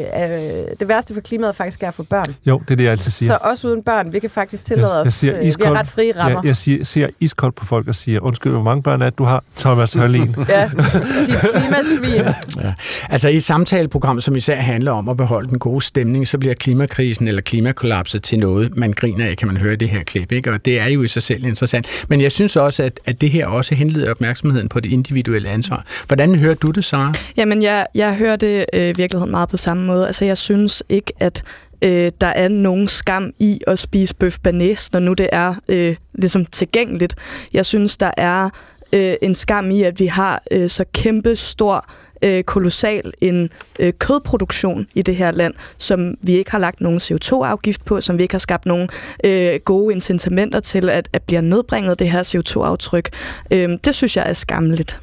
det 0.79 0.87
værste 0.87 1.13
for 1.13 1.21
klimaet 1.21 1.55
faktisk 1.55 1.83
er 1.83 1.87
at 1.87 1.93
få 1.93 2.03
børn. 2.03 2.35
Jo, 2.45 2.59
det 2.59 2.71
er 2.71 2.75
det, 2.75 2.83
jeg 2.83 2.91
altid 2.91 3.11
siger. 3.11 3.29
Så 3.29 3.37
også 3.41 3.67
uden 3.67 3.83
børn, 3.83 4.13
vi 4.13 4.19
kan 4.19 4.29
faktisk 4.29 4.65
tillade 4.65 4.89
jeg, 4.89 4.99
jeg 4.99 5.07
os... 5.07 5.13
siger 5.13 5.37
øh, 5.37 5.45
vi 5.45 5.53
har 5.63 5.79
ret 5.79 5.87
frie 5.87 6.13
rammer. 6.19 6.41
Ja, 6.43 6.47
jeg 6.47 6.57
siger, 6.57 6.85
ser 6.85 7.07
iskoldt 7.19 7.55
på 7.55 7.65
folk 7.65 7.87
og 7.87 7.95
siger, 7.95 8.19
undskyld, 8.19 8.51
hvor 8.51 8.63
mange 8.63 8.83
børn 8.83 9.01
er 9.01 9.05
det, 9.05 9.17
du 9.17 9.23
har? 9.23 9.43
Thomas 9.57 9.93
Hørlin. 9.93 10.35
Ja, 10.49 10.69
de 10.75 11.59
klimasvin. 11.59 12.25
Ja. 12.63 12.73
Altså 13.09 13.29
i 13.29 13.35
et 13.35 13.43
samtaleprogram, 13.43 14.21
som 14.21 14.35
især 14.35 14.55
handler 14.55 14.91
om 14.91 15.09
at 15.09 15.17
beholde 15.17 15.49
den 15.49 15.59
gode 15.59 15.81
stemning, 15.81 16.27
så 16.27 16.37
bliver 16.37 16.53
klimakrisen 16.55 17.27
eller 17.27 17.41
klimakollapset 17.41 18.23
til 18.23 18.39
noget, 18.39 18.77
man 18.77 18.93
griner 18.93 19.25
af, 19.25 19.37
kan 19.37 19.47
man 19.47 19.57
høre 19.57 19.75
det 19.75 19.89
her 19.89 20.01
klip. 20.01 20.31
Ikke? 20.31 20.51
Og 20.51 20.65
det 20.65 20.79
er 20.79 20.87
jo 20.87 21.03
i 21.03 21.07
sig 21.07 21.23
selv 21.23 21.45
interessant. 21.45 21.85
Men 22.07 22.21
jeg 22.21 22.31
synes 22.31 22.55
også, 22.55 22.83
at, 22.83 22.99
at 23.05 23.21
det 23.21 23.31
her 23.31 23.47
også 23.47 23.75
henleder 23.75 24.11
opmærksomheden 24.11 24.69
på 24.69 24.79
det 24.79 24.91
individuelle 24.91 25.49
ansvar. 25.49 25.85
Hvordan 26.07 26.35
hører 26.35 26.55
du 26.55 26.71
det, 26.71 26.82
Sara? 26.83 27.13
Jamen, 27.37 27.63
jeg, 27.63 27.85
jeg 27.95 28.15
hører 28.15 28.35
det 28.35 28.65
øh, 28.73 28.89
i 28.89 28.93
virkeligheden 28.97 29.31
meget 29.31 29.49
på 29.49 29.57
samme 29.57 29.85
måde. 29.85 30.07
Altså, 30.07 30.25
jeg 30.25 30.37
synes 30.37 30.83
ikke, 30.89 31.13
at 31.19 31.43
øh, 31.81 32.11
der 32.21 32.27
er 32.27 32.47
nogen 32.47 32.87
skam 32.87 33.31
i 33.39 33.59
at 33.67 33.79
spise 33.79 34.15
bøf 34.15 34.37
banæs, 34.43 34.93
når 34.93 34.99
nu 34.99 35.13
det 35.13 35.29
er 35.31 35.55
øh, 35.69 35.95
ligesom 36.13 36.45
tilgængeligt. 36.45 37.15
Jeg 37.53 37.65
synes, 37.65 37.97
der 37.97 38.11
er 38.17 38.49
øh, 38.93 39.13
en 39.21 39.35
skam 39.35 39.71
i, 39.71 39.83
at 39.83 39.99
vi 39.99 40.05
har 40.05 40.43
øh, 40.51 40.69
så 40.69 40.85
kæmpe 40.93 41.35
stor 41.35 41.85
øh, 42.23 42.43
kolossal 42.43 43.11
en 43.21 43.49
øh, 43.79 43.93
kødproduktion 43.99 44.87
i 44.95 45.01
det 45.01 45.15
her 45.15 45.31
land, 45.31 45.53
som 45.77 46.15
vi 46.21 46.37
ikke 46.37 46.51
har 46.51 46.59
lagt 46.59 46.81
nogen 46.81 46.99
CO2-afgift 46.99 47.85
på, 47.85 48.01
som 48.01 48.17
vi 48.17 48.23
ikke 48.23 48.33
har 48.33 48.39
skabt 48.39 48.65
nogen 48.65 48.89
øh, 49.25 49.59
gode 49.65 49.93
incitamenter 49.93 50.59
til, 50.59 50.89
at, 50.89 51.09
at 51.13 51.21
bliver 51.21 51.41
nedbringet 51.41 51.99
det 51.99 52.11
her 52.11 52.23
CO2-aftryk. 52.23 53.09
Øh, 53.51 53.69
det 53.85 53.95
synes 53.95 54.17
jeg 54.17 54.29
er 54.29 54.33
skammeligt. 54.33 54.99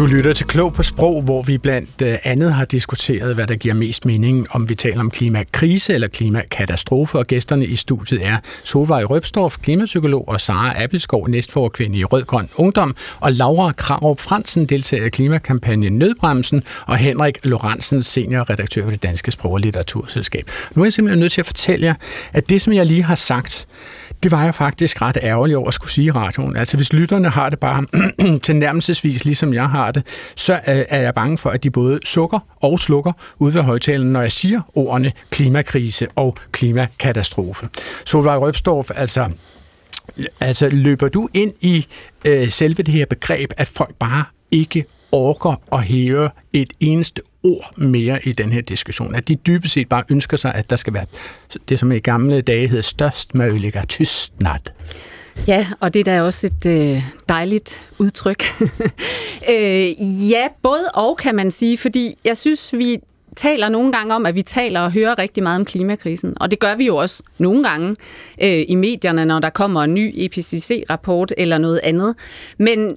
Du 0.00 0.06
lytter 0.06 0.32
til 0.32 0.46
Klog 0.46 0.72
på 0.72 0.82
Sprog, 0.82 1.22
hvor 1.22 1.42
vi 1.42 1.58
blandt 1.58 2.02
øh, 2.02 2.18
andet 2.24 2.52
har 2.52 2.64
diskuteret, 2.64 3.34
hvad 3.34 3.46
der 3.46 3.54
giver 3.54 3.74
mest 3.74 4.04
mening, 4.04 4.46
om 4.50 4.68
vi 4.68 4.74
taler 4.74 5.00
om 5.00 5.10
klimakrise 5.10 5.94
eller 5.94 6.08
klimakatastrofe, 6.08 7.18
og 7.18 7.26
gæsterne 7.26 7.66
i 7.66 7.76
studiet 7.76 8.26
er 8.26 8.36
Solvej 8.64 9.04
Røbstorff, 9.04 9.56
klimapsykolog, 9.62 10.28
og 10.28 10.40
Sara 10.40 10.82
Appelskov, 10.82 11.28
næstforkvinde 11.28 11.98
i 11.98 12.04
Rød 12.04 12.24
Grøn 12.24 12.48
Ungdom, 12.56 12.96
og 13.20 13.32
Laura 13.32 13.72
Krarup 13.72 14.20
Fransen, 14.20 14.66
deltager 14.66 15.04
i 15.04 15.08
klimakampagnen 15.08 15.98
Nødbremsen, 15.98 16.62
og 16.86 16.96
Henrik 16.96 17.38
Lorentzen, 17.42 18.02
seniorredaktør 18.02 18.84
ved 18.84 18.92
det 18.92 19.02
Danske 19.02 19.30
Sprog- 19.30 19.52
og 19.52 19.60
Litteraturselskab. 19.60 20.50
Nu 20.74 20.82
er 20.82 20.86
jeg 20.86 20.92
simpelthen 20.92 21.20
nødt 21.20 21.32
til 21.32 21.40
at 21.40 21.46
fortælle 21.46 21.86
jer, 21.86 21.94
at 22.32 22.48
det, 22.48 22.60
som 22.60 22.72
jeg 22.72 22.86
lige 22.86 23.02
har 23.02 23.14
sagt, 23.14 23.66
det 24.22 24.30
var 24.30 24.44
jeg 24.44 24.54
faktisk 24.54 25.02
ret 25.02 25.18
ærgerlig 25.22 25.56
over 25.56 25.68
at 25.68 25.74
skulle 25.74 25.92
sige 25.92 26.06
i 26.06 26.10
radioen. 26.10 26.56
Altså 26.56 26.76
hvis 26.76 26.92
lytterne 26.92 27.28
har 27.28 27.50
det 27.50 27.58
bare 27.58 27.86
tilnærmelsesvis, 28.46 29.24
ligesom 29.24 29.54
jeg 29.54 29.68
har 29.68 29.90
det, 29.90 30.06
så 30.36 30.52
øh, 30.52 30.60
er 30.88 31.00
jeg 31.00 31.14
bange 31.14 31.38
for, 31.38 31.50
at 31.50 31.64
de 31.64 31.70
både 31.70 32.00
sukker 32.04 32.38
og 32.60 32.80
slukker 32.80 33.12
ud 33.38 33.52
ved 33.52 33.62
højtalen, 33.62 34.12
når 34.12 34.20
jeg 34.20 34.32
siger 34.32 34.60
ordene 34.74 35.12
klimakrise 35.30 36.08
og 36.16 36.36
klimakatastrofe. 36.52 37.68
Solvej 38.04 38.36
Røbstorff, 38.36 38.90
altså 38.94 39.30
Altså, 40.40 40.68
løber 40.68 41.08
du 41.08 41.28
ind 41.34 41.52
i 41.60 41.86
øh, 42.24 42.48
selve 42.48 42.82
det 42.82 42.94
her 42.94 43.06
begreb, 43.06 43.52
at 43.56 43.66
folk 43.66 43.94
bare 43.98 44.24
ikke 44.50 44.84
orker 45.12 45.62
at 45.72 45.88
høre 45.88 46.30
et 46.52 46.72
eneste 46.80 47.22
ord 47.42 47.78
mere 47.78 48.18
i 48.24 48.32
den 48.32 48.52
her 48.52 48.60
diskussion? 48.60 49.14
At 49.14 49.28
de 49.28 49.34
dybest 49.34 49.74
set 49.74 49.88
bare 49.88 50.04
ønsker 50.10 50.36
sig, 50.36 50.54
at 50.54 50.70
der 50.70 50.76
skal 50.76 50.94
være 50.94 51.06
det, 51.68 51.78
som 51.78 51.92
i 51.92 51.98
gamle 51.98 52.40
dage 52.40 52.68
hed 52.68 52.82
størst 52.82 53.34
möjliga 53.34 53.84
tystnad. 53.84 54.60
Ja, 55.46 55.66
og 55.80 55.94
det 55.94 56.00
er 56.00 56.04
da 56.04 56.22
også 56.22 56.46
et 56.46 56.66
øh, 56.66 57.02
dejligt 57.28 57.86
udtryk. 57.98 58.44
øh, 59.52 60.30
ja, 60.30 60.48
både 60.62 60.84
og 60.94 61.16
kan 61.16 61.34
man 61.34 61.50
sige, 61.50 61.78
fordi 61.78 62.16
jeg 62.24 62.36
synes, 62.36 62.72
vi 62.72 62.98
taler 63.36 63.68
nogle 63.68 63.92
gange 63.92 64.14
om, 64.14 64.26
at 64.26 64.34
vi 64.34 64.42
taler 64.42 64.80
og 64.80 64.92
hører 64.92 65.18
rigtig 65.18 65.42
meget 65.42 65.58
om 65.58 65.64
klimakrisen. 65.64 66.34
Og 66.40 66.50
det 66.50 66.58
gør 66.58 66.74
vi 66.74 66.86
jo 66.86 66.96
også 66.96 67.22
nogle 67.38 67.64
gange 67.64 67.96
øh, 68.42 68.64
i 68.68 68.74
medierne, 68.74 69.24
når 69.24 69.38
der 69.38 69.50
kommer 69.50 69.82
en 69.82 69.94
ny 69.94 70.12
IPCC-rapport 70.14 71.32
eller 71.36 71.58
noget 71.58 71.80
andet. 71.82 72.14
Men 72.58 72.90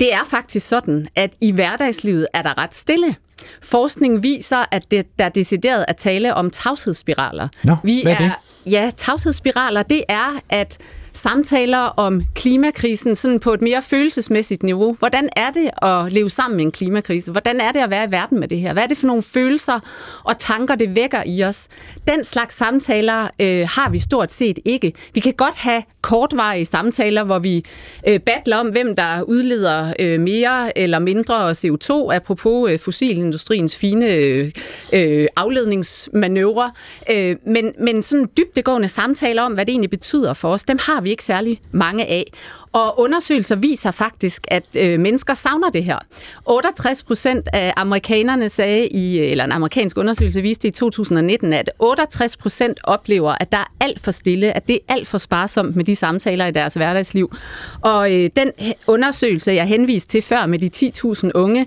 det 0.00 0.14
er 0.14 0.24
faktisk 0.30 0.68
sådan, 0.68 1.06
at 1.16 1.32
i 1.40 1.52
hverdagslivet 1.52 2.26
er 2.34 2.42
der 2.42 2.62
ret 2.62 2.74
stille. 2.74 3.16
Forskning 3.62 4.22
viser, 4.22 4.64
at 4.72 4.90
det, 4.90 5.18
der 5.18 5.24
er 5.24 5.28
decideret 5.28 5.84
at 5.88 5.96
tale 5.96 6.34
om 6.34 6.50
tavshedsspiraler. 6.50 7.48
Nå, 7.64 7.76
vi 7.84 8.00
hvad 8.02 8.12
er 8.12 8.18
det? 8.18 8.32
Ja, 8.72 8.90
tavshedsspiraler, 8.96 9.82
det 9.82 10.04
er, 10.08 10.40
at 10.48 10.78
samtaler 11.12 11.78
om 11.78 12.22
klimakrisen 12.34 13.14
sådan 13.14 13.40
på 13.40 13.52
et 13.52 13.62
mere 13.62 13.82
følelsesmæssigt 13.82 14.62
niveau. 14.62 14.96
Hvordan 14.98 15.28
er 15.36 15.50
det 15.50 15.70
at 15.82 16.12
leve 16.12 16.30
sammen 16.30 16.56
med 16.56 16.64
en 16.64 16.70
klimakrise? 16.70 17.30
Hvordan 17.30 17.60
er 17.60 17.72
det 17.72 17.80
at 17.80 17.90
være 17.90 18.04
i 18.08 18.12
verden 18.12 18.40
med 18.40 18.48
det 18.48 18.58
her? 18.58 18.72
Hvad 18.72 18.82
er 18.82 18.86
det 18.86 18.96
for 18.96 19.06
nogle 19.06 19.22
følelser 19.22 19.80
og 20.24 20.38
tanker, 20.38 20.74
det 20.74 20.96
vækker 20.96 21.22
i 21.26 21.44
os? 21.44 21.68
Den 22.06 22.24
slags 22.24 22.56
samtaler 22.56 23.28
øh, 23.40 23.68
har 23.68 23.90
vi 23.90 23.98
stort 23.98 24.32
set 24.32 24.58
ikke. 24.64 24.92
Vi 25.14 25.20
kan 25.20 25.32
godt 25.32 25.56
have 25.56 25.82
kortvarige 26.00 26.64
samtaler, 26.64 27.24
hvor 27.24 27.38
vi 27.38 27.64
øh, 28.08 28.20
battler 28.20 28.56
om, 28.56 28.68
hvem 28.68 28.96
der 28.96 29.22
udleder 29.22 29.94
øh, 29.98 30.20
mere 30.20 30.78
eller 30.78 30.98
mindre 30.98 31.50
CO2, 31.50 32.14
apropos 32.14 32.70
øh, 32.70 32.78
fossilindustriens 32.78 33.76
fine 33.76 34.14
øh, 34.14 34.50
øh 34.92 35.26
afledningsmanøvre. 35.36 36.40
afledningsmanøvrer. 36.40 36.70
Øh, 37.10 37.36
men, 37.46 37.72
men 37.78 38.02
sådan 38.02 38.28
dybdegående 38.36 38.88
samtaler 38.88 39.42
om, 39.42 39.52
hvad 39.52 39.66
det 39.66 39.72
egentlig 39.72 39.90
betyder 39.90 40.34
for 40.34 40.48
os, 40.52 40.64
dem 40.64 40.78
har 40.80 40.99
vi 41.00 41.10
ikke 41.10 41.24
særlig 41.24 41.60
mange 41.72 42.06
af. 42.06 42.32
Og 42.72 43.00
undersøgelser 43.00 43.56
viser 43.56 43.90
faktisk, 43.90 44.46
at 44.48 44.64
øh, 44.78 45.00
mennesker 45.00 45.34
savner 45.34 45.70
det 45.70 45.84
her. 45.84 45.98
68 46.46 47.02
procent 47.02 47.48
af 47.52 47.72
amerikanerne 47.76 48.48
sagde 48.48 48.88
i, 48.88 49.18
eller 49.18 49.44
en 49.44 49.52
amerikansk 49.52 49.98
undersøgelse 49.98 50.42
viste 50.42 50.68
i 50.68 50.70
2019, 50.70 51.52
at 51.52 51.70
68 51.78 52.36
procent 52.36 52.80
oplever, 52.84 53.34
at 53.40 53.52
der 53.52 53.58
er 53.58 53.72
alt 53.80 54.00
for 54.00 54.10
stille, 54.10 54.56
at 54.56 54.68
det 54.68 54.74
er 54.74 54.94
alt 54.94 55.08
for 55.08 55.18
sparsomt 55.18 55.76
med 55.76 55.84
de 55.84 55.96
samtaler 55.96 56.46
i 56.46 56.50
deres 56.50 56.74
hverdagsliv. 56.74 57.34
Og 57.80 58.12
øh, 58.12 58.30
den 58.36 58.52
undersøgelse, 58.86 59.52
jeg 59.52 59.66
henviste 59.66 60.08
til 60.08 60.22
før 60.22 60.46
med 60.46 60.58
de 60.58 60.90
10.000 61.24 61.30
unge, 61.34 61.66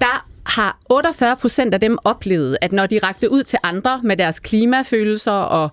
der 0.00 0.27
har 0.48 0.78
48 0.88 1.36
procent 1.36 1.74
af 1.74 1.80
dem 1.80 1.98
oplevet, 2.04 2.58
at 2.60 2.72
når 2.72 2.86
de 2.86 2.98
rakte 3.02 3.30
ud 3.30 3.42
til 3.42 3.58
andre 3.62 4.00
med 4.04 4.16
deres 4.16 4.40
klimafølelser 4.40 5.32
og 5.32 5.70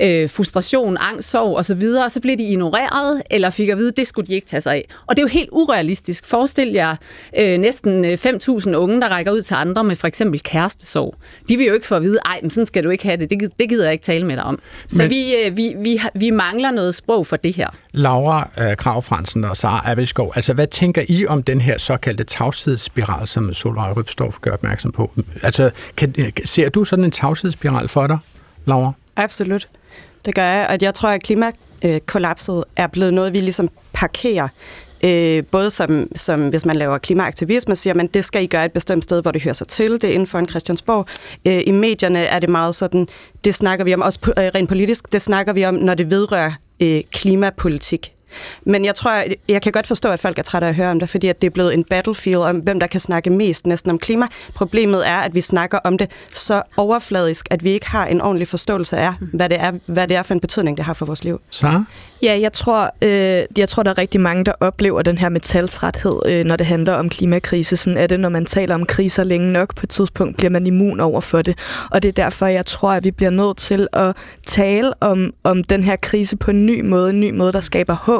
øh, 0.00 0.30
frustration, 0.30 0.96
angst, 1.00 1.30
sorg 1.30 1.56
osv., 1.56 1.80
så, 1.80 2.08
så 2.08 2.20
blev 2.20 2.38
de 2.38 2.42
ignoreret 2.42 3.22
eller 3.30 3.50
fik 3.50 3.68
at 3.68 3.78
vide, 3.78 3.88
at 3.88 3.96
det 3.96 4.06
skulle 4.06 4.26
de 4.26 4.34
ikke 4.34 4.46
tage 4.46 4.60
sig 4.60 4.74
af. 4.74 4.88
Og 5.06 5.16
det 5.16 5.22
er 5.22 5.24
jo 5.24 5.28
helt 5.28 5.48
urealistisk. 5.52 6.26
Forestil 6.26 6.68
jer 6.68 6.96
øh, 7.38 7.58
næsten 7.58 8.04
5.000 8.04 8.74
unge, 8.74 9.00
der 9.00 9.08
rækker 9.08 9.32
ud 9.32 9.42
til 9.42 9.54
andre 9.54 9.84
med 9.84 9.96
for 9.96 10.06
eksempel 10.06 10.40
kærestesorg. 10.40 11.14
De 11.48 11.56
vil 11.56 11.66
jo 11.66 11.74
ikke 11.74 11.86
få 11.86 11.94
at 11.94 12.02
vide, 12.02 12.18
ej, 12.24 12.38
men 12.42 12.50
sådan 12.50 12.66
skal 12.66 12.84
du 12.84 12.90
ikke 12.90 13.04
have 13.04 13.16
det. 13.16 13.30
Det, 13.30 13.52
det 13.58 13.68
gider 13.68 13.84
jeg 13.84 13.92
ikke 13.92 14.04
tale 14.04 14.26
med 14.26 14.36
dig 14.36 14.44
om. 14.44 14.58
Så 14.88 15.02
men, 15.02 15.10
vi, 15.10 15.34
øh, 15.34 15.56
vi, 15.56 15.74
vi, 15.78 16.00
vi 16.14 16.30
mangler 16.30 16.70
noget 16.70 16.94
sprog 16.94 17.26
for 17.26 17.36
det 17.36 17.56
her. 17.56 17.68
Laura 17.92 18.50
øh, 18.60 18.76
Krav 18.76 19.02
Fransen 19.02 19.44
og 19.44 19.56
Sara 19.56 19.90
Abelskov, 19.90 20.32
altså 20.36 20.52
hvad 20.52 20.66
tænker 20.66 21.02
I 21.08 21.26
om 21.26 21.42
den 21.42 21.60
her 21.60 21.78
såkaldte 21.78 22.24
tavshedsspiral, 22.24 23.28
som 23.28 23.52
Solvej 23.52 23.92
Røbstorff 24.20 24.40
gør 24.40 24.50
opmærksom 24.50 24.92
på? 24.92 25.10
Altså, 25.42 25.70
kan, 25.96 26.32
ser 26.44 26.68
du 26.68 26.84
sådan 26.84 27.04
en 27.04 27.10
tavshedsspiral 27.10 27.88
for 27.88 28.06
dig, 28.06 28.18
Laura? 28.66 28.92
Absolut. 29.16 29.68
Det 30.24 30.34
gør 30.34 30.44
jeg, 30.44 30.66
og 30.70 30.78
jeg 30.80 30.94
tror, 30.94 31.08
at 31.08 31.22
klimakollapset 31.22 32.64
er 32.76 32.86
blevet 32.86 33.14
noget, 33.14 33.32
vi 33.32 33.40
ligesom 33.40 33.68
parkerer 33.92 34.48
Øh, 35.04 35.44
både 35.44 35.70
som, 35.70 36.08
som 36.16 36.48
hvis 36.48 36.66
man 36.66 36.76
laver 36.76 36.98
klimaaktivisme, 36.98 37.76
siger 37.76 37.94
man, 37.94 38.06
det 38.06 38.24
skal 38.24 38.42
I 38.42 38.46
gøre 38.46 38.64
et 38.64 38.72
bestemt 38.72 39.04
sted, 39.04 39.22
hvor 39.22 39.30
det 39.30 39.42
hører 39.42 39.54
sig 39.54 39.68
til. 39.68 39.92
Det 39.92 40.04
er 40.04 40.12
inden 40.12 40.26
for 40.26 40.38
en 40.38 40.48
Christiansborg. 40.48 41.06
Øh, 41.46 41.62
I 41.66 41.70
medierne 41.70 42.18
er 42.18 42.38
det 42.38 42.48
meget 42.48 42.74
sådan, 42.74 43.08
det 43.44 43.54
snakker 43.54 43.84
vi 43.84 43.94
om, 43.94 44.02
også 44.02 44.18
øh, 44.26 44.44
rent 44.54 44.68
politisk, 44.68 45.12
det 45.12 45.22
snakker 45.22 45.52
vi 45.52 45.64
om, 45.64 45.74
når 45.74 45.94
det 45.94 46.10
vedrører 46.10 46.52
øh, 46.80 47.02
klimapolitik. 47.12 48.12
Men 48.64 48.84
jeg 48.84 48.94
tror, 48.94 49.24
jeg 49.48 49.62
kan 49.62 49.72
godt 49.72 49.86
forstå, 49.86 50.10
at 50.10 50.20
folk 50.20 50.38
er 50.38 50.42
trætte 50.42 50.66
af 50.66 50.68
at 50.68 50.76
høre 50.76 50.90
om 50.90 51.00
det, 51.00 51.08
fordi 51.08 51.28
at 51.28 51.40
det 51.40 51.46
er 51.46 51.50
blevet 51.50 51.74
en 51.74 51.84
battlefield 51.84 52.40
om, 52.40 52.56
hvem 52.56 52.80
der 52.80 52.86
kan 52.86 53.00
snakke 53.00 53.30
mest 53.30 53.66
næsten 53.66 53.90
om 53.90 53.98
klima. 53.98 54.26
Problemet 54.54 55.08
er, 55.08 55.16
at 55.16 55.34
vi 55.34 55.40
snakker 55.40 55.78
om 55.84 55.98
det 55.98 56.10
så 56.34 56.62
overfladisk, 56.76 57.48
at 57.50 57.64
vi 57.64 57.70
ikke 57.70 57.90
har 57.90 58.06
en 58.06 58.20
ordentlig 58.20 58.48
forståelse 58.48 58.96
af, 58.96 59.12
hvad 59.32 59.48
det 59.48 59.60
er, 59.60 59.72
hvad 59.86 60.08
det 60.08 60.16
er 60.16 60.22
for 60.22 60.34
en 60.34 60.40
betydning, 60.40 60.76
det 60.76 60.84
har 60.84 60.94
for 60.94 61.06
vores 61.06 61.24
liv. 61.24 61.40
Så? 61.50 61.82
Ja, 62.22 62.38
jeg 62.40 62.52
tror, 62.52 62.90
øh, 63.02 63.42
jeg 63.58 63.68
tror, 63.68 63.82
der 63.82 63.90
er 63.90 63.98
rigtig 63.98 64.20
mange, 64.20 64.44
der 64.44 64.52
oplever 64.60 65.02
den 65.02 65.18
her 65.18 65.28
metaltræthed, 65.28 66.20
øh, 66.26 66.44
når 66.44 66.56
det 66.56 66.66
handler 66.66 66.94
om 66.94 67.08
klimakrise. 67.08 67.76
Sådan 67.76 67.98
er 67.98 68.06
det, 68.06 68.20
når 68.20 68.28
man 68.28 68.44
taler 68.44 68.74
om 68.74 68.86
kriser 68.86 69.24
længe 69.24 69.52
nok. 69.52 69.74
På 69.74 69.80
et 69.84 69.90
tidspunkt 69.90 70.36
bliver 70.36 70.50
man 70.50 70.66
immun 70.66 71.00
over 71.00 71.20
for 71.20 71.42
det. 71.42 71.58
Og 71.90 72.02
det 72.02 72.08
er 72.08 72.12
derfor, 72.12 72.46
jeg 72.46 72.66
tror, 72.66 72.92
at 72.92 73.04
vi 73.04 73.10
bliver 73.10 73.30
nødt 73.30 73.56
til 73.56 73.88
at 73.92 74.16
tale 74.46 74.92
om, 75.00 75.32
om 75.44 75.64
den 75.64 75.84
her 75.84 75.96
krise 75.96 76.36
på 76.36 76.50
en 76.50 76.66
ny 76.66 76.80
måde. 76.80 77.10
En 77.10 77.20
ny 77.20 77.30
måde, 77.30 77.52
der 77.52 77.60
skaber 77.60 77.94
håb. 77.94 78.17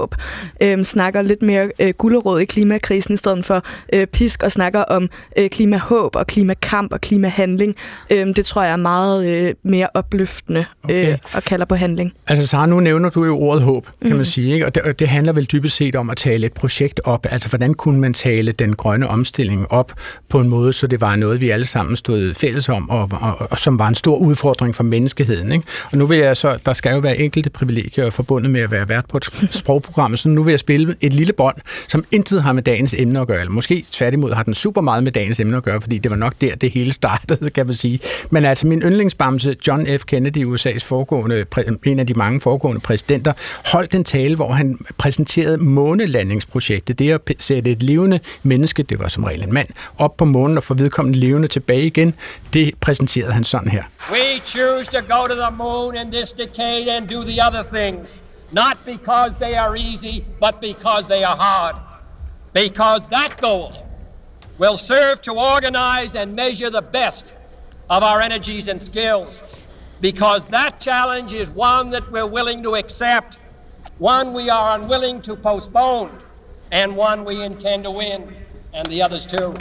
Øh, 0.63 0.85
snakker 0.85 1.23
lidt 1.23 1.43
mere 1.43 1.71
øh, 1.79 1.95
gulderåd 1.99 2.41
i 2.41 2.45
klimakrisen, 2.45 3.15
i 3.15 3.17
stedet 3.17 3.45
for 3.45 3.63
øh, 3.93 4.07
pisk, 4.07 4.43
og 4.43 4.53
snakker 4.53 4.83
om 4.83 5.09
øh, 5.39 5.51
klimahåb 5.51 6.17
og 6.17 6.27
klimakamp 6.27 6.93
og 6.93 7.01
klimahandling. 7.01 7.75
Øh, 8.13 8.27
det 8.27 8.47
tror 8.47 8.63
jeg 8.63 8.73
er 8.73 8.77
meget 8.77 9.27
øh, 9.27 9.55
mere 9.63 9.89
opløftende 9.95 10.65
øh, 10.91 10.97
okay. 10.97 11.19
og 11.35 11.43
kalder 11.43 11.67
på 11.67 11.75
handling. 11.75 12.13
Altså, 12.27 12.47
Sara, 12.47 12.67
nu 12.67 12.81
nævner 12.81 13.09
du 13.09 13.25
jo 13.25 13.39
ordet 13.39 13.63
håb 13.63 13.87
kan 14.03 14.11
mm. 14.11 14.17
man 14.17 14.25
sige. 14.25 14.53
Ikke? 14.53 14.67
Og, 14.67 14.75
det, 14.75 14.83
og 14.83 14.99
det 14.99 15.09
handler 15.09 15.33
vel 15.33 15.45
dybest 15.45 15.77
set 15.77 15.97
om 15.97 16.11
at 16.11 16.17
tale 16.17 16.47
et 16.47 16.53
projekt 16.53 17.01
op. 17.05 17.27
Altså, 17.31 17.49
hvordan 17.49 17.75
kunne 17.75 18.01
man 18.01 18.15
tale 18.15 18.53
den 18.53 18.77
grønne 18.77 19.09
omstilling 19.09 19.73
op 19.73 19.93
på 20.29 20.41
en 20.41 20.49
måde, 20.49 20.73
så 20.73 20.87
det 20.87 21.01
var 21.01 21.17
noget, 21.17 21.41
vi 21.41 21.51
alle 21.51 21.67
sammen 21.67 21.97
stod 21.97 22.35
fælles 22.35 22.69
om, 22.69 22.91
og, 22.91 23.09
og, 23.13 23.37
og, 23.39 23.49
og 23.51 23.59
som 23.59 23.79
var 23.79 23.89
en 23.89 23.95
stor 23.95 24.17
udfordring 24.17 24.75
for 24.75 24.85
menneskeheden. 24.85 25.53
Ikke? 25.53 25.65
Og 25.93 25.99
nu 25.99 26.07
vil 26.07 26.19
jeg 26.19 26.37
så, 26.37 26.59
der 26.67 26.73
skal 26.73 26.93
jo 26.93 26.99
være 26.99 27.19
enkelte 27.19 27.51
privilegier 27.51 28.11
forbundet 28.11 28.51
med 28.51 28.61
at 28.61 28.71
være 28.71 28.89
vært 28.89 29.05
på 29.09 29.17
et 29.17 29.25
sprogprogram, 29.89 30.17
så 30.17 30.29
nu 30.29 30.43
vil 30.43 30.53
jeg 30.53 30.59
spille 30.59 30.97
et 31.01 31.13
lille 31.13 31.33
bånd, 31.33 31.57
som 31.89 32.05
intet 32.13 32.43
har 32.43 32.53
med 32.53 32.63
dagens 32.63 32.95
emne 32.99 33.21
at 33.21 33.27
gøre. 33.27 33.41
Eller 33.41 33.53
måske 33.53 33.85
tværtimod 33.93 34.33
har 34.33 34.43
den 34.43 34.55
super 34.55 34.81
meget 34.81 35.03
med 35.03 35.13
dagens 35.13 35.41
emne 35.41 35.57
at 35.57 35.63
gøre, 35.63 35.81
fordi 35.81 35.99
det 35.99 36.11
var 36.11 36.17
nok 36.17 36.35
der, 36.41 36.55
det 36.55 36.71
hele 36.71 36.93
startede, 36.93 37.51
kan 37.51 37.67
man 37.67 37.75
sige. 37.75 38.01
Men 38.31 38.45
altså, 38.45 38.67
min 38.67 38.83
yndlingsbamse, 38.83 39.57
John 39.67 39.99
F. 39.99 40.05
Kennedy, 40.05 40.47
USA's 40.47 40.85
foregående, 40.85 41.45
en 41.85 41.99
af 41.99 42.07
de 42.07 42.15
mange 42.15 42.41
foregående 42.41 42.81
præsidenter, 42.81 43.33
holdt 43.73 43.89
holdt 43.89 43.95
en 43.95 44.05
tale, 44.05 44.37
hvor 44.37 44.53
han 44.53 44.79
præsenterede 44.99 45.59
månelandingsprojektet. 45.59 46.99
Det 46.99 47.11
at 47.11 47.21
sætte 47.39 47.71
et 47.71 47.83
levende 47.83 48.21
menneske, 48.43 48.83
det 48.83 48.99
var 48.99 49.09
som 49.09 49.25
regel 49.25 49.43
en 49.43 49.53
mand, 49.53 49.69
op 49.99 50.17
på 50.17 50.25
månen 50.25 50.57
og 50.57 50.63
få 50.63 50.75
vedkommende 50.75 51.19
levende 51.19 51.49
tilbage 51.49 51.87
igen, 51.87 52.15
det 52.53 52.75
præsenterede 52.81 53.33
han 53.33 53.45
sådan 53.45 53.71
her. 53.71 53.83
We 54.13 54.41
choose 54.45 54.91
to 54.91 54.99
go 54.99 55.27
to 55.27 55.35
the 55.35 55.57
moon 55.57 55.95
in 55.95 56.13
this 56.13 56.33
decade 56.33 56.97
and 56.97 57.09
do 57.09 57.23
the 57.23 57.47
other 57.47 57.63
things. 57.73 58.28
Not 58.51 58.85
because 58.85 59.39
they 59.39 59.57
are 59.57 59.77
easy, 59.77 60.25
but 60.41 60.61
because 60.61 61.07
they 61.07 61.25
are 61.25 61.37
hard. 61.37 61.77
Because 62.53 63.03
that 63.11 63.41
goal 63.41 63.73
will 64.59 64.79
serve 64.79 65.23
to 65.23 65.33
organize 65.33 66.15
and 66.15 66.35
measure 66.35 66.71
the 66.71 66.83
best 66.83 67.35
of 67.91 68.03
our 68.03 68.21
energies 68.21 68.69
and 68.69 68.81
skills. 68.81 69.69
Because 70.01 70.45
that 70.47 70.81
challenge 70.81 71.33
is 71.33 71.51
one 71.51 71.91
that 71.91 72.11
we're 72.11 72.27
willing 72.27 72.63
to 72.63 72.77
accept 72.77 73.39
one 73.99 74.33
we 74.33 74.49
are 74.49 74.79
unwilling 74.79 75.21
to 75.23 75.35
postpone, 75.35 76.17
and 76.71 76.97
one 76.97 77.25
we 77.25 77.43
intend 77.43 77.83
to 77.83 77.91
win, 77.91 78.33
and 78.73 78.87
the 78.87 79.03
others 79.03 79.27
too. 79.27 79.57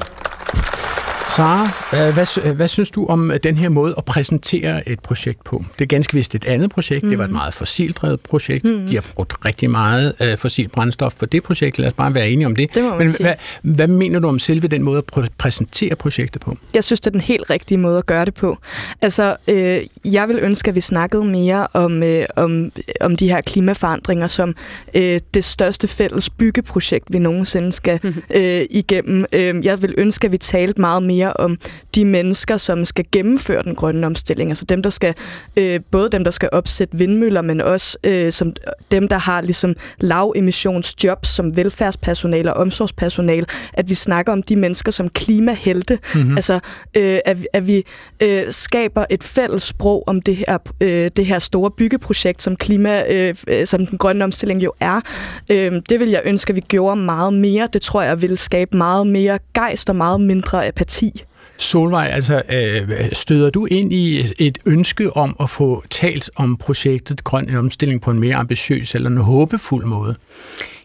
Sara, 1.38 1.70
hvad, 2.12 2.54
hvad 2.54 2.68
synes 2.68 2.92
du 2.92 3.06
om 3.06 3.32
øh, 3.32 3.40
den 3.44 3.58
her 3.58 3.70
måde 3.70 3.94
at 3.98 4.06
præsentere 4.06 4.90
et 4.90 5.00
projekt 5.00 5.44
på? 5.44 5.64
Det 5.80 5.82
er 5.82 5.88
ganske 5.88 6.14
vist 6.14 6.36
et 6.36 6.46
andet 6.46 6.70
projekt. 6.70 7.04
Mm. 7.04 7.10
Det 7.10 7.18
var 7.18 7.24
et 7.24 7.30
mhm. 7.30 7.38
meget 7.38 7.54
fossildrevet 7.54 8.20
projekt. 8.20 8.66
Mm. 8.66 8.88
De 8.88 8.96
har 8.96 9.04
brugt 9.16 9.34
rigtig 9.46 9.70
meget 9.70 10.14
uh, 10.22 10.38
fossilt 10.38 10.72
brændstof 10.72 11.16
på 11.16 11.26
det 11.26 11.44
projekt. 11.44 11.80
Lad 11.80 11.88
os 11.88 11.94
bare 11.94 12.16
være 12.16 12.30
enige 12.30 12.46
om 12.46 12.56
det. 12.56 12.74
det 12.76 12.98
Men 12.98 13.14
hvad, 13.20 13.34
hvad 13.62 13.88
mener 13.88 14.20
du 14.20 14.28
om 14.28 14.40
selve 14.40 14.68
den 14.68 14.84
måde 14.84 14.98
at 14.98 15.04
pr- 15.18 15.28
præsentere 15.38 15.96
projektet 15.96 16.42
på? 16.42 16.58
Jeg 16.74 16.84
synes, 16.84 17.00
det 17.00 17.08
er 17.08 17.12
den 17.12 17.22
helt 17.22 17.50
rigtige 17.50 17.78
måde 17.78 17.98
at 17.98 18.06
gøre 18.06 18.26
det 18.26 18.34
på. 18.34 18.58
Altså, 19.02 19.36
øh, 19.48 19.80
jeg 20.14 20.28
vil 20.28 20.40
ønske, 20.42 20.70
at 20.70 20.76
vi 20.76 20.82
snakkede 20.82 21.26
mere 21.26 21.68
om, 21.74 22.04
øh, 22.04 22.26
om, 22.36 22.72
om 23.02 23.16
de 23.16 23.30
her 23.30 23.42
klimaforandringer 23.42 24.28
som 24.28 24.56
øh, 24.94 25.20
det 25.34 25.44
største 25.44 25.88
fælles 25.88 26.30
byggeprojekt, 26.30 27.06
vi 27.10 27.20
nogensinde 27.20 27.72
skal 27.72 28.00
mhm. 28.04 28.22
øh, 28.36 28.62
igennem. 28.70 29.26
Øh, 29.34 29.66
jeg 29.66 29.82
vil 29.82 29.94
ønske, 29.98 30.26
at 30.26 30.32
vi 30.32 30.38
talte 30.38 30.82
meget 30.82 31.04
mere 31.04 31.27
mere 31.28 31.34
om 31.34 31.58
de 31.96 32.06
mennesker, 32.06 32.58
som 32.58 32.86
skal 32.86 33.06
gennemføre 33.12 33.64
den 33.64 33.76
grønne 33.76 34.08
omstilling. 34.08 34.52
Altså 34.52 34.66
dem, 34.66 34.84
der 34.84 34.90
skal, 34.90 35.14
øh, 35.58 35.80
både 35.92 36.10
dem, 36.10 36.24
der 36.24 36.32
skal 36.32 36.50
opsætte 36.52 36.98
vindmøller, 36.98 37.42
men 37.42 37.62
også 37.62 37.98
øh, 38.04 38.32
som 38.32 38.54
dem, 38.92 39.08
der 39.08 39.18
har 39.18 39.42
ligesom 39.42 39.76
lav 40.00 40.34
emissionsjobs 40.36 41.28
som 41.28 41.56
velfærdspersonale 41.56 42.54
og 42.54 42.62
omsorgspersonale, 42.62 43.46
at 43.74 43.90
vi 43.90 43.96
snakker 43.96 44.32
om 44.34 44.44
de 44.44 44.56
mennesker 44.56 44.92
som 44.92 45.10
klimahelte. 45.10 46.00
Mm-hmm. 46.16 46.36
Altså 46.36 46.54
øh, 46.98 47.20
at, 47.26 47.38
at 47.54 47.68
vi 47.68 47.84
øh, 48.24 48.42
skaber 48.50 49.06
et 49.10 49.24
fælles 49.24 49.64
sprog 49.64 50.04
om 50.08 50.22
det 50.22 50.36
her, 50.36 50.58
øh, 50.82 51.12
det 51.16 51.26
her 51.26 51.40
store 51.40 51.72
byggeprojekt, 51.72 52.42
som, 52.42 52.56
klima, 52.56 53.04
øh, 53.14 53.36
som 53.66 53.86
den 53.86 53.98
grønne 53.98 54.24
omstilling 54.24 54.64
jo 54.64 54.74
er. 54.80 55.02
Øh, 55.50 55.72
det 55.90 56.00
vil 56.00 56.10
jeg 56.10 56.22
ønske, 56.26 56.50
at 56.52 56.56
vi 56.56 56.62
gjorde 56.62 56.96
meget 56.96 57.34
mere. 57.34 57.70
Det 57.74 57.82
tror 57.82 58.02
jeg 58.02 58.22
vil 58.22 58.38
skabe 58.38 58.78
meget 58.78 59.08
mere 59.08 59.40
gejst 59.54 59.90
og 59.90 59.96
meget 59.96 60.22
mindre 60.22 60.68
apati. 60.68 61.17
Solvej, 61.58 62.10
altså 62.14 62.42
øh, 62.50 62.90
støder 63.14 63.50
du 63.50 63.66
ind 63.66 63.94
i 63.94 64.26
et 64.38 64.58
ønske 64.66 65.18
om 65.18 65.36
at 65.40 65.50
få 65.50 65.84
talt 65.90 66.30
om 66.36 66.58
projektet 66.58 67.24
Grøn 67.24 67.56
Omstilling 67.56 68.02
på 68.02 68.12
en 68.12 68.20
mere 68.20 68.36
ambitiøs 68.36 68.96
eller 68.96 69.10
en 69.10 69.18
håbefuld 69.18 69.86
måde? 69.86 70.16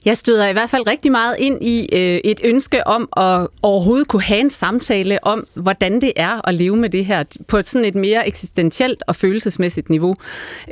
Jeg 0.04 0.16
støder 0.16 0.48
i 0.48 0.52
hvert 0.52 0.70
fald 0.70 0.86
rigtig 0.86 1.12
meget 1.12 1.36
ind 1.38 1.64
i 1.64 1.88
øh, 1.92 2.20
et 2.24 2.40
ønske 2.44 2.86
om 2.86 3.08
at 3.16 3.46
overhovedet 3.62 4.08
kunne 4.08 4.22
have 4.22 4.40
en 4.40 4.50
samtale 4.50 5.24
om, 5.24 5.46
hvordan 5.54 6.00
det 6.00 6.12
er 6.16 6.48
at 6.48 6.54
leve 6.54 6.76
med 6.76 6.90
det 6.90 7.04
her 7.04 7.24
på 7.48 7.58
et 7.58 7.68
sådan 7.68 7.88
et 7.88 7.94
mere 7.94 8.28
eksistentielt 8.28 9.02
og 9.06 9.16
følelsesmæssigt 9.16 9.90
niveau. 9.90 10.16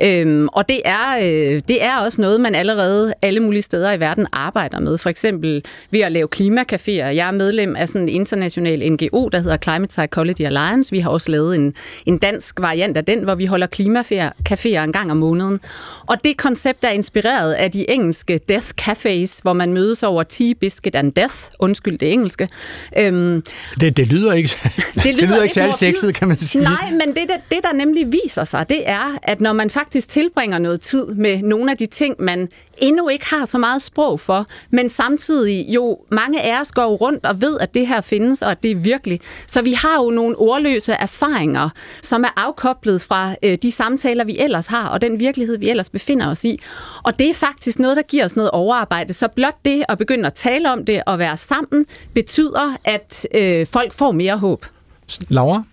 Øhm, 0.03 0.47
og 0.47 0.69
det 0.69 0.81
er, 0.85 1.17
øh, 1.21 1.61
det 1.67 1.83
er 1.83 1.97
også 1.97 2.21
noget, 2.21 2.41
man 2.41 2.55
allerede 2.55 3.13
alle 3.21 3.39
mulige 3.39 3.61
steder 3.61 3.91
i 3.91 3.99
verden 3.99 4.27
arbejder 4.31 4.79
med. 4.79 4.97
For 4.97 5.09
eksempel 5.09 5.63
ved 5.91 5.99
at 5.99 6.11
lave 6.11 6.27
klimakaféer. 6.35 6.87
Jeg 6.87 7.27
er 7.27 7.31
medlem 7.31 7.75
af 7.75 7.87
sådan 7.87 8.01
en 8.01 8.09
international 8.09 8.91
NGO, 8.91 9.29
der 9.29 9.39
hedder 9.39 9.57
Climate 9.57 9.87
Psychology 9.87 10.41
Alliance. 10.45 10.91
Vi 10.91 10.99
har 10.99 11.09
også 11.09 11.31
lavet 11.31 11.55
en, 11.55 11.73
en 12.05 12.17
dansk 12.17 12.61
variant 12.61 12.97
af 12.97 13.05
den, 13.05 13.23
hvor 13.23 13.35
vi 13.35 13.45
holder 13.45 13.67
klimakaféer 13.75 14.83
en 14.83 14.93
gang 14.93 15.11
om 15.11 15.17
måneden. 15.17 15.59
Og 16.05 16.15
det 16.23 16.37
koncept 16.37 16.83
er 16.83 16.89
inspireret 16.89 17.53
af 17.53 17.71
de 17.71 17.89
engelske 17.89 18.39
Death 18.49 18.67
Café 18.81 19.20
Days, 19.21 19.39
hvor 19.39 19.53
man 19.53 19.73
mødes 19.73 20.03
over 20.03 20.23
tea, 20.23 20.53
biscuit 20.59 20.95
and 20.95 21.13
death. 21.13 21.35
Undskyld 21.59 21.97
det 21.97 22.13
engelske. 22.13 22.49
Øhm, 22.97 23.43
det, 23.81 23.97
det 23.97 24.07
lyder 24.07 24.33
ikke, 24.33 24.49
det 24.95 25.05
lyder, 25.05 25.17
det 25.17 25.29
lyder 25.29 25.41
ikke 25.41 25.53
særlig 25.53 25.75
sexet, 25.75 26.15
kan 26.15 26.27
man 26.27 26.39
sige. 26.39 26.63
Nej, 26.63 26.91
men 26.91 27.07
det, 27.07 27.15
det, 27.15 27.35
det, 27.51 27.59
der 27.63 27.73
nemlig 27.73 28.11
viser 28.11 28.43
sig, 28.43 28.69
det 28.69 28.89
er, 28.89 29.17
at 29.23 29.41
når 29.41 29.53
man 29.53 29.69
faktisk 29.69 30.09
tilbringer 30.09 30.59
noget 30.59 30.81
tid 30.81 31.05
med 31.05 31.41
nogle 31.41 31.71
af 31.71 31.77
de 31.77 31.85
ting, 31.85 32.15
man 32.19 32.49
endnu 32.81 33.07
ikke 33.07 33.25
har 33.25 33.45
så 33.45 33.57
meget 33.57 33.81
sprog 33.81 34.19
for, 34.19 34.45
men 34.69 34.89
samtidig 34.89 35.65
jo 35.69 35.97
mange 36.11 36.41
af 36.41 36.61
os 36.61 36.71
går 36.71 36.95
rundt 36.95 37.25
og 37.25 37.41
ved, 37.41 37.59
at 37.59 37.73
det 37.73 37.87
her 37.87 38.01
findes, 38.01 38.41
og 38.41 38.51
at 38.51 38.63
det 38.63 38.71
er 38.71 38.75
virkelig. 38.75 39.21
Så 39.47 39.61
vi 39.61 39.73
har 39.73 40.03
jo 40.03 40.09
nogle 40.09 40.35
ordløse 40.35 40.93
erfaringer, 40.93 41.69
som 42.01 42.23
er 42.23 42.33
afkoblet 42.35 43.01
fra 43.01 43.35
øh, 43.43 43.57
de 43.61 43.71
samtaler, 43.71 44.23
vi 44.23 44.37
ellers 44.39 44.67
har, 44.67 44.87
og 44.87 45.01
den 45.01 45.19
virkelighed, 45.19 45.57
vi 45.57 45.69
ellers 45.69 45.89
befinder 45.89 46.29
os 46.29 46.45
i. 46.45 46.59
Og 47.03 47.19
det 47.19 47.29
er 47.29 47.33
faktisk 47.33 47.79
noget, 47.79 47.97
der 47.97 48.03
giver 48.03 48.25
os 48.25 48.35
noget 48.35 48.51
overarbejde. 48.51 49.13
Så 49.13 49.27
blot 49.27 49.57
det 49.65 49.83
at 49.89 49.97
begynde 49.97 50.25
at 50.27 50.33
tale 50.33 50.71
om 50.71 50.85
det 50.85 51.01
og 51.05 51.19
være 51.19 51.37
sammen, 51.37 51.85
betyder, 52.13 52.77
at 52.83 53.27
øh, 53.35 53.65
folk 53.65 53.93
får 53.93 54.11
mere 54.11 54.37
håb. 54.37 54.65
Laura? 55.29 55.63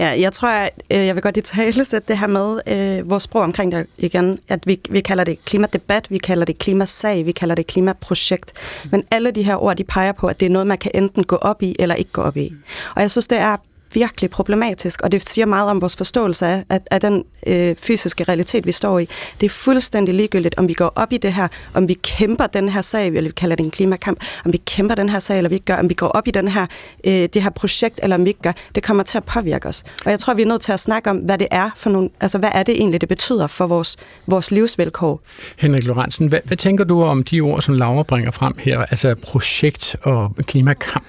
Ja, 0.00 0.20
jeg 0.20 0.32
tror, 0.32 0.48
at 0.48 0.82
øh, 0.90 1.06
jeg 1.06 1.14
vil 1.14 1.22
godt 1.22 1.36
i 1.36 1.40
tale 1.40 1.84
sætte 1.84 2.08
det 2.08 2.18
her 2.18 2.26
med 2.26 2.60
øh, 2.66 3.10
vores 3.10 3.22
sprog 3.22 3.42
omkring 3.42 3.72
det 3.72 3.86
igen, 3.98 4.38
at 4.48 4.66
vi, 4.66 4.80
vi 4.90 5.00
kalder 5.00 5.24
det 5.24 5.44
klimadebat, 5.44 6.10
vi 6.10 6.18
kalder 6.18 6.44
det 6.44 6.58
klimasag, 6.58 7.26
vi 7.26 7.32
kalder 7.32 7.54
det 7.54 7.66
klimaprojekt. 7.66 8.52
Men 8.90 9.04
alle 9.10 9.30
de 9.30 9.42
her 9.42 9.62
ord, 9.62 9.76
de 9.76 9.84
peger 9.84 10.12
på, 10.12 10.26
at 10.26 10.40
det 10.40 10.46
er 10.46 10.50
noget, 10.50 10.66
man 10.66 10.78
kan 10.78 10.90
enten 10.94 11.24
gå 11.24 11.36
op 11.36 11.62
i 11.62 11.76
eller 11.78 11.94
ikke 11.94 12.12
gå 12.12 12.22
op 12.22 12.36
i. 12.36 12.52
Og 12.96 13.02
jeg 13.02 13.10
synes, 13.10 13.28
det 13.28 13.38
er 13.38 13.56
virkelig 13.94 14.30
problematisk, 14.30 15.00
og 15.00 15.12
det 15.12 15.28
siger 15.28 15.46
meget 15.46 15.70
om 15.70 15.80
vores 15.80 15.96
forståelse 15.96 16.46
af, 16.46 16.64
af, 16.70 16.80
af 16.90 17.00
den 17.00 17.24
øh, 17.46 17.76
fysiske 17.82 18.24
realitet, 18.24 18.66
vi 18.66 18.72
står 18.72 18.98
i. 18.98 19.08
Det 19.40 19.46
er 19.46 19.50
fuldstændig 19.50 20.14
ligegyldigt, 20.14 20.54
om 20.58 20.68
vi 20.68 20.74
går 20.74 20.92
op 20.94 21.12
i 21.12 21.16
det 21.16 21.32
her, 21.32 21.48
om 21.74 21.88
vi 21.88 21.94
kæmper 21.94 22.46
den 22.46 22.68
her 22.68 22.80
sag, 22.80 23.06
eller 23.06 23.22
vi 23.22 23.28
kalder 23.28 23.56
det 23.56 23.64
en 23.64 23.70
klimakamp, 23.70 24.24
om 24.44 24.52
vi 24.52 24.60
kæmper 24.66 24.94
den 24.94 25.08
her 25.08 25.18
sag, 25.18 25.36
eller 25.36 25.48
vi 25.48 25.54
ikke 25.54 25.66
gør, 25.66 25.76
om 25.76 25.88
vi 25.88 25.94
går 25.94 26.08
op 26.08 26.28
i 26.28 26.30
den 26.30 26.48
her, 26.48 26.66
øh, 27.06 27.12
det 27.12 27.42
her 27.42 27.50
projekt, 27.50 28.00
eller 28.02 28.16
om 28.16 28.24
vi 28.24 28.30
ikke 28.30 28.42
gør, 28.42 28.52
det 28.74 28.82
kommer 28.82 29.02
til 29.02 29.18
at 29.18 29.24
påvirke 29.24 29.68
os. 29.68 29.82
Og 30.04 30.10
jeg 30.10 30.20
tror, 30.20 30.34
vi 30.34 30.42
er 30.42 30.46
nødt 30.46 30.62
til 30.62 30.72
at 30.72 30.80
snakke 30.80 31.10
om, 31.10 31.16
hvad 31.16 31.38
det 31.38 31.48
er 31.50 31.70
for 31.76 31.90
nogle, 31.90 32.10
altså 32.20 32.38
hvad 32.38 32.50
er 32.54 32.62
det 32.62 32.74
egentlig, 32.76 33.00
det 33.00 33.08
betyder 33.08 33.46
for 33.46 33.66
vores, 33.66 33.96
vores 34.26 34.50
livsvilkår. 34.50 35.20
Henrik 35.58 35.84
Lorentzen, 35.84 36.28
hvad, 36.28 36.40
hvad 36.44 36.56
tænker 36.56 36.84
du 36.84 37.02
om 37.02 37.22
de 37.22 37.40
ord, 37.40 37.62
som 37.62 37.74
Laura 37.74 38.02
bringer 38.02 38.30
frem 38.30 38.54
her, 38.58 38.78
altså 38.80 39.14
projekt 39.22 39.96
og 40.02 40.32
klimakamp? 40.46 41.04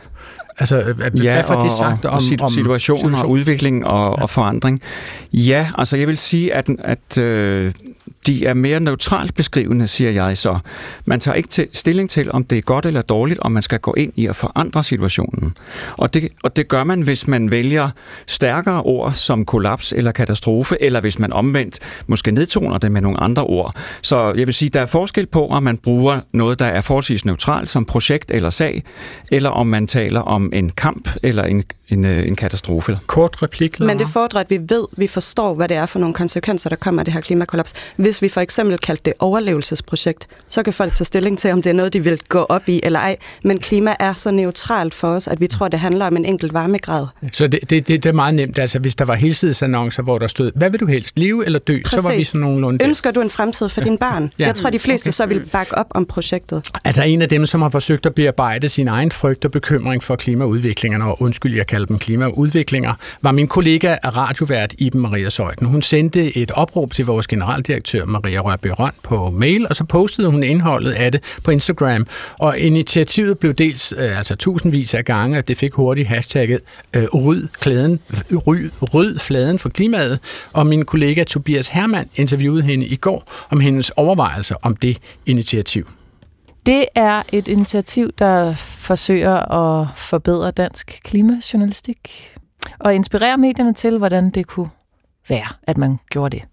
Altså, 0.59 0.93
hvad, 0.95 1.11
ja, 1.11 1.41
får 1.41 1.61
det 1.61 1.71
sagt 1.71 2.05
og, 2.05 2.11
om, 2.11 2.21
om 2.41 2.49
situation 2.49 3.15
og 3.15 3.29
udvikling 3.29 3.85
og, 3.85 4.15
ja. 4.17 4.23
og 4.23 4.29
forandring? 4.29 4.81
Ja, 5.33 5.67
altså 5.77 5.97
jeg 5.97 6.07
vil 6.07 6.17
sige, 6.17 6.53
at, 6.53 6.69
at 6.79 7.17
øh, 7.17 7.73
de 8.28 8.45
er 8.45 8.53
mere 8.53 8.80
neutralt 8.80 9.36
beskrivende, 9.36 9.88
siger 9.88 10.11
jeg 10.11 10.38
så. 10.38 10.59
Man 11.05 11.19
tager 11.19 11.36
ikke 11.36 11.49
til, 11.49 11.67
stilling 11.73 12.09
til, 12.09 12.32
om 12.32 12.43
det 12.43 12.57
er 12.57 12.61
godt 12.61 12.86
eller 12.86 13.01
dårligt, 13.01 13.39
om 13.39 13.51
man 13.51 13.63
skal 13.63 13.80
gå 13.80 13.93
ind 13.97 14.13
i 14.15 14.28
at 14.28 14.36
forandre 14.36 14.84
situationen. 14.84 15.57
Og 15.97 16.13
det, 16.13 16.30
og 16.43 16.55
det 16.55 16.67
gør 16.67 16.84
man, 16.84 17.01
hvis 17.01 17.28
man 17.28 17.51
vælger 17.51 17.89
stærkere 18.28 18.82
ord 18.82 19.11
som 19.11 19.45
kollaps 19.45 19.93
eller 19.93 20.11
katastrofe, 20.11 20.78
eller 20.82 21.01
hvis 21.01 21.19
man 21.19 21.34
omvendt 21.34 21.80
måske 22.07 22.32
nedtoner 22.32 22.78
det 22.78 22.91
med 22.91 23.01
nogle 23.01 23.19
andre 23.19 23.43
ord. 23.43 23.73
Så 24.01 24.34
jeg 24.38 24.47
vil 24.47 24.53
sige, 24.53 24.69
der 24.69 24.82
er 24.82 24.86
forskel 24.86 25.26
på, 25.26 25.47
om 25.47 25.63
man 25.63 25.78
bruger 25.78 26.19
noget, 26.34 26.59
der 26.59 26.65
er 26.65 26.82
forholdsvis 26.82 27.26
neutralt 27.26 27.69
som 27.69 27.86
projekt 27.86 28.32
eller 28.32 28.49
sag, 28.49 28.84
eller 29.32 29.49
om 29.49 29.67
man 29.67 29.88
taler 29.88 30.19
om 30.19 30.49
en 30.53 30.69
kamp 30.69 31.09
eller 31.23 31.43
en, 31.43 31.63
en, 31.89 32.05
en 32.05 32.36
katastrofe. 32.36 32.99
Kort 33.07 33.43
replik, 33.43 33.80
Laura. 33.80 33.93
Men 33.93 33.99
det 33.99 34.07
fordrer, 34.07 34.39
at 34.39 34.49
vi 34.49 34.59
ved, 34.69 34.88
vi 34.97 35.07
forstår, 35.07 35.53
hvad 35.53 35.67
det 35.67 35.78
er 35.78 35.86
for 35.86 35.99
nogle 35.99 36.13
konsekvenser, 36.13 36.69
der 36.69 36.76
kommer 36.76 37.01
af 37.01 37.05
det 37.05 37.13
her 37.13 37.21
klimakollaps. 37.21 37.73
Hvis 37.95 38.14
vi 38.22 38.30
for 38.30 38.41
eksempel 38.41 38.78
kaldte 38.78 39.03
det 39.05 39.13
overlevelsesprojekt, 39.20 40.28
så 40.47 40.63
kan 40.63 40.74
folk 40.74 40.93
tage 40.93 41.05
stilling 41.05 41.39
til, 41.39 41.51
om 41.51 41.61
det 41.61 41.70
er 41.70 41.74
noget, 41.74 41.93
de 41.93 42.03
vil 42.03 42.20
gå 42.30 42.39
op 42.39 42.70
i 42.70 42.80
eller 42.84 42.99
ej. 42.99 43.18
Men 43.43 43.59
klima 43.59 43.95
er 43.99 44.13
så 44.13 44.32
neutralt 44.32 44.93
for 44.93 45.07
os, 45.07 45.28
at 45.28 45.41
vi 45.41 45.47
tror, 45.47 45.68
det 45.68 45.80
handler 45.80 46.05
om 46.07 46.18
en 46.18 46.26
enkelt 46.26 46.53
varmegrad. 46.53 47.07
Så 47.32 47.47
det, 47.47 47.59
det, 47.70 47.88
det, 47.88 48.03
det 48.03 48.09
er 48.09 48.13
meget 48.13 48.36
nemt. 48.36 48.59
Altså, 48.59 48.80
hvis 48.80 48.95
der 48.95 49.05
var 49.05 49.16
helsidesannoncer, 49.16 50.03
hvor 50.03 50.18
der 50.18 50.28
stod, 50.28 50.51
hvad 50.55 50.70
vil 50.70 50.80
du 50.80 50.86
helst, 50.86 51.20
leve 51.20 51.45
eller 51.45 51.59
dø? 51.59 51.80
Præcis. 51.84 52.01
Så 52.01 52.09
var 52.09 52.16
vi 52.16 52.24
sådan 52.24 52.41
nogenlunde 52.41 52.80
der. 52.80 52.88
Ønsker 52.88 53.11
du 53.11 53.22
en 53.22 53.30
fremtid 53.30 53.70
for 53.70 53.82
dine 53.82 53.97
barn? 53.97 54.32
Ja. 54.39 54.45
Jeg 54.45 54.55
tror, 54.55 54.70
de 54.70 54.80
fleste 54.80 55.05
Okay. 55.07 55.11
så 55.11 55.26
vil 55.26 55.49
bakke 55.51 55.78
op 55.78 55.88
om 55.89 56.05
projektet. 56.05 56.70
Altså 56.84 57.03
en 57.03 57.22
af 57.22 57.30
dem, 57.30 57.45
som 57.45 57.61
har 57.61 57.70
forsøgt 57.70 58.05
at 58.05 58.16
bearbejde 58.16 58.70
sin 58.70 58.88
egen 58.88 59.11
frygt 59.11 59.45
og 59.45 59.51
bekymring 59.51 60.03
for 60.03 60.16
klimaudviklingerne, 60.16 61.05
og 61.05 61.22
undskyld, 61.22 61.55
jeg 61.55 61.68
kalder 61.68 61.86
dem 61.86 61.99
klimaudviklinger, 61.99 62.93
var 63.22 63.32
min 63.32 63.47
kollega 63.47 63.95
af 64.03 64.18
radiovært 64.18 64.74
Iben 64.78 65.01
Maria 65.01 65.30
Søjden. 65.30 65.68
Hun 65.68 65.82
sendte 65.82 66.38
et 66.38 66.51
opråb 66.51 66.93
til 66.93 67.05
vores 67.05 67.28
generaldirektør 67.28 68.04
Maria 68.05 68.39
Rørby 68.39 68.67
Røn 68.79 68.91
på 69.03 69.29
mail, 69.29 69.67
og 69.69 69.75
så 69.75 69.83
postede 69.83 70.29
hun 70.29 70.43
indholdet 70.43 70.91
af 70.91 71.11
det 71.11 71.23
på 71.43 71.51
Instagram. 71.51 72.07
Og 72.39 72.59
initiativet 72.59 73.39
blev 73.39 73.53
dels 73.53 73.93
øh, 73.97 74.17
altså 74.17 74.35
tusindvis 74.35 74.93
af 74.93 75.05
gange, 75.05 75.37
og 75.37 75.47
det 75.47 75.57
fik 75.57 75.73
hurtigt 75.73 76.07
hashtagget 76.07 76.59
øh, 76.95 77.03
ryd, 77.03 77.47
klæden, 77.47 77.99
ryd, 78.47 78.69
ryd 78.93 79.19
fladen 79.19 79.59
for 79.59 79.69
klimaet. 79.69 80.19
Og 80.53 80.67
min 80.67 80.85
kollega 80.85 81.23
Tobias 81.23 81.67
Hermann 81.67 82.09
interviewede 82.15 82.61
hende 82.63 82.85
i 82.85 82.95
går 82.95 83.23
om 83.49 83.59
hendes 83.59 83.89
overvejelser 83.89 84.55
om 84.61 84.75
det 84.75 84.97
initiativ. 85.25 85.87
Det 86.65 86.85
er 86.95 87.23
et 87.31 87.47
initiativ, 87.47 88.11
der 88.19 88.53
forsøger 88.55 89.51
at 89.51 89.87
forbedre 89.95 90.51
dansk 90.51 90.99
klimajournalistik 91.03 92.31
og 92.79 92.95
inspirere 92.95 93.37
medierne 93.37 93.73
til, 93.73 93.97
hvordan 93.97 94.29
det 94.29 94.47
kunne 94.47 94.69
være, 95.29 95.47
at 95.63 95.77
man 95.77 95.97
gjorde 96.09 96.37
det. 96.37 96.45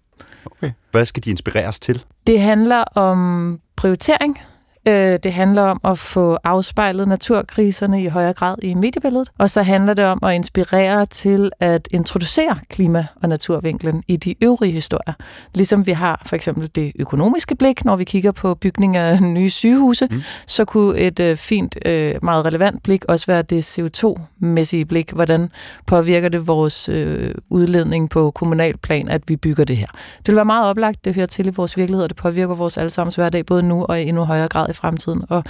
Okay. 0.45 0.71
Hvad 0.91 1.05
skal 1.05 1.23
de 1.23 1.29
inspireres 1.29 1.79
til? 1.79 2.03
Det 2.27 2.41
handler 2.41 2.83
om 2.83 3.59
prioritering. 3.75 4.39
Øh, 4.87 5.19
Det 5.23 5.33
handler 5.33 5.61
om 5.61 5.79
at 5.83 5.99
få 5.99 6.37
afspejlet 6.43 7.07
naturkriserne 7.07 8.03
i 8.03 8.07
højere 8.07 8.33
grad 8.33 8.55
i 8.61 8.73
mediebilledet. 8.73 9.29
Og 9.37 9.49
så 9.49 9.61
handler 9.61 9.93
det 9.93 10.05
om 10.05 10.19
at 10.23 10.35
inspirere 10.35 11.05
til 11.05 11.51
at 11.59 11.87
introducere 11.91 12.59
klima- 12.69 13.05
og 13.21 13.29
naturvinklen 13.29 14.03
i 14.07 14.17
de 14.17 14.35
øvrige 14.41 14.71
historier. 14.71 15.13
Ligesom 15.53 15.85
vi 15.85 15.91
har 15.91 16.21
for 16.25 16.35
eksempel 16.35 16.71
det 16.75 16.91
økonomiske 16.99 17.55
blik, 17.55 17.85
når 17.85 17.95
vi 17.95 18.03
kigger 18.03 18.31
på 18.31 18.55
bygning 18.55 18.97
af 18.97 19.21
nye 19.21 19.49
sygehuse, 19.49 20.07
mm. 20.11 20.21
så 20.47 20.65
kunne 20.65 20.99
et 20.99 21.19
øh, 21.19 21.37
fint, 21.37 21.77
øh, 21.85 22.15
meget 22.23 22.45
relevant 22.45 22.83
blik 22.83 23.05
også 23.05 23.25
være 23.25 23.41
det 23.41 23.79
CO2-mæssige 23.79 24.85
blik. 24.85 25.11
Hvordan 25.11 25.49
påvirker 25.85 26.29
det 26.29 26.47
vores 26.47 26.89
øh, 26.89 27.35
udledning 27.49 28.09
på 28.09 28.31
kommunal 28.31 28.77
plan, 28.77 29.09
at 29.09 29.21
vi 29.27 29.35
bygger 29.35 29.63
det 29.63 29.77
her? 29.77 29.87
Det 30.17 30.27
vil 30.27 30.35
være 30.35 30.45
meget 30.45 30.69
oplagt, 30.69 31.05
det 31.05 31.15
hører 31.15 31.25
til 31.25 31.47
i 31.47 31.49
vores 31.49 31.77
virkelighed, 31.77 32.03
og 32.03 32.09
det 32.09 32.17
påvirker 32.17 32.55
vores 32.55 32.77
allesammens 32.77 33.15
hverdag, 33.15 33.45
både 33.45 33.63
nu 33.63 33.85
og 33.85 34.01
i 34.01 34.07
endnu 34.07 34.23
højere 34.23 34.47
grad 34.47 34.72
i 34.73 34.75
fremtiden. 34.75 35.23
Og 35.29 35.43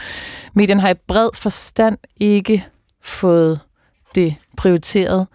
medierne 0.53 0.82
har 0.82 0.89
i 0.89 0.93
bred 1.07 1.30
forstand 1.34 1.97
ikke 2.17 2.65
fået 3.01 3.59
det 4.15 4.36
prioriteret 4.57 5.28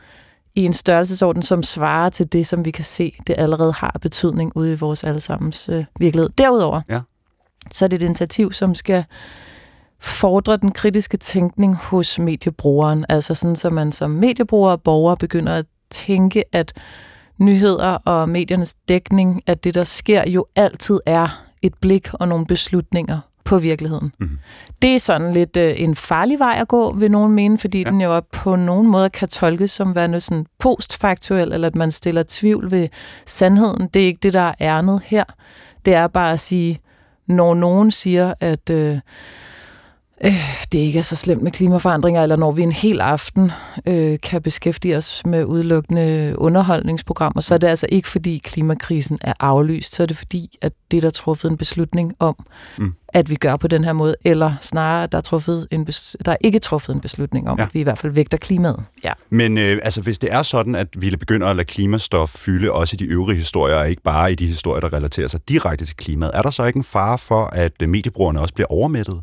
i 0.55 0.65
en 0.65 0.73
størrelsesorden, 0.73 1.43
som 1.43 1.63
svarer 1.63 2.09
til 2.09 2.33
det, 2.33 2.47
som 2.47 2.65
vi 2.65 2.71
kan 2.71 2.85
se, 2.85 3.15
det 3.27 3.35
allerede 3.39 3.73
har 3.73 3.97
betydning 4.03 4.53
ude 4.57 4.73
i 4.73 4.77
vores 4.77 5.05
allesammens 5.05 5.69
øh, 5.69 5.85
virkelighed. 5.99 6.31
Derudover, 6.39 6.81
Ja. 6.89 7.01
så 7.73 7.85
er 7.85 7.89
det 7.89 8.03
et 8.03 8.07
initiativ, 8.07 8.53
som 8.53 8.75
skal 8.75 9.05
fordre 10.01 10.57
den 10.57 10.73
kritiske 10.73 11.17
tænkning 11.17 11.77
hos 11.77 12.19
mediebrugeren. 12.19 13.05
Altså 13.09 13.35
sådan, 13.35 13.57
så 13.57 13.71
man 13.71 13.93
som 13.93 14.11
mediebruger 14.11 14.71
og 14.71 14.83
borger 14.83 15.15
begynder 15.15 15.55
at 15.55 15.67
tænke, 15.91 16.45
at 16.53 16.73
nyheder 17.39 17.99
og 18.05 18.29
mediernes 18.29 18.75
dækning 18.75 19.43
af 19.47 19.59
det, 19.59 19.75
der 19.75 19.85
sker, 19.85 20.31
jo 20.31 20.47
altid 20.57 21.01
er 21.07 21.29
et 21.63 21.75
blik 21.81 22.09
og 22.15 22.29
nogle 22.29 22.47
beslutninger 22.47 23.21
på 23.49 23.59
virkeligheden. 23.59 24.13
Mm. 24.19 24.39
Det 24.83 24.95
er 24.95 24.99
sådan 24.99 25.33
lidt 25.33 25.57
øh, 25.57 25.75
en 25.77 25.97
farlig 25.97 26.39
vej 26.39 26.59
at 26.61 26.69
gå, 26.69 26.93
vil 26.93 27.11
nogen 27.11 27.33
mene, 27.33 27.59
fordi 27.59 27.83
ja. 27.83 27.91
den 27.91 28.01
jo 28.01 28.21
på 28.21 28.57
nogen 28.57 28.89
måde 28.89 29.11
kan 29.11 29.29
tolkes 29.29 29.71
som 29.71 29.95
værende 29.95 30.21
sådan 30.21 30.47
postfaktuel, 30.59 31.53
eller 31.53 31.67
at 31.67 31.75
man 31.75 31.91
stiller 31.91 32.25
tvivl 32.29 32.71
ved 32.71 32.89
sandheden. 33.27 33.89
Det 33.95 34.03
er 34.03 34.07
ikke 34.07 34.21
det, 34.23 34.33
der 34.33 34.41
er 34.41 34.55
ærnet 34.61 35.01
her. 35.05 35.25
Det 35.85 35.95
er 35.95 36.07
bare 36.07 36.33
at 36.33 36.41
sige, 36.41 36.81
når 37.27 37.55
nogen 37.55 37.91
siger, 37.91 38.35
at 38.41 38.71
øh, 38.71 38.99
øh, 40.25 40.33
det 40.73 40.79
ikke 40.79 40.99
er 40.99 41.03
så 41.03 41.17
slemt 41.17 41.43
med 41.43 41.53
klimaforandringer, 41.53 42.23
eller 42.23 42.37
når 42.37 42.53
vi 42.53 42.63
en 42.63 42.73
hel 42.73 43.01
aften 43.01 43.53
øh, 43.87 44.19
kan 44.23 44.43
beskæftige 44.43 44.97
os 44.97 45.23
med 45.27 45.45
udelukkende 45.45 46.35
underholdningsprogrammer, 46.39 47.41
så 47.41 47.55
er 47.55 47.59
det 47.59 47.67
altså 47.67 47.87
ikke 47.93 48.09
fordi 48.09 48.41
klimakrisen 48.45 49.19
er 49.21 49.33
aflyst, 49.41 49.95
så 49.95 50.03
er 50.03 50.07
det 50.07 50.17
fordi, 50.17 50.59
at 50.63 50.73
det 50.91 51.03
der 51.03 51.09
er 51.09 51.13
truffet 51.13 51.51
en 51.51 51.57
beslutning 51.57 52.15
om, 52.19 52.37
Mm. 52.79 52.95
at 53.09 53.31
vi 53.31 53.35
gør 53.35 53.57
på 53.57 53.69
den 53.69 53.85
her 53.85 53.93
måde, 53.93 54.15
eller 54.25 54.53
snarere, 54.61 55.07
der 55.07 55.19
er, 55.19 55.23
truffet 55.23 55.69
en 55.71 55.87
bes- 55.91 56.15
der 56.25 56.33
er 56.33 56.37
ikke 56.41 56.59
truffet 56.59 56.95
en 56.95 57.01
beslutning 57.01 57.49
om, 57.51 57.59
Ja. 57.59 57.65
at 57.65 57.75
vi 57.75 57.81
i 57.81 57.83
hvert 57.83 57.99
fald 57.99 58.13
vægter 58.13 58.39
klimaet. 58.39 58.85
Ja. 59.05 59.13
Men 59.31 59.59
øh, 59.59 59.79
altså, 59.83 60.01
hvis 60.01 60.19
det 60.19 60.33
er 60.33 60.43
sådan, 60.43 60.75
at 60.75 60.89
vi 60.99 61.17
begynder 61.17 61.47
at 61.47 61.57
lade 61.57 61.67
klimastof 61.67 62.31
fylde 62.31 62.73
også 62.73 62.95
i 62.95 62.97
de 62.97 63.05
øvrige 63.05 63.39
historier, 63.39 63.77
og 63.77 63.91
ikke 63.91 64.03
bare 64.03 64.33
i 64.33 64.35
de 64.35 64.47
historier, 64.47 64.81
der 64.81 64.93
relaterer 64.93 65.29
sig 65.29 65.41
direkte 65.49 65.85
til 65.85 65.97
klimaet, 65.97 66.31
er 66.35 66.43
der 66.43 66.51
så 66.51 66.65
ikke 66.65 66.77
en 66.77 66.85
fare 66.85 67.19
for, 67.19 67.45
at 67.45 67.73
mediebrugerne 67.89 68.41
også 68.41 68.55
bliver 68.55 68.73
overmættet? 68.73 69.21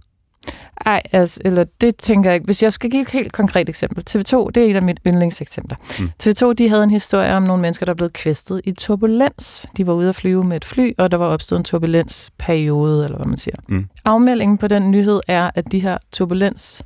Ej, 0.85 1.01
altså, 1.11 1.41
eller 1.45 1.65
det 1.81 1.95
tænker 1.95 2.29
jeg 2.29 2.35
ikke. 2.35 2.45
Hvis 2.45 2.63
jeg 2.63 2.73
skal 2.73 2.89
give 2.89 3.01
et 3.01 3.11
helt 3.11 3.31
konkret 3.31 3.69
eksempel. 3.69 4.03
TV2, 4.09 4.49
det 4.49 4.57
er 4.57 4.69
et 4.69 4.75
af 4.75 4.81
mine 4.81 4.97
yndlingseksempler. 5.07 5.77
Mm. 5.99 6.03
Mm. 6.03 6.11
TV2, 6.23 6.53
de 6.53 6.69
havde 6.69 6.83
en 6.83 6.89
historie 6.89 7.33
om 7.33 7.43
nogle 7.43 7.61
mennesker, 7.61 7.85
der 7.85 7.93
er 7.93 7.95
blevet 7.95 8.13
kvæstet 8.13 8.61
i 8.63 8.71
turbulens. 8.71 9.67
De 9.77 9.87
var 9.87 9.93
ude 9.93 10.09
at 10.09 10.15
flyve 10.15 10.43
med 10.43 10.57
et 10.57 10.65
fly, 10.65 10.93
og 10.97 11.11
der 11.11 11.17
var 11.17 11.25
opstået 11.25 11.59
en 11.59 11.63
turbulensperiode, 11.63 13.03
eller 13.03 13.17
hvad 13.17 13.27
man 13.27 13.37
siger. 13.37 13.55
Mm. 13.67 13.85
Afmeldingen 14.05 14.57
på 14.57 14.67
den 14.67 14.91
nyhed 14.91 15.19
er, 15.27 15.51
at 15.55 15.71
de 15.71 15.79
her 15.79 15.97
turbulens 16.11 16.83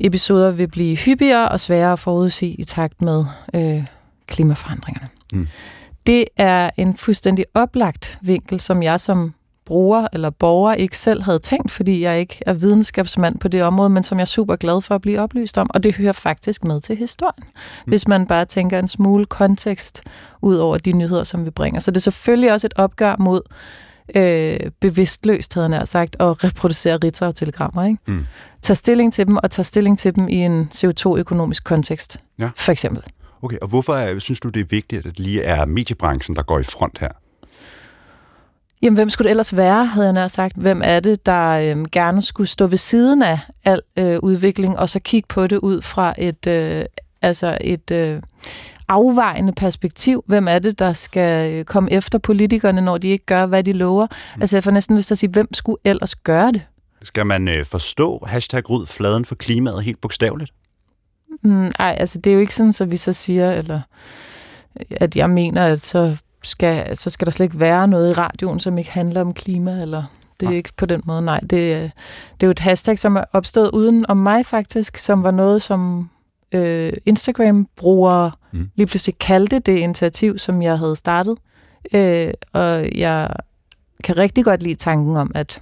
episoder 0.00 0.50
vil 0.50 0.68
blive 0.68 0.96
hyppigere 0.96 1.48
og 1.48 1.60
sværere 1.60 1.92
at 1.92 1.98
forudsige 1.98 2.54
i 2.54 2.64
takt 2.64 3.02
med 3.02 3.24
øh, 3.54 3.84
klimaforandringerne. 4.26 5.08
Mm. 5.32 5.48
Det 6.06 6.24
er 6.36 6.70
en 6.76 6.96
fuldstændig 6.96 7.44
oplagt 7.54 8.18
vinkel, 8.22 8.60
som 8.60 8.82
jeg 8.82 9.00
som 9.00 9.34
bruger 9.66 10.08
eller 10.12 10.30
borger 10.30 10.74
ikke 10.74 10.98
selv 10.98 11.22
havde 11.22 11.38
tænkt, 11.38 11.70
fordi 11.70 12.02
jeg 12.02 12.20
ikke 12.20 12.38
er 12.46 12.52
videnskabsmand 12.52 13.38
på 13.38 13.48
det 13.48 13.62
område, 13.62 13.90
men 13.90 14.02
som 14.02 14.18
jeg 14.18 14.22
er 14.22 14.26
super 14.26 14.56
glad 14.56 14.80
for 14.82 14.94
at 14.94 15.00
blive 15.00 15.20
oplyst 15.20 15.58
om. 15.58 15.70
Og 15.74 15.84
det 15.84 15.94
hører 15.94 16.12
faktisk 16.12 16.64
med 16.64 16.80
til 16.80 16.96
historien, 16.96 17.44
mm. 17.44 17.90
hvis 17.90 18.08
man 18.08 18.26
bare 18.26 18.44
tænker 18.44 18.78
en 18.78 18.88
smule 18.88 19.24
kontekst 19.24 20.02
ud 20.42 20.56
over 20.56 20.78
de 20.78 20.92
nyheder, 20.92 21.24
som 21.24 21.44
vi 21.44 21.50
bringer. 21.50 21.80
Så 21.80 21.90
det 21.90 21.96
er 21.96 22.00
selvfølgelig 22.00 22.52
også 22.52 22.66
et 22.66 22.74
opgør 22.76 23.16
mod 23.18 23.40
øh, 24.16 24.56
bevidstløst, 24.80 25.54
havde 25.54 25.64
jeg 25.64 25.70
nær 25.78 25.84
sagt, 25.84 26.16
at 26.20 26.44
reproducere 26.44 26.96
Ritzau-telegrammer. 27.04 27.84
Ikke? 27.84 27.98
Mm. 28.06 28.26
Tag 28.62 28.76
stilling 28.76 29.12
til 29.12 29.26
dem, 29.26 29.36
og 29.36 29.50
tag 29.50 29.66
stilling 29.66 29.98
til 29.98 30.14
dem 30.14 30.28
i 30.28 30.36
en 30.36 30.68
CO2-økonomisk 30.74 31.64
kontekst, 31.64 32.20
Ja. 32.38 32.48
for 32.56 32.72
eksempel. 32.72 33.02
Okay, 33.42 33.58
og 33.62 33.68
hvorfor 33.68 34.18
synes 34.18 34.40
du, 34.40 34.48
det 34.48 34.60
er 34.60 34.64
vigtigt, 34.70 34.98
at 34.98 35.04
det 35.04 35.18
lige 35.20 35.42
er 35.42 35.66
mediebranchen, 35.66 36.36
der 36.36 36.42
går 36.42 36.58
i 36.58 36.62
front 36.62 36.98
her? 36.98 37.08
Jamen, 38.84 38.94
hvem 38.94 39.10
skulle 39.10 39.26
det 39.26 39.30
ellers 39.30 39.56
være, 39.56 39.84
havde 39.84 40.06
jeg 40.06 40.12
nær 40.12 40.28
sagt. 40.28 40.56
Hvem 40.56 40.80
er 40.84 41.00
det, 41.00 41.26
der 41.26 41.50
øh, 41.50 41.84
gerne 41.92 42.22
skulle 42.22 42.46
stå 42.46 42.66
ved 42.66 42.78
siden 42.78 43.22
af 43.22 43.38
al 43.64 43.80
øh, 43.98 44.18
udvikling, 44.22 44.78
og 44.78 44.88
så 44.88 45.00
kigge 45.00 45.26
på 45.28 45.46
det 45.46 45.56
ud 45.56 45.82
fra 45.82 46.14
et, 46.18 46.46
øh, 46.46 46.84
altså 47.22 47.58
et 47.60 47.90
øh, 47.90 48.22
afvejende 48.88 49.52
perspektiv? 49.52 50.24
Hvem 50.26 50.48
er 50.48 50.58
det, 50.58 50.78
der 50.78 50.92
skal 50.92 51.52
øh, 51.52 51.64
komme 51.64 51.92
efter 51.92 52.18
politikerne, 52.18 52.80
når 52.80 52.98
de 52.98 53.08
ikke 53.08 53.26
gør, 53.26 53.46
hvad 53.46 53.64
de 53.64 53.72
lover? 53.72 54.06
Mm. 54.36 54.42
Altså, 54.42 54.56
jeg 54.56 54.64
får 54.64 54.70
næsten 54.70 54.96
lyst 54.96 55.06
til 55.06 55.14
at 55.14 55.18
sige, 55.18 55.30
hvem 55.30 55.54
skulle 55.54 55.78
ellers 55.84 56.16
gøre 56.16 56.52
det? 56.52 56.62
Skal 57.02 57.26
man 57.26 57.48
øh, 57.48 57.64
forstå 57.64 58.24
hashtag 58.26 58.70
ryd 58.70 58.86
fladen 58.86 59.24
for 59.24 59.34
klimaet 59.34 59.84
helt 59.84 60.00
bogstaveligt? 60.00 60.52
Mm, 61.42 61.70
ej, 61.78 61.96
altså 62.00 62.18
det 62.18 62.30
er 62.30 62.34
jo 62.34 62.40
ikke 62.40 62.54
sådan, 62.54 62.72
så 62.72 62.84
vi 62.84 62.96
så 62.96 63.12
siger, 63.12 63.52
eller 63.52 63.80
at 64.90 65.16
jeg 65.16 65.30
mener, 65.30 65.66
at 65.66 65.80
så 65.80 66.16
skal, 66.44 66.96
så 66.96 67.10
skal 67.10 67.26
der 67.26 67.32
slet 67.32 67.44
ikke 67.44 67.60
være 67.60 67.88
noget 67.88 68.10
i 68.10 68.12
radioen, 68.12 68.60
som 68.60 68.78
ikke 68.78 68.90
handler 68.90 69.20
om 69.20 69.34
klima, 69.34 69.82
eller 69.82 70.02
det 70.40 70.48
er 70.48 70.56
ikke 70.56 70.72
på 70.76 70.86
den 70.86 71.02
måde, 71.04 71.22
nej. 71.22 71.40
Det, 71.40 71.50
det 71.50 71.92
er 72.40 72.46
jo 72.46 72.50
et 72.50 72.58
hashtag, 72.58 72.98
som 72.98 73.16
er 73.16 73.24
opstået 73.32 73.70
uden 73.70 74.06
om 74.08 74.16
mig 74.16 74.46
faktisk, 74.46 74.96
som 74.96 75.22
var 75.22 75.30
noget, 75.30 75.62
som 75.62 76.10
øh, 76.52 76.92
Instagram-brugere 77.06 78.30
mm. 78.52 78.70
lige 78.74 78.86
pludselig 78.86 79.18
kaldte 79.18 79.58
det 79.58 79.78
initiativ, 79.78 80.38
som 80.38 80.62
jeg 80.62 80.78
havde 80.78 80.96
startet. 80.96 81.38
Øh, 81.94 82.32
og 82.52 82.98
jeg 82.98 83.30
kan 84.04 84.16
rigtig 84.16 84.44
godt 84.44 84.62
lide 84.62 84.74
tanken 84.74 85.16
om, 85.16 85.32
at 85.34 85.60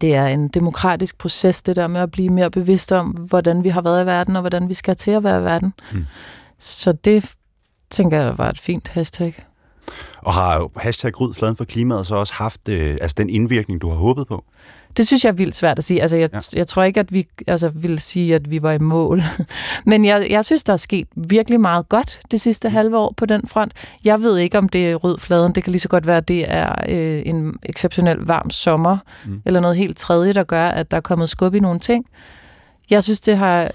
det 0.00 0.14
er 0.14 0.26
en 0.26 0.48
demokratisk 0.48 1.18
proces, 1.18 1.62
det 1.62 1.76
der 1.76 1.86
med 1.86 2.00
at 2.00 2.10
blive 2.10 2.28
mere 2.28 2.50
bevidst 2.50 2.92
om, 2.92 3.06
hvordan 3.06 3.64
vi 3.64 3.68
har 3.68 3.82
været 3.82 4.02
i 4.02 4.06
verden, 4.06 4.36
og 4.36 4.42
hvordan 4.42 4.68
vi 4.68 4.74
skal 4.74 4.96
til 4.96 5.10
at 5.10 5.24
være 5.24 5.40
i 5.40 5.44
verden. 5.44 5.72
Mm. 5.92 6.04
Så 6.58 6.92
det 6.92 7.34
tænker 7.90 8.20
jeg 8.20 8.38
var 8.38 8.50
et 8.50 8.60
fint 8.60 8.88
hashtag. 8.88 9.44
Og 10.26 10.34
har 10.34 10.70
hashtag 10.76 11.12
fladen 11.34 11.56
for 11.56 11.64
klimaet 11.64 12.06
så 12.06 12.14
også 12.14 12.32
haft 12.34 12.68
øh, 12.68 12.96
altså 13.00 13.14
den 13.18 13.30
indvirkning, 13.30 13.80
du 13.80 13.88
har 13.88 13.96
håbet 13.96 14.26
på? 14.26 14.44
Det 14.96 15.06
synes 15.06 15.24
jeg 15.24 15.30
er 15.30 15.34
vildt 15.34 15.54
svært 15.54 15.78
at 15.78 15.84
sige. 15.84 16.02
Altså, 16.02 16.16
jeg, 16.16 16.28
ja. 16.32 16.38
jeg 16.56 16.66
tror 16.66 16.82
ikke, 16.82 17.00
at 17.00 17.12
vi 17.12 17.26
altså, 17.46 17.68
vil 17.68 17.98
sige, 17.98 18.34
at 18.34 18.50
vi 18.50 18.62
var 18.62 18.72
i 18.72 18.78
mål. 18.78 19.22
Men 19.86 20.04
jeg, 20.04 20.26
jeg 20.30 20.44
synes, 20.44 20.64
der 20.64 20.72
er 20.72 20.76
sket 20.76 21.08
virkelig 21.16 21.60
meget 21.60 21.88
godt 21.88 22.20
det 22.30 22.40
sidste 22.40 22.68
mm. 22.68 22.74
halve 22.74 22.98
år 22.98 23.14
på 23.16 23.26
den 23.26 23.42
front. 23.46 23.72
Jeg 24.04 24.22
ved 24.22 24.38
ikke, 24.38 24.58
om 24.58 24.68
det 24.68 24.90
er 24.90 24.94
rød 24.94 25.18
fladen. 25.18 25.52
Det 25.52 25.64
kan 25.64 25.70
lige 25.70 25.80
så 25.80 25.88
godt 25.88 26.06
være, 26.06 26.16
at 26.16 26.28
det 26.28 26.44
er 26.48 26.74
øh, 26.88 27.22
en 27.26 27.54
exceptionelt 27.62 28.28
varm 28.28 28.50
sommer, 28.50 28.98
mm. 29.26 29.42
eller 29.44 29.60
noget 29.60 29.76
helt 29.76 29.96
tredje, 29.96 30.32
der 30.32 30.44
gør, 30.44 30.68
at 30.68 30.90
der 30.90 30.96
er 30.96 31.00
kommet 31.00 31.28
skub 31.28 31.54
i 31.54 31.60
nogle 31.60 31.80
ting. 31.80 32.06
Jeg 32.90 33.04
synes, 33.04 33.20
det 33.20 33.36
har, 33.36 33.70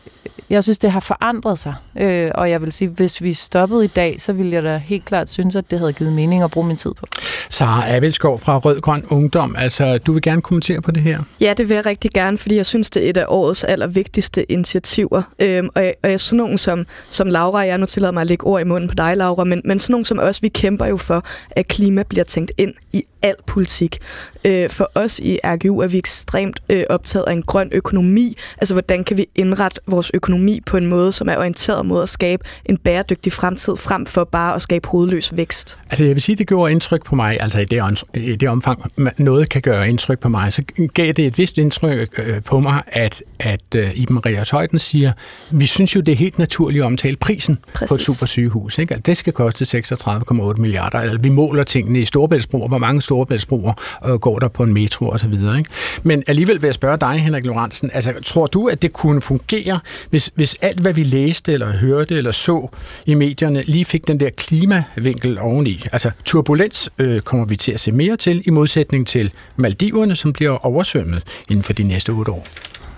jeg 0.49 0.64
synes, 0.64 0.80
det 0.80 0.91
har 0.91 0.99
forandret 0.99 1.59
sig. 1.59 1.74
Øh, 1.99 2.32
og 2.36 2.49
jeg 2.49 2.62
vil 2.62 2.72
sige, 2.72 2.89
hvis 2.89 3.22
vi 3.22 3.34
stoppede 3.34 3.86
i 3.86 3.88
dag, 3.88 4.22
så 4.22 4.34
ville 4.34 4.51
jeg 4.51 4.64
da 4.64 4.78
helt 4.78 5.05
klart 5.05 5.30
synes, 5.30 5.55
at 5.55 5.72
det 5.72 5.80
havde 5.80 5.93
givet 5.93 6.14
mening 6.14 6.43
at 6.43 6.51
bruge 6.51 6.68
min 6.68 6.78
tid 6.78 6.93
på. 6.93 7.05
Sara 7.49 7.95
Abelskov 7.95 8.39
fra 8.39 8.57
Rød 8.57 8.82
Grøn 8.82 9.05
Ungdom, 9.09 9.55
altså 9.57 9.97
du 9.97 10.14
vil 10.14 10.22
gerne 10.22 10.41
kommentere 10.41 10.82
på 10.82 10.91
det 10.91 11.03
her? 11.03 11.20
Ja, 11.41 11.53
det 11.57 11.70
vil 11.70 11.76
jeg 11.76 11.86
rigtig 11.86 12.12
gerne, 12.12 12.38
fordi 12.38 12.55
jeg 12.55 12.66
synes, 12.66 12.89
det 12.89 13.05
er 13.05 13.09
et 13.09 13.18
af 13.18 13.26
årets 13.28 13.64
allervigtigste 13.64 14.51
initiativer. 14.51 15.22
Øhm, 15.39 15.70
og, 15.76 15.84
jeg, 15.84 15.93
og 16.03 16.12
jeg, 16.12 16.20
sådan 16.20 16.38
nogen 16.38 16.57
som, 16.57 16.86
som 17.09 17.28
Laura, 17.28 17.59
jeg 17.59 17.78
nu 17.78 17.86
tillader 17.86 18.12
mig 18.12 18.22
at 18.22 18.28
lægge 18.28 18.45
ord 18.45 18.62
i 18.62 18.64
munden 18.64 18.89
på 18.89 18.95
dig, 18.95 19.18
Laura, 19.18 19.43
men, 19.43 19.62
men 19.66 19.80
sådan 19.80 19.93
nogen 19.93 20.05
som 20.05 20.20
os, 20.20 20.43
vi 20.43 20.49
kæmper 20.49 20.86
jo 20.86 20.97
for, 20.97 21.26
at 21.51 21.68
klima 21.68 22.03
bliver 22.03 22.24
tænkt 22.24 22.51
ind 22.57 22.74
i 22.93 23.03
al 23.22 23.36
politik. 23.47 23.99
Øh, 24.45 24.70
for 24.70 24.91
os 24.95 25.20
i 25.20 25.39
RGU 25.43 25.80
er 25.80 25.88
vi 25.88 25.97
ekstremt 25.97 26.59
øh, 26.70 26.84
optaget 26.89 27.26
af 27.28 27.34
en 27.34 27.41
grøn 27.41 27.70
økonomi. 27.72 28.38
Altså, 28.57 28.74
hvordan 28.74 29.00
kan 29.03 29.17
vi 29.17 29.25
indrette 29.35 29.81
vores 29.87 30.11
økonomi 30.13 30.59
på 30.65 30.77
en 30.77 30.87
måde, 30.87 31.11
som 31.11 31.29
er 31.29 31.37
orienteret 31.37 31.85
mod 31.85 32.03
at 32.03 32.09
skabe 32.09 32.43
en 32.65 32.77
bæredygtig 32.77 33.33
fremtid, 33.33 33.75
frem 33.75 34.05
for 34.05 34.23
bare 34.23 34.55
at 34.55 34.61
skabe 34.61 34.87
hovedløs 34.87 35.37
vækst? 35.37 35.77
Altså, 35.89 36.05
jeg 36.05 36.15
vil 36.15 36.21
sige, 36.21 36.35
det 36.35 36.47
gjorde 36.47 36.71
indtryk 36.71 37.05
på 37.05 37.15
mig, 37.15 37.37
altså 37.41 37.59
i 37.59 37.65
det, 37.65 38.03
i 38.13 38.35
det 38.35 38.49
omfang, 38.49 38.91
noget 39.17 39.49
kan 39.49 39.61
gøre 39.61 39.89
indtryk 39.89 40.19
på 40.19 40.29
mig, 40.29 40.53
så 40.53 40.63
gav 40.93 41.11
det 41.11 41.25
et 41.25 41.37
vist 41.37 41.57
indtryk 41.57 42.19
øh, 42.25 42.43
på 42.43 42.59
mig, 42.59 42.81
at, 42.87 43.23
at 43.39 43.61
uh, 43.75 43.97
Iben 43.97 44.13
Marias 44.13 44.49
Højden 44.49 44.79
siger, 44.79 45.11
vi 45.51 45.65
synes 45.65 45.95
jo, 45.95 46.01
det 46.01 46.11
er 46.11 46.15
helt 46.15 46.39
naturligt 46.39 46.81
at 46.81 46.85
omtale 46.85 47.15
prisen 47.15 47.57
Præcis. 47.73 47.89
på 47.89 47.95
et 47.95 48.01
supersygehus. 48.01 48.77
Ikke? 48.77 48.93
Altså, 48.93 49.03
det 49.05 49.17
skal 49.17 49.33
koste 49.33 49.79
36,8 49.79 50.61
milliarder. 50.61 50.97
Altså, 50.97 51.17
vi 51.17 51.29
måler 51.29 51.63
tingene 51.63 51.99
i 51.99 52.05
Storbæltsbro, 52.05 52.67
hvor 52.67 52.77
mange 52.77 53.01
storebæltsbroer 53.01 53.73
øh, 54.05 54.13
går 54.13 54.39
der 54.39 54.47
på 54.47 54.63
en 54.63 54.73
metro 54.73 55.09
og 55.09 55.19
så 55.19 55.27
videre. 55.27 55.57
Ikke? 55.57 55.69
Men 56.03 56.23
alligevel 56.27 56.61
vil 56.61 56.67
jeg 56.67 56.73
spørge 56.73 56.97
dig, 56.97 57.19
Henrik 57.19 57.45
Lorentzen, 57.45 57.91
altså 57.93 58.13
tror 58.23 58.47
du, 58.47 58.67
at 58.67 58.81
det 58.81 58.90
kunne 58.93 59.21
fungere, 59.21 59.79
hvis, 60.09 60.31
hvis 60.35 60.55
alt, 60.61 60.79
hvad 60.79 60.93
vi 60.93 61.03
læste 61.03 61.53
eller 61.53 61.77
hørte 61.77 62.17
eller 62.17 62.31
så 62.31 62.67
i 63.05 63.13
medierne, 63.13 63.63
lige 63.65 63.85
fik 63.85 64.07
den 64.07 64.19
der 64.19 64.29
klimavinkel 64.29 65.39
oveni? 65.39 65.83
Altså 65.91 66.11
turbulens 66.25 66.89
øh, 66.97 67.21
kommer 67.21 67.45
vi 67.45 67.55
til 67.55 67.71
at 67.71 67.79
se 67.79 67.91
mere 67.91 68.17
til, 68.17 68.43
i 68.45 68.49
modsætning 68.49 69.07
til 69.07 69.31
Maldiverne, 69.55 70.15
som 70.15 70.33
bliver 70.33 70.65
oversvømmet 70.65 71.23
inden 71.49 71.63
for 71.63 71.73
de 71.73 71.83
næste 71.83 72.09
otte 72.09 72.31
år. 72.31 72.47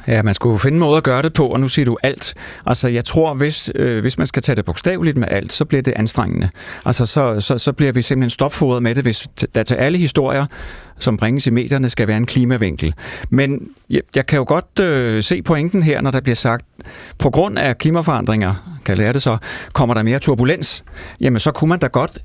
Ja, 0.07 0.21
man 0.23 0.33
skulle 0.33 0.59
finde 0.59 0.75
en 0.75 0.79
måde 0.79 0.97
at 0.97 1.03
gøre 1.03 1.21
det 1.21 1.33
på, 1.33 1.47
og 1.47 1.59
nu 1.59 1.67
siger 1.67 1.85
du 1.85 1.97
alt. 2.03 2.33
Altså, 2.65 2.87
jeg 2.87 3.05
tror, 3.05 3.33
hvis, 3.33 3.71
øh, 3.75 4.01
hvis 4.01 4.17
man 4.17 4.27
skal 4.27 4.43
tage 4.43 4.55
det 4.55 4.65
bogstaveligt 4.65 5.17
med 5.17 5.27
alt, 5.31 5.53
så 5.53 5.65
bliver 5.65 5.81
det 5.81 5.93
anstrengende. 5.95 6.49
Altså, 6.85 7.05
så, 7.05 7.39
så, 7.39 7.57
så 7.57 7.73
bliver 7.73 7.91
vi 7.91 8.01
simpelthen 8.01 8.29
stopfodret 8.29 8.83
med 8.83 8.95
det, 8.95 9.03
hvis 9.03 9.27
der 9.55 9.63
til 9.63 9.75
alle 9.75 9.97
historier, 9.97 10.45
som 10.99 11.17
bringes 11.17 11.47
i 11.47 11.49
medierne, 11.49 11.89
skal 11.89 12.07
være 12.07 12.17
en 12.17 12.25
klimavinkel. 12.25 12.93
Men 13.29 13.67
jeg, 13.89 14.01
jeg 14.15 14.25
kan 14.25 14.37
jo 14.37 14.45
godt 14.47 14.79
øh, 14.79 15.23
se 15.23 15.41
pointen 15.41 15.83
her, 15.83 16.01
når 16.01 16.11
der 16.11 16.21
bliver 16.21 16.35
sagt, 16.35 16.65
på 17.19 17.29
grund 17.29 17.59
af 17.59 17.77
klimaforandringer, 17.77 18.79
kan 18.85 18.91
jeg 18.91 18.97
lære 18.97 19.13
det 19.13 19.21
så, 19.21 19.37
kommer 19.73 19.93
der 19.93 20.03
mere 20.03 20.19
turbulens. 20.19 20.83
Jamen, 21.19 21.39
så 21.39 21.51
kunne 21.51 21.69
man 21.69 21.79
da 21.79 21.87
godt 21.87 22.19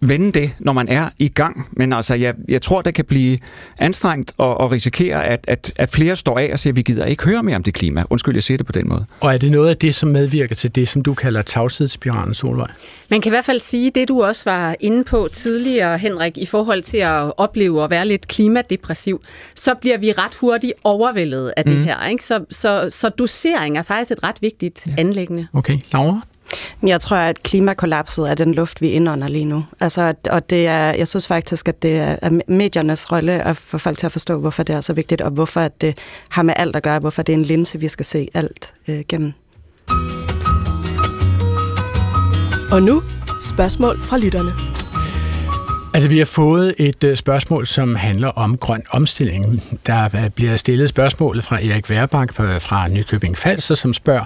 vende 0.00 0.32
det, 0.32 0.50
når 0.58 0.72
man 0.72 0.88
er 0.88 1.08
i 1.18 1.28
gang. 1.28 1.68
Men 1.72 1.92
altså, 1.92 2.14
jeg, 2.14 2.34
jeg 2.48 2.62
tror, 2.62 2.82
det 2.82 2.94
kan 2.94 3.04
blive 3.04 3.38
anstrengt 3.78 4.32
og, 4.38 4.60
og 4.60 4.72
risikere, 4.72 5.24
at, 5.24 5.44
at, 5.48 5.72
at 5.76 5.90
flere 5.90 6.16
står 6.16 6.38
af 6.38 6.50
og 6.52 6.58
siger, 6.58 6.72
at 6.72 6.76
vi 6.76 6.82
gider 6.82 7.04
ikke 7.04 7.24
høre 7.24 7.42
mere 7.42 7.56
om 7.56 7.62
det 7.62 7.74
klima. 7.74 8.04
Undskyld, 8.10 8.34
jeg 8.34 8.42
siger 8.42 8.58
det 8.58 8.66
på 8.66 8.72
den 8.72 8.88
måde. 8.88 9.06
Og 9.20 9.34
er 9.34 9.38
det 9.38 9.50
noget 9.50 9.68
af 9.68 9.76
det, 9.76 9.94
som 9.94 10.08
medvirker 10.08 10.54
til 10.54 10.74
det, 10.74 10.88
som 10.88 11.02
du 11.02 11.14
kalder 11.14 11.42
tavshedsspiralen, 11.42 12.34
Solvej? 12.34 12.70
Man 13.10 13.20
kan 13.20 13.30
i 13.30 13.34
hvert 13.34 13.44
fald 13.44 13.60
sige, 13.60 13.90
det 13.90 14.08
du 14.08 14.22
også 14.22 14.42
var 14.44 14.76
inde 14.80 15.04
på 15.04 15.28
tidligere, 15.32 15.98
Henrik, 15.98 16.38
i 16.38 16.46
forhold 16.46 16.82
til 16.82 16.98
at 16.98 17.32
opleve 17.36 17.84
at 17.84 17.90
være 17.90 18.06
lidt 18.06 18.28
klimadepressiv, 18.28 19.22
så 19.54 19.74
bliver 19.80 19.98
vi 19.98 20.12
ret 20.12 20.34
hurtigt 20.40 20.72
overvældet 20.84 21.52
af 21.56 21.64
det 21.64 21.78
mm. 21.78 21.84
her. 21.84 22.06
Ikke? 22.06 22.24
Så, 22.24 22.44
så, 22.50 22.86
så 22.90 23.08
dosering 23.08 23.78
er 23.78 23.82
faktisk 23.82 24.10
et 24.10 24.22
ret 24.22 24.36
vigtigt 24.40 24.86
ja. 24.86 24.94
anlæggende. 24.98 25.46
Okay, 25.52 25.78
Laura? 25.92 26.20
Jeg 26.82 27.00
tror, 27.00 27.16
at 27.16 27.42
klimakollapset 27.42 28.30
er 28.30 28.34
den 28.34 28.54
luft, 28.54 28.80
vi 28.80 28.88
indånder 28.88 29.28
lige 29.28 29.44
nu. 29.44 29.64
Altså, 29.80 30.14
og 30.30 30.50
det 30.50 30.66
er, 30.66 30.92
jeg 30.92 31.08
synes 31.08 31.26
faktisk, 31.26 31.68
at 31.68 31.82
det 31.82 31.98
er 31.98 32.40
mediernes 32.48 33.12
rolle 33.12 33.42
at 33.42 33.56
få 33.56 33.78
folk 33.78 33.98
til 33.98 34.06
at 34.06 34.12
forstå, 34.12 34.38
hvorfor 34.38 34.62
det 34.62 34.74
er 34.74 34.80
så 34.80 34.92
vigtigt, 34.92 35.20
og 35.20 35.30
hvorfor 35.30 35.60
at 35.60 35.80
det 35.80 35.98
har 36.28 36.42
med 36.42 36.54
alt 36.56 36.76
at 36.76 36.82
gøre, 36.82 36.98
hvorfor 36.98 37.22
det 37.22 37.32
er 37.32 37.36
en 37.36 37.44
linse, 37.44 37.80
vi 37.80 37.88
skal 37.88 38.06
se 38.06 38.28
alt 38.34 38.74
øh, 38.88 39.04
gennem. 39.08 39.32
Og 42.72 42.82
nu 42.82 43.02
spørgsmål 43.40 44.02
fra 44.02 44.18
lytterne. 44.18 44.73
Altså, 45.94 46.08
vi 46.08 46.18
har 46.18 46.24
fået 46.24 46.74
et 46.78 47.04
øh, 47.04 47.16
spørgsmål, 47.16 47.66
som 47.66 47.94
handler 47.94 48.28
om 48.28 48.56
grøn 48.56 48.82
omstilling. 48.90 49.62
Der 49.86 50.04
øh, 50.04 50.30
bliver 50.30 50.56
stillet 50.56 50.88
spørgsmålet 50.88 51.44
fra 51.44 51.56
Erik 51.64 51.90
Værbak 51.90 52.40
øh, 52.40 52.60
fra 52.60 52.88
Nykøbing 52.88 53.38
Falster, 53.38 53.74
som 53.74 53.94
spørger, 53.94 54.24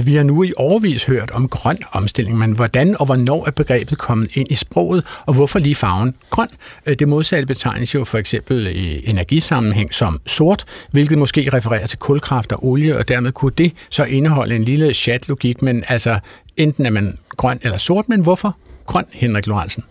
vi 0.00 0.14
har 0.14 0.22
nu 0.22 0.42
i 0.42 0.52
overvis 0.56 1.04
hørt 1.04 1.30
om 1.30 1.48
grøn 1.48 1.78
omstilling, 1.92 2.38
men 2.38 2.52
hvordan 2.52 2.96
og 3.00 3.06
hvornår 3.06 3.46
er 3.46 3.50
begrebet 3.50 3.98
kommet 3.98 4.36
ind 4.36 4.46
i 4.50 4.54
sproget, 4.54 5.04
og 5.26 5.34
hvorfor 5.34 5.58
lige 5.58 5.74
farven 5.74 6.14
grøn? 6.30 6.48
Det 6.86 7.08
modsatte 7.08 7.46
betegnes 7.46 7.94
jo 7.94 8.04
for 8.04 8.18
eksempel 8.18 8.66
i 8.66 9.08
energisammenhæng 9.10 9.94
som 9.94 10.20
sort, 10.26 10.64
hvilket 10.90 11.18
måske 11.18 11.50
refererer 11.52 11.86
til 11.86 11.98
kulkraft 11.98 12.52
og 12.52 12.66
olie, 12.66 12.98
og 12.98 13.08
dermed 13.08 13.32
kunne 13.32 13.52
det 13.58 13.72
så 13.90 14.04
indeholde 14.04 14.56
en 14.56 14.64
lille 14.64 14.94
chat-logik, 14.94 15.62
men 15.62 15.84
altså 15.88 16.18
enten 16.56 16.86
er 16.86 16.90
man 16.90 17.18
grøn 17.28 17.60
eller 17.62 17.78
sort, 17.78 18.08
men 18.08 18.20
hvorfor 18.20 18.56
grøn, 18.86 19.04
Henrik 19.12 19.46
Lorentzen? 19.46 19.84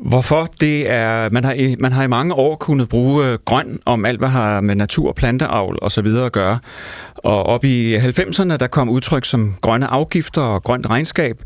Hvorfor? 0.00 0.48
Det 0.60 0.90
er, 0.90 1.30
man, 1.30 1.44
har 1.44 1.52
i, 1.52 1.76
man 1.78 1.92
har 1.92 2.02
i 2.02 2.06
mange 2.06 2.34
år 2.34 2.56
kunnet 2.56 2.88
bruge 2.88 3.26
øh, 3.26 3.38
grøn 3.44 3.78
om 3.84 4.04
alt, 4.04 4.18
hvad 4.18 4.28
har 4.28 4.60
med 4.60 4.74
natur, 4.74 5.12
planteavl 5.12 5.78
og 5.82 5.92
så 5.92 6.02
videre 6.02 6.26
at 6.26 6.32
gøre. 6.32 6.58
Og 7.14 7.42
op 7.42 7.64
i 7.64 7.96
90'erne, 7.96 8.56
der 8.56 8.66
kom 8.66 8.88
udtryk 8.88 9.24
som 9.24 9.54
grønne 9.60 9.86
afgifter 9.86 10.42
og 10.42 10.62
grønt 10.62 10.90
regnskab, 10.90 11.42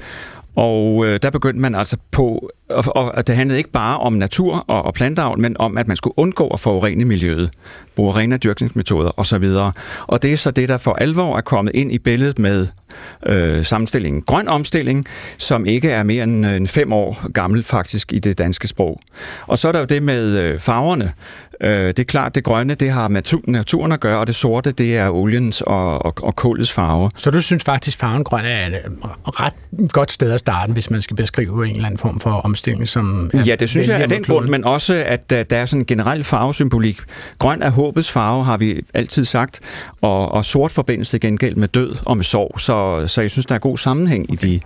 og 0.60 1.06
øh, 1.06 1.18
der 1.22 1.30
begyndte 1.30 1.60
man 1.60 1.74
altså 1.74 1.96
på 2.10 2.50
og, 2.70 3.14
og 3.14 3.26
det 3.26 3.36
handlede 3.36 3.58
ikke 3.58 3.70
bare 3.70 3.98
om 3.98 4.12
natur 4.12 4.64
og, 4.68 4.82
og 4.82 4.94
planteavl, 4.94 5.38
men 5.38 5.56
om, 5.58 5.78
at 5.78 5.88
man 5.88 5.96
skulle 5.96 6.18
undgå 6.18 6.48
at 6.48 6.60
forurene 6.60 7.04
miljøet, 7.04 7.50
bruge 7.96 8.14
rene 8.14 8.36
dyrkningsmetoder 8.36 9.10
osv. 9.16 9.44
Og 10.06 10.22
det 10.22 10.32
er 10.32 10.36
så 10.36 10.50
det, 10.50 10.68
der 10.68 10.78
for 10.78 10.92
alvor 10.92 11.36
er 11.36 11.40
kommet 11.40 11.74
ind 11.74 11.92
i 11.92 11.98
billedet 11.98 12.38
med 12.38 12.66
øh, 13.26 13.64
sammenstillingen 13.64 14.22
grøn 14.22 14.48
omstilling, 14.48 15.06
som 15.38 15.66
ikke 15.66 15.90
er 15.90 16.02
mere 16.02 16.24
end, 16.24 16.46
øh, 16.46 16.56
end 16.56 16.66
fem 16.66 16.92
år 16.92 17.30
gammel 17.32 17.62
faktisk 17.62 18.12
i 18.12 18.18
det 18.18 18.38
danske 18.38 18.68
sprog. 18.68 19.00
Og 19.46 19.58
så 19.58 19.68
er 19.68 19.72
der 19.72 19.78
jo 19.78 19.86
det 19.86 20.02
med 20.02 20.38
øh, 20.38 20.58
farverne. 20.58 21.12
Øh, 21.60 21.86
det 21.86 21.98
er 21.98 22.04
klart, 22.04 22.34
det 22.34 22.44
grønne, 22.44 22.74
det 22.74 22.90
har 22.90 23.08
med 23.08 23.22
naturen 23.46 23.92
at 23.92 24.00
gøre, 24.00 24.18
og 24.18 24.26
det 24.26 24.34
sorte, 24.34 24.72
det 24.72 24.96
er 24.96 25.10
oliens 25.10 25.60
og, 25.60 26.04
og, 26.04 26.14
og 26.22 26.36
kulets 26.36 26.72
farve. 26.72 27.10
Så 27.16 27.30
du 27.30 27.40
synes 27.40 27.64
faktisk, 27.64 27.98
farven 27.98 28.24
grøn 28.24 28.44
er 28.44 28.66
et 28.66 28.74
ret 29.24 29.54
godt 29.92 30.12
sted 30.12 30.32
at 30.32 30.40
starte, 30.40 30.72
hvis 30.72 30.90
man 30.90 31.02
skal 31.02 31.16
beskrive 31.16 31.68
en 31.68 31.74
eller 31.74 31.86
anden 31.86 31.98
form 31.98 32.20
for 32.20 32.30
omstilling, 32.30 32.88
som 32.88 33.30
Ja, 33.46 33.54
det 33.54 33.68
synes 33.68 33.88
jeg 33.88 34.02
er 34.02 34.06
den 34.06 34.24
grund, 34.24 34.48
men 34.48 34.64
også, 34.64 35.04
at 35.06 35.30
der 35.30 35.44
er 35.50 35.66
sådan 35.66 35.80
en 35.80 35.86
generel 35.86 36.24
farvesymbolik. 36.24 36.98
Grøn 37.38 37.62
er 37.62 37.70
håbets 37.70 38.10
farve, 38.10 38.44
har 38.44 38.56
vi 38.56 38.82
altid 38.94 39.24
sagt, 39.24 39.60
og, 40.00 40.32
og 40.32 40.44
sort 40.44 40.70
forbindelse 40.70 41.18
gengæld 41.18 41.56
med 41.56 41.68
død 41.68 41.96
og 42.06 42.16
med 42.16 42.24
sorg, 42.24 42.60
så, 42.60 43.06
så 43.06 43.20
jeg 43.20 43.30
synes, 43.30 43.46
der 43.46 43.54
er 43.54 43.58
god 43.58 43.78
sammenhæng 43.78 44.32
i 44.32 44.36
de 44.36 44.60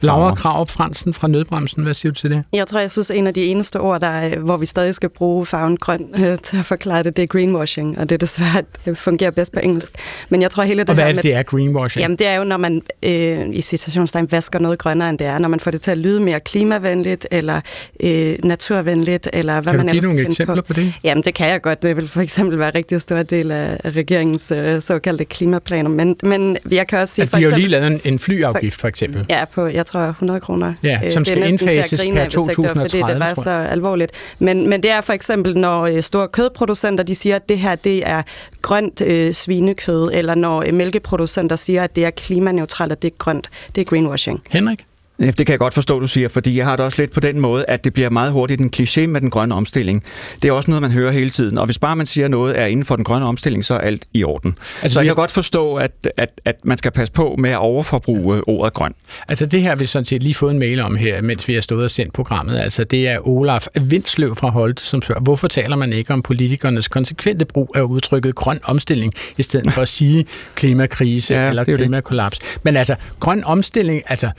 Laura 0.00 0.34
Krav 0.34 0.66
Fransen 0.66 1.14
fra 1.14 1.28
Nødbremsen, 1.28 1.82
hvad 1.82 1.94
siger 1.94 2.12
du 2.12 2.18
til 2.18 2.30
det? 2.30 2.44
Jeg 2.52 2.66
tror, 2.66 2.80
jeg 2.80 2.90
synes, 2.90 3.10
en 3.10 3.26
af 3.26 3.34
de 3.34 3.44
eneste 3.44 3.80
ord, 3.80 4.00
der 4.00 4.06
er, 4.06 4.38
hvor 4.38 4.56
vi 4.56 4.66
stadig 4.66 4.94
skal 4.94 5.08
bruge 5.08 5.46
farven 5.46 5.76
grøn 5.76 6.06
øh, 6.18 6.38
til 6.38 6.56
at 6.56 6.64
forklare 6.64 7.02
det, 7.02 7.16
det 7.16 7.22
er 7.22 7.26
greenwashing, 7.26 7.98
og 7.98 8.08
det 8.08 8.14
er 8.14 8.18
desværre, 8.18 8.62
det 8.84 8.98
fungerer 8.98 9.30
bedst 9.30 9.52
på 9.52 9.60
engelsk. 9.62 9.92
Men 10.28 10.42
jeg 10.42 10.50
tror 10.50 10.62
hele 10.62 10.80
det 10.80 10.88
og 10.88 10.94
hvad 10.94 11.04
her 11.04 11.08
er 11.08 11.12
det, 11.12 11.16
med, 11.16 11.22
det 11.22 11.34
er 11.34 11.42
greenwashing? 11.42 12.02
Jamen, 12.02 12.18
det 12.18 12.26
er 12.26 12.34
jo, 12.34 12.44
når 12.44 12.56
man 12.56 12.82
øh, 13.02 13.48
i 13.52 13.62
citationstegn 13.62 14.26
vasker 14.30 14.58
noget 14.58 14.78
grønnere, 14.78 15.10
end 15.10 15.18
det 15.18 15.26
er. 15.26 15.38
Når 15.38 15.48
man 15.48 15.60
får 15.60 15.70
det 15.70 15.80
til 15.80 15.90
at 15.90 15.98
lyde 15.98 16.20
mere 16.20 16.40
klimavenligt, 16.40 17.26
eller 17.30 17.60
øh, 18.02 18.34
naturvenligt, 18.44 19.28
eller 19.32 19.60
hvad 19.60 19.72
kan 19.72 19.76
man 19.76 19.86
du 19.86 19.92
give 19.92 20.02
nogle 20.02 20.18
finde 20.18 20.30
eksempler 20.30 20.62
på. 20.62 20.66
på 20.66 20.72
det? 20.72 20.92
Jamen, 21.04 21.24
det 21.24 21.34
kan 21.34 21.48
jeg 21.48 21.62
godt. 21.62 21.82
Det 21.82 21.96
vil 21.96 22.08
for 22.08 22.20
eksempel 22.20 22.58
være 22.58 22.68
en 22.68 22.74
rigtig 22.74 23.00
stor 23.00 23.22
del 23.22 23.50
af 23.50 23.80
regeringens 23.84 24.50
øh, 24.50 24.82
såkaldte 24.82 25.24
klimaplaner. 25.24 25.90
Men, 25.90 26.16
men 26.22 26.56
jeg 26.70 26.86
kan 26.86 26.98
også 26.98 27.14
sige... 27.14 27.22
At 27.22 27.32
de 27.32 27.36
har 27.36 27.50
jo 27.50 27.56
lige 27.56 27.68
lavet 27.68 27.86
en, 27.86 28.00
en 28.04 28.18
flyafgift, 28.18 28.80
for 28.80 28.88
eksempel. 28.88 29.26
Ja, 29.28 29.44
på, 29.44 29.66
jeg 29.66 29.86
tror, 29.92 30.00
100 30.00 30.40
kroner. 30.40 30.74
Ja, 30.82 30.96
som 30.96 31.04
Øh, 31.04 31.10
det 31.10 31.16
er 31.16 31.24
skal 31.24 31.50
indfases 31.50 32.00
grine 32.00 32.14
per 32.14 32.20
af, 32.20 32.26
hvis 32.28 32.42
ikke 32.42 32.50
det 32.52 32.74
var, 32.74 32.74
2030, 32.80 32.80
fordi 32.80 33.12
det 33.12 33.20
var 33.20 33.34
så 33.34 33.50
jeg. 33.50 33.68
alvorligt. 33.70 34.12
Men, 34.38 34.68
men 34.68 34.82
det 34.82 34.90
er 34.90 35.00
for 35.00 35.12
eksempel, 35.12 35.56
når 35.58 35.82
øh, 35.82 36.02
store 36.02 36.28
kødproducenter 36.28 37.04
de 37.04 37.14
siger, 37.14 37.36
at 37.36 37.48
det 37.48 37.58
her 37.58 37.74
det 37.74 38.08
er 38.08 38.22
grønt 38.62 39.02
øh, 39.06 39.32
svinekød, 39.32 40.10
eller 40.12 40.34
når 40.34 40.64
øh, 40.66 40.74
mælkeproducenter 40.74 41.56
siger, 41.56 41.84
at 41.84 41.96
det 41.96 42.04
er 42.04 42.10
klimaneutralt, 42.10 42.92
og 42.92 43.02
det 43.02 43.10
er 43.12 43.16
grønt. 43.18 43.50
Det 43.74 43.80
er 43.80 43.84
greenwashing. 43.84 44.42
Henrik? 44.50 44.84
Det 45.20 45.36
kan 45.36 45.48
jeg 45.48 45.58
godt 45.58 45.74
forstå, 45.74 46.00
du 46.00 46.06
siger, 46.06 46.28
fordi 46.28 46.56
jeg 46.56 46.66
har 46.66 46.76
det 46.76 46.84
også 46.84 47.02
lidt 47.02 47.10
på 47.12 47.20
den 47.20 47.40
måde, 47.40 47.64
at 47.68 47.84
det 47.84 47.92
bliver 47.92 48.10
meget 48.10 48.32
hurtigt 48.32 48.60
en 48.60 48.70
kliché 48.76 49.06
med 49.06 49.20
den 49.20 49.30
grønne 49.30 49.54
omstilling. 49.54 50.04
Det 50.42 50.48
er 50.48 50.52
også 50.52 50.70
noget, 50.70 50.82
man 50.82 50.92
hører 50.92 51.12
hele 51.12 51.30
tiden, 51.30 51.58
og 51.58 51.64
hvis 51.64 51.78
bare 51.78 51.96
man 51.96 52.06
siger 52.06 52.28
noget 52.28 52.60
er 52.60 52.66
inden 52.66 52.84
for 52.84 52.96
den 52.96 53.04
grønne 53.04 53.26
omstilling, 53.26 53.64
så 53.64 53.74
er 53.74 53.78
alt 53.78 54.06
i 54.12 54.24
orden. 54.24 54.58
Altså, 54.82 54.94
så 54.94 55.00
jeg 55.00 55.06
kan 55.06 55.14
godt 55.16 55.30
forstå, 55.30 55.74
at, 55.74 55.92
at, 56.16 56.40
at 56.44 56.56
man 56.64 56.78
skal 56.78 56.90
passe 56.90 57.12
på 57.12 57.34
med 57.38 57.50
at 57.50 57.58
overforbruge 57.58 58.48
ordet 58.48 58.74
grøn. 58.74 58.94
Altså 59.28 59.46
det 59.46 59.62
her 59.62 59.68
har 59.68 59.76
vi 59.76 59.86
sådan 59.86 60.04
set 60.04 60.22
lige 60.22 60.34
fået 60.34 60.50
en 60.52 60.58
mail 60.58 60.80
om 60.80 60.96
her, 60.96 61.22
mens 61.22 61.48
vi 61.48 61.54
har 61.54 61.60
stået 61.60 61.84
og 61.84 61.90
sendt 61.90 62.12
programmet. 62.12 62.58
Altså 62.58 62.84
det 62.84 63.08
er 63.08 63.28
Olaf 63.28 63.66
Vindsløv 63.82 64.36
fra 64.36 64.48
Holte, 64.48 64.86
som 64.86 65.02
spørger, 65.02 65.20
hvorfor 65.20 65.48
taler 65.48 65.76
man 65.76 65.92
ikke 65.92 66.12
om 66.12 66.22
politikernes 66.22 66.88
konsekvente 66.88 67.44
brug 67.44 67.72
af 67.76 67.82
udtrykket 67.82 68.34
grøn 68.34 68.60
omstilling, 68.64 69.14
i 69.38 69.42
stedet 69.42 69.72
for 69.72 69.82
at 69.82 69.88
sige 69.88 70.26
klimakrise 70.54 71.34
Ja, 71.40 71.48
eller 71.48 71.62
er 71.62 71.66
jo 71.68 71.72
det. 71.72 71.78
klimakollaps. 71.78 72.38
Men 72.62 72.76
altså, 72.76 72.94
grøn 73.20 73.44
omstilling, 73.44 74.02
altså 74.06 74.30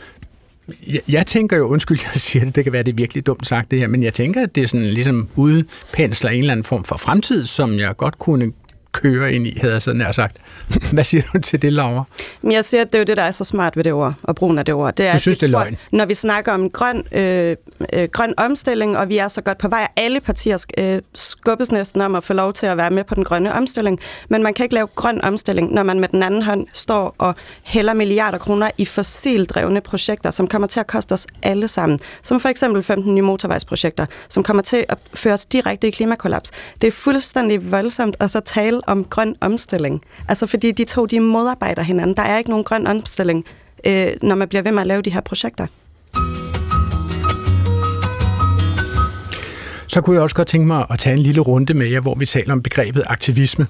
jeg, 0.88 1.01
jeg 1.07 1.28
tænker 1.28 1.57
jo, 1.57 1.68
undskyld, 1.68 1.97
jeg 2.14 2.22
siger 2.22 2.45
det, 2.45 2.55
det 2.55 2.64
kan 2.64 2.74
være, 2.74 2.84
det 2.84 2.91
er 2.91 2.95
virkelig 2.95 3.26
dumt 3.26 3.47
sagt 3.47 3.72
det 3.72 3.80
her, 3.80 3.88
men 3.88 4.03
jeg 4.03 4.14
tænker, 4.14 4.43
at 4.43 4.55
det 4.55 4.64
er 4.64 4.68
sådan 4.68 4.86
ligesom 4.86 5.30
udpensler 5.36 6.30
en 6.30 6.39
eller 6.39 6.51
anden 6.51 6.64
form 6.64 6.84
for 6.84 6.97
fremtid, 6.97 7.45
som 7.45 7.80
jeg 7.80 7.97
godt 7.97 8.20
kunne 8.20 8.51
køre 8.94 9.34
ind 9.34 9.48
i, 9.48 9.58
havde 9.62 9.74
jeg 9.74 9.82
så 9.82 9.94
nær 9.94 10.12
sagt. 10.12 10.38
Hvad 10.94 11.04
siger 11.04 11.24
du 11.34 11.39
til 11.39 11.62
det, 11.62 11.74
Laura? 11.74 12.04
Jeg 12.44 12.66
siger, 12.66 12.82
at 12.82 12.88
det 12.88 12.96
er 12.96 13.00
jo 13.00 13.06
det, 13.06 13.18
der 13.18 13.24
er 13.24 13.32
så 13.32 13.44
smart 13.44 13.78
ved 13.78 13.84
det 13.84 13.94
ord, 13.94 14.14
og 14.24 14.36
brugen 14.36 14.58
af 14.58 14.66
det 14.66 14.74
ord. 14.74 14.96
Det 14.96 15.06
er, 15.08 15.12
Du 15.14 15.20
synes, 15.20 15.38
det 15.38 15.48
er 15.48 15.52
tror- 15.54 15.60
løgn? 15.64 15.78
Når 15.92 16.06
vi 16.06 16.14
snakker 16.16 16.52
om 16.52 16.70
grøn, 16.70 17.04
øh, 17.12 17.56
øh, 17.94 18.10
grøn 18.12 18.34
omstilling, 18.38 18.98
og 18.98 19.10
vi 19.10 19.18
er 19.18 19.28
så 19.28 19.42
godt 19.42 19.58
på 19.58 19.68
vej, 19.68 19.88
alle 19.96 20.20
partier 20.20 20.66
øh, 20.78 21.02
skubbes 21.14 21.72
næsten 21.72 22.02
om 22.02 22.16
at 22.16 22.24
få 22.24 22.34
lov 22.34 22.54
til 22.54 22.66
at 22.66 22.78
være 22.78 22.92
med 22.92 23.04
på 23.04 23.16
den 23.16 23.24
grønne 23.24 23.54
omstilling, 23.54 24.00
men 24.30 24.44
man 24.44 24.54
kan 24.54 24.64
ikke 24.64 24.76
lave 24.76 24.88
grøn 24.96 25.22
omstilling, 25.24 25.74
når 25.74 25.84
man 25.84 26.00
med 26.00 26.08
den 26.08 26.24
anden 26.24 26.42
hånd 26.42 26.68
står 26.74 27.16
og 27.18 27.36
hælder 27.64 27.94
milliarder 27.94 28.38
kroner 28.38 28.70
i 28.78 28.86
fossildrevne 28.86 29.82
projekter, 29.82 30.32
som 30.32 30.48
kommer 30.48 30.68
til 30.68 30.80
at 30.80 30.88
koste 30.88 31.14
os 31.14 31.28
alle 31.44 31.68
sammen. 31.68 32.00
Som 32.24 32.39
for 32.39 32.50
eksempel 32.50 32.84
15 32.84 33.16
nye 33.16 33.22
motorvejsprojekter, 33.22 34.06
som 34.30 34.44
kommer 34.44 34.64
til 34.64 34.86
at 34.89 34.98
føre 35.14 35.34
os 35.34 35.46
direkte 35.46 35.88
i 35.88 35.92
klimakollaps. 35.92 36.52
Det 36.82 36.88
er 36.88 36.92
fuldstændig 36.92 37.72
voldsomt 37.72 38.16
at 38.20 38.32
så 38.32 38.39
tale 38.39 38.81
om 38.88 39.04
grøn 39.04 39.36
omstilling. 39.42 40.02
Altså 40.28 40.48
fordi 40.48 40.72
de 40.72 40.86
to, 40.86 41.06
de 41.06 41.20
modarbejder 41.20 41.82
hinanden. 41.82 42.16
Der 42.16 42.22
er 42.22 42.38
ikke 42.38 42.50
nogen 42.50 42.64
grøn 42.64 42.88
omstilling, 42.88 43.46
øh, 43.86 44.08
når 44.22 44.36
man 44.36 44.48
bliver 44.48 44.62
ved 44.62 44.72
med 44.72 44.82
at 44.82 44.88
lave 44.88 45.02
de 45.02 45.10
her 45.10 45.22
projekter. 45.22 45.68
Så 49.92 50.02
kunne 50.02 50.14
jeg 50.14 50.24
også 50.24 50.36
godt 50.36 50.48
tænke 50.48 50.68
mig 50.68 50.86
at 50.89 51.00
tage 51.00 51.14
en 51.14 51.20
lille 51.20 51.42
runde 51.42 51.74
med 51.74 51.88
jer, 51.88 52.00
hvor 52.00 52.16
vi 52.16 52.26
taler 52.26 52.54
om 52.54 52.62
begrebet 52.62 53.04
aktivisme. 53.06 53.68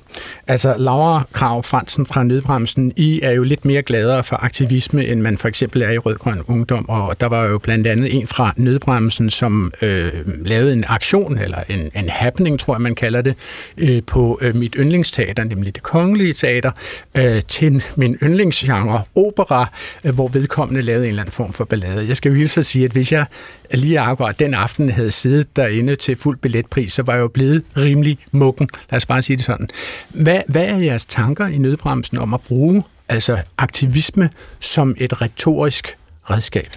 Altså 0.47 0.76
Laura 0.78 1.24
Krav 1.32 1.63
Fransen 1.63 2.05
fra 2.05 2.24
Nødbremsen, 2.24 2.93
I 2.95 3.19
er 3.24 3.32
jo 3.32 3.43
lidt 3.43 3.65
mere 3.65 3.82
gladere 3.82 4.24
for 4.24 4.36
aktivisme, 4.36 5.05
end 5.05 5.22
man 5.22 5.38
for 5.38 5.47
eksempel 5.47 5.82
er 5.82 5.89
i 5.89 5.97
Rødgrøn 5.97 6.41
Ungdom, 6.47 6.89
og 6.89 7.19
der 7.19 7.26
var 7.26 7.47
jo 7.47 7.57
blandt 7.57 7.88
andet 7.88 8.15
en 8.15 8.28
fra 8.28 8.53
Nødbremsen, 8.57 9.30
som 9.30 9.74
øh, 9.82 10.11
lavede 10.26 10.74
en 10.74 10.86
aktion, 10.88 11.38
eller 11.38 11.57
en, 11.69 11.91
en 11.95 12.09
happening, 12.09 12.59
tror 12.59 12.74
jeg 12.74 12.82
man 12.82 12.95
kalder 12.95 13.22
det, 13.22 13.36
øh, 13.78 14.01
på 14.07 14.39
øh, 14.41 14.55
mit 14.55 14.76
yndlingsteater, 14.80 15.43
nemlig 15.43 15.76
det 15.76 15.84
kongelige 15.84 16.34
teater, 16.34 16.72
øh, 17.17 17.41
til 17.47 17.84
min 17.95 18.15
yndlingsgenre, 18.24 19.03
opera, 19.15 19.69
øh, 20.03 20.13
hvor 20.13 20.28
vedkommende 20.28 20.82
lavede 20.82 21.03
en 21.03 21.09
eller 21.09 21.22
anden 21.22 21.34
form 21.34 21.53
for 21.53 21.63
ballade. 21.63 22.07
Jeg 22.07 22.17
skal 22.17 22.30
jo 22.30 22.36
hilse 22.36 22.59
at 22.59 22.65
sige, 22.65 22.86
at 22.86 22.91
hvis 22.91 23.11
jeg 23.11 23.26
lige 23.74 23.99
akkurat 23.99 24.39
den 24.39 24.53
aften 24.53 24.89
havde 24.89 25.11
siddet 25.11 25.55
derinde 25.55 25.95
til 25.95 26.15
fuld 26.15 26.38
billetpris, 26.38 26.93
så 26.93 27.03
var 27.03 27.13
jeg 27.13 27.22
jo 27.22 27.28
blevet 27.28 27.63
rimelig 27.78 28.17
mukken. 28.32 28.69
Lad 28.91 28.97
os 28.97 29.05
bare 29.05 29.22
sige 29.22 29.38
det 29.38 29.45
sådan. 29.45 29.67
Hvad, 30.09 30.41
hvad 30.47 30.65
er 30.65 30.78
jeres 30.78 31.05
tanker 31.05 31.47
i 31.47 31.57
nødbremsen 31.57 32.17
om 32.17 32.34
at 32.34 32.41
bruge 32.41 32.84
altså 33.09 33.38
aktivisme 33.57 34.30
som 34.59 34.95
et 34.97 35.22
retorisk 35.22 35.97
redskab? 36.24 36.69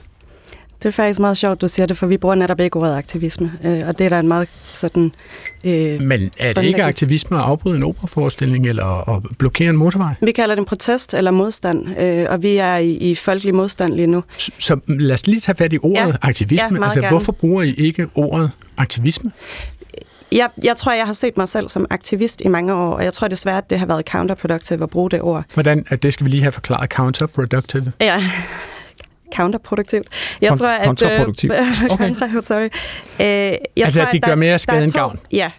Det 0.84 0.88
er 0.90 0.92
faktisk 0.92 1.20
meget 1.20 1.36
sjovt, 1.36 1.60
du 1.60 1.68
siger 1.68 1.86
det, 1.86 1.96
for 1.96 2.06
vi 2.06 2.16
bruger 2.16 2.34
netop 2.34 2.60
ikke 2.60 2.76
ordet 2.78 2.96
aktivisme, 2.96 3.52
øh, 3.64 3.88
og 3.88 3.98
det 3.98 4.04
er 4.04 4.08
der 4.08 4.18
en 4.18 4.28
meget 4.28 4.48
sådan... 4.72 5.12
Øh, 5.64 6.00
Men 6.00 6.30
er 6.38 6.52
det 6.52 6.64
ikke 6.64 6.82
aktivisme 6.84 7.36
at 7.36 7.42
afbryde 7.42 7.76
en 7.76 7.82
operaforestilling 7.82 8.66
eller 8.66 9.16
at 9.16 9.22
blokere 9.38 9.70
en 9.70 9.76
motorvej? 9.76 10.14
Vi 10.22 10.32
kalder 10.32 10.54
det 10.54 10.60
en 10.60 10.64
protest 10.66 11.14
eller 11.14 11.30
modstand, 11.30 11.98
øh, 11.98 12.26
og 12.30 12.42
vi 12.42 12.56
er 12.56 12.76
i, 12.76 12.90
i 12.90 13.14
folkelig 13.14 13.54
modstand 13.54 13.94
lige 13.94 14.06
nu. 14.06 14.24
Så 14.58 14.76
lad 14.86 15.14
os 15.14 15.26
lige 15.26 15.40
tage 15.40 15.56
fat 15.56 15.72
i 15.72 15.78
ordet 15.82 15.94
Ja. 15.94 16.12
aktivisme. 16.22 16.78
Ja, 16.78 16.84
altså, 16.84 17.00
gerne. 17.00 17.10
hvorfor 17.12 17.32
bruger 17.32 17.62
I 17.62 17.74
ikke 17.74 18.06
ordet 18.14 18.50
aktivisme? 18.76 19.32
Jeg, 20.32 20.48
jeg 20.64 20.76
tror, 20.76 20.92
jeg 20.92 21.06
har 21.06 21.12
set 21.12 21.36
mig 21.36 21.48
selv 21.48 21.68
som 21.68 21.86
aktivist 21.90 22.40
i 22.44 22.48
mange 22.48 22.74
år, 22.74 22.94
og 22.94 23.04
jeg 23.04 23.12
tror 23.12 23.28
desværre, 23.28 23.58
at 23.58 23.70
det 23.70 23.78
har 23.78 23.86
været 23.86 24.06
counterproductive 24.08 24.82
at 24.82 24.90
bruge 24.90 25.10
det 25.10 25.20
ord. 25.22 25.44
Hvordan, 25.54 25.84
at 25.88 26.02
det 26.02 26.12
skal 26.12 26.24
vi 26.24 26.30
lige 26.30 26.42
have 26.42 26.52
forklaret 26.52 26.90
counterproductive. 26.90 27.92
Ja, 28.00 28.22
counterproduktivt. 29.34 30.08
Jeg 30.40 30.50
Kon- 30.52 30.56
tror, 30.56 30.66
at... 30.68 30.86
kontraproduktivt. 30.86 31.52
Okay. 31.92 31.96
Kontra, 32.06 32.40
sorry. 32.40 32.68
Øh, 33.20 33.26
jeg 33.26 33.58
Altså, 33.84 34.00
tror, 34.00 34.06
at 34.06 34.12
det 34.12 34.22
gør 34.24 34.34
mere 34.34 34.52
er 34.52 34.56
skade 34.56 34.84
end 34.84 34.92
gavn. 34.92 35.18
Ja, 35.32 35.50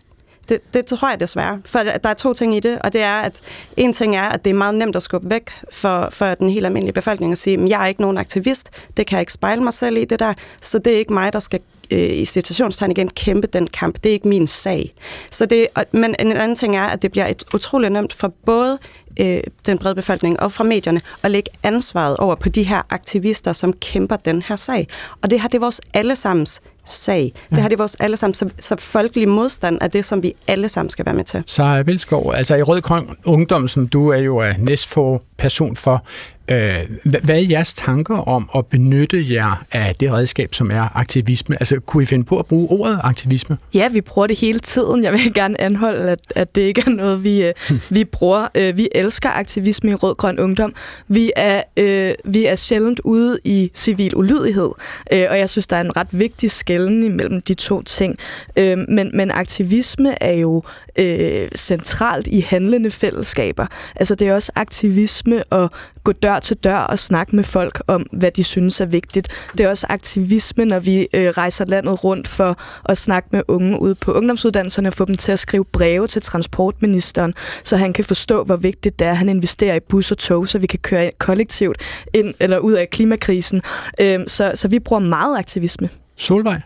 det, 0.50 0.60
det 0.74 0.86
tror 0.86 1.10
jeg 1.10 1.20
desværre. 1.20 1.62
For 1.66 1.80
der 1.80 2.10
er 2.10 2.14
to 2.14 2.34
ting 2.34 2.56
i 2.56 2.60
det, 2.60 2.80
og 2.80 2.94
det 2.94 3.02
er, 3.02 3.16
at 3.16 3.42
en 3.78 3.94
ting 3.94 4.16
er, 4.16 4.24
at 4.24 4.46
det 4.46 4.50
er 4.50 4.54
meget 4.54 4.76
nemt 4.76 4.96
at 4.96 5.04
skubbe 5.04 5.30
væk 5.30 5.50
for, 5.72 6.10
for 6.12 6.34
den 6.36 6.50
helt 6.50 6.66
almindelige 6.66 6.94
befolkning 6.94 7.32
og 7.32 7.38
sige, 7.38 7.58
"Men 7.58 7.68
jeg 7.70 7.84
er 7.84 7.88
ikke 7.88 8.02
nogen 8.02 8.18
aktivist, 8.18 8.70
det 8.98 9.08
kan 9.08 9.16
jeg 9.16 9.22
ikke 9.22 9.34
spejle 9.34 9.64
mig 9.64 9.74
selv 9.74 9.98
i 9.98 10.06
det 10.06 10.20
der, 10.20 10.34
så 10.62 10.80
det 10.80 10.94
er 10.94 10.98
ikke 10.98 11.14
mig, 11.14 11.34
der 11.34 11.40
skal 11.40 11.60
øh, 11.92 12.00
i 12.00 12.26
citationstegn 12.26 12.92
igen 12.92 13.08
kæmpe 13.10 13.48
den 13.48 13.68
kamp. 13.68 13.96
Det 14.04 14.10
er 14.10 14.14
ikke 14.14 14.28
min 14.28 14.48
sag. 14.48 14.94
Så 15.32 15.46
det, 15.46 15.68
og- 15.76 15.86
men 15.92 16.16
en 16.20 16.32
anden 16.32 16.56
ting 16.56 16.76
er, 16.76 16.84
at 16.84 17.02
det 17.02 17.12
bliver 17.12 17.28
et 17.28 17.44
utroligt 17.54 17.92
nemt 17.94 18.14
for 18.14 18.34
både 18.46 18.78
øh, 19.20 19.40
den 19.66 19.78
brede 19.78 19.96
befolkning 19.96 20.40
og 20.40 20.52
fra 20.52 20.64
medierne 20.64 21.02
at 21.24 21.32
lægge 21.32 21.50
ansvaret 21.64 22.18
over 22.18 22.36
på 22.36 22.50
de 22.50 22.64
her 22.64 22.82
aktivister, 22.90 23.54
som 23.54 23.74
kæmper 23.74 24.16
den 24.16 24.42
her 24.42 24.56
sag. 24.56 24.88
Og 25.22 25.30
det 25.32 25.42
her, 25.42 25.48
det 25.48 25.56
er 25.56 25.60
vores 25.60 25.82
allesammens 25.94 26.62
sag. 26.86 27.34
Det 27.50 27.58
her, 27.62 27.68
det 27.70 27.74
er 27.74 27.78
vores 27.78 27.96
allesammens, 27.96 28.38
så, 28.38 28.50
så 28.60 28.76
folkelig 28.80 29.28
modstand 29.30 29.78
er 29.82 29.88
det, 29.88 30.06
som 30.06 30.24
vi 30.24 30.34
alle 30.48 30.70
sammen 30.70 30.90
skal 30.90 31.06
være 31.06 31.16
med 31.16 31.24
til. 31.24 31.44
Sara 31.46 31.82
Vilskov, 31.82 32.32
altså 32.36 32.56
i 32.56 32.62
Rød 32.62 32.82
Grøn 32.82 33.18
Ungdom, 33.26 33.68
som 33.68 33.88
du 33.88 34.10
er 34.10 34.18
jo 34.18 34.38
er 34.38 34.54
næstfor 34.58 35.24
person 35.38 35.76
for, 35.76 36.06
Øh, 36.48 36.80
hvad 37.04 37.30
er 37.30 37.48
jeres 37.50 37.74
tanker 37.74 38.16
om 38.16 38.50
at 38.56 38.66
benytte 38.66 39.34
jer 39.34 39.66
af 39.72 39.96
det 39.96 40.14
redskab, 40.14 40.54
som 40.54 40.72
er 40.72 40.98
aktivisme? 40.98 41.56
Altså, 41.60 41.80
kunne 41.80 42.04
I 42.04 42.06
finde 42.06 42.24
på 42.26 42.40
at 42.40 42.46
bruge 42.46 42.70
ordet 42.70 43.00
aktivisme? 43.04 43.58
Ja, 43.74 43.90
vi 43.90 44.02
bruger 44.02 44.28
det 44.28 44.40
hele 44.40 44.60
tiden. 44.60 45.04
Jeg 45.04 45.14
vil 45.14 45.34
gerne 45.34 45.62
anholde, 45.62 46.12
at, 46.12 46.20
at 46.36 46.56
det 46.56 46.62
ikke 46.62 46.84
er 46.86 46.90
noget, 46.90 47.24
vi, 47.24 47.46
øh, 47.46 47.54
vi 47.90 48.04
bruger. 48.04 48.48
Øh, 48.56 48.78
vi 48.78 48.90
elsker 48.96 49.30
aktivisme 49.30 49.92
i 49.92 49.94
Rød 49.94 50.16
Grøn 50.16 50.40
Ungdom. 50.40 50.74
Vi 51.08 51.32
er, 51.36 51.64
øh, 51.78 52.14
vi 52.26 52.46
er 52.46 52.56
sjældent 52.56 53.00
ude 53.04 53.40
i 53.44 53.72
civil 53.74 54.16
ulydighed, 54.16 54.70
øh, 55.14 55.26
og 55.30 55.40
jeg 55.40 55.50
synes, 55.50 55.68
der 55.68 55.76
er 55.76 55.82
en 55.82 55.98
ret 55.98 56.08
vigtig 56.12 56.52
skælden 56.52 57.04
imellem 57.04 57.42
de 57.42 57.54
to 57.54 57.82
ting. 57.82 58.16
Øh, 58.56 58.78
men, 58.78 59.12
men 59.14 59.32
aktivisme 59.32 60.24
er 60.24 60.34
jo 60.34 60.64
øh, 61.00 61.50
centralt 61.56 62.28
i 62.28 62.40
handlende 62.40 62.92
fællesskaber. 62.92 63.66
Altså, 63.96 64.16
det 64.16 64.28
er 64.28 64.34
også 64.36 64.52
aktivisme 64.56 65.54
at 65.54 65.72
gå 66.04 66.12
dør 66.12 66.40
til 66.40 66.58
dør 66.58 66.78
og 66.78 67.00
snakke 67.00 67.36
med 67.36 67.44
folk 67.44 67.82
om, 67.88 68.02
hvad 68.12 68.32
de 68.32 68.44
synes 68.44 68.82
er 68.82 68.86
vigtigt. 68.86 69.28
Det 69.58 69.60
er 69.60 69.70
også 69.70 69.88
aktivisme, 69.90 70.66
når 70.66 70.80
vi 70.80 71.08
øh, 71.14 71.28
rejser 71.28 71.66
landet 71.66 72.04
rundt 72.04 72.28
for 72.28 72.60
at 72.86 72.98
snakke 72.98 73.30
med 73.32 73.42
unge 73.48 73.82
ude 73.82 73.96
på 73.96 74.14
ungdomsuddannelserne 74.14 74.90
og 74.90 74.94
få 74.94 75.06
dem 75.06 75.16
til 75.16 75.32
at 75.32 75.40
skrive 75.40 75.66
breve 75.66 76.08
til 76.08 76.22
transportministeren, 76.22 77.34
så 77.64 77.78
han 77.78 77.94
kan 77.94 78.06
forstå, 78.06 78.44
hvor 78.44 78.56
vigtigt 78.56 79.00
det 79.00 79.08
er, 79.08 79.12
at 79.12 79.18
han 79.18 79.30
investerer 79.30 79.76
i 79.76 79.80
bus 79.80 80.12
og 80.12 80.18
tog, 80.18 80.48
så 80.48 80.60
vi 80.60 80.68
kan 80.68 80.80
køre 80.80 81.12
kollektivt 81.18 81.78
ind 82.14 82.34
eller 82.40 82.58
ud 82.58 82.74
af 82.74 82.90
klimakrisen. 82.90 83.62
Øh, 84.00 84.20
så, 84.28 84.52
så 84.56 84.68
vi 84.68 84.80
bruger 84.80 85.00
meget 85.00 85.38
aktivisme. 85.38 85.90
Solvej? 86.18 86.62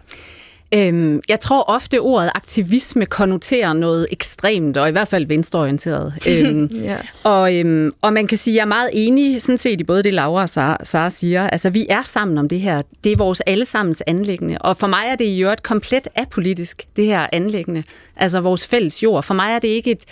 Øhm, 0.73 1.21
jeg 1.29 1.39
tror 1.39 1.63
ofte, 1.69 1.99
ordet 1.99 2.31
aktivisme 2.35 3.05
konnoterer 3.05 3.73
noget 3.73 4.07
ekstremt, 4.11 4.77
og 4.77 4.89
i 4.89 4.91
hvert 4.91 5.07
fald 5.07 5.27
venstreorienteret. 5.27 6.13
øhm, 6.29 6.69
yeah. 6.75 7.03
og, 7.23 7.55
øhm, 7.55 7.91
og 8.01 8.13
man 8.13 8.27
kan 8.27 8.37
sige, 8.37 8.53
at 8.53 8.55
jeg 8.55 8.61
er 8.61 8.67
meget 8.67 8.89
enig 8.93 9.41
sådan 9.41 9.57
set 9.57 9.81
i 9.81 9.83
både 9.83 10.03
det, 10.03 10.13
Laura 10.13 10.41
og 10.41 10.49
Sara, 10.49 10.77
Sara 10.83 11.09
siger. 11.09 11.49
Altså, 11.49 11.69
vi 11.69 11.85
er 11.89 12.03
sammen 12.03 12.37
om 12.37 12.49
det 12.49 12.61
her. 12.61 12.81
Det 13.03 13.11
er 13.11 13.17
vores 13.17 13.41
allesammens 13.41 14.03
anlæggende. 14.07 14.57
Og 14.61 14.77
for 14.77 14.87
mig 14.87 15.03
er 15.07 15.15
det 15.15 15.25
i 15.25 15.41
øvrigt 15.41 15.63
komplet 15.63 16.07
apolitisk, 16.15 16.85
det 16.95 17.05
her 17.05 17.27
anlæggende. 17.33 17.83
Altså 18.15 18.41
vores 18.41 18.67
fælles 18.67 19.03
jord. 19.03 19.23
For 19.23 19.33
mig 19.33 19.51
er 19.51 19.59
det 19.59 19.67
ikke 19.67 19.91
et, 19.91 20.03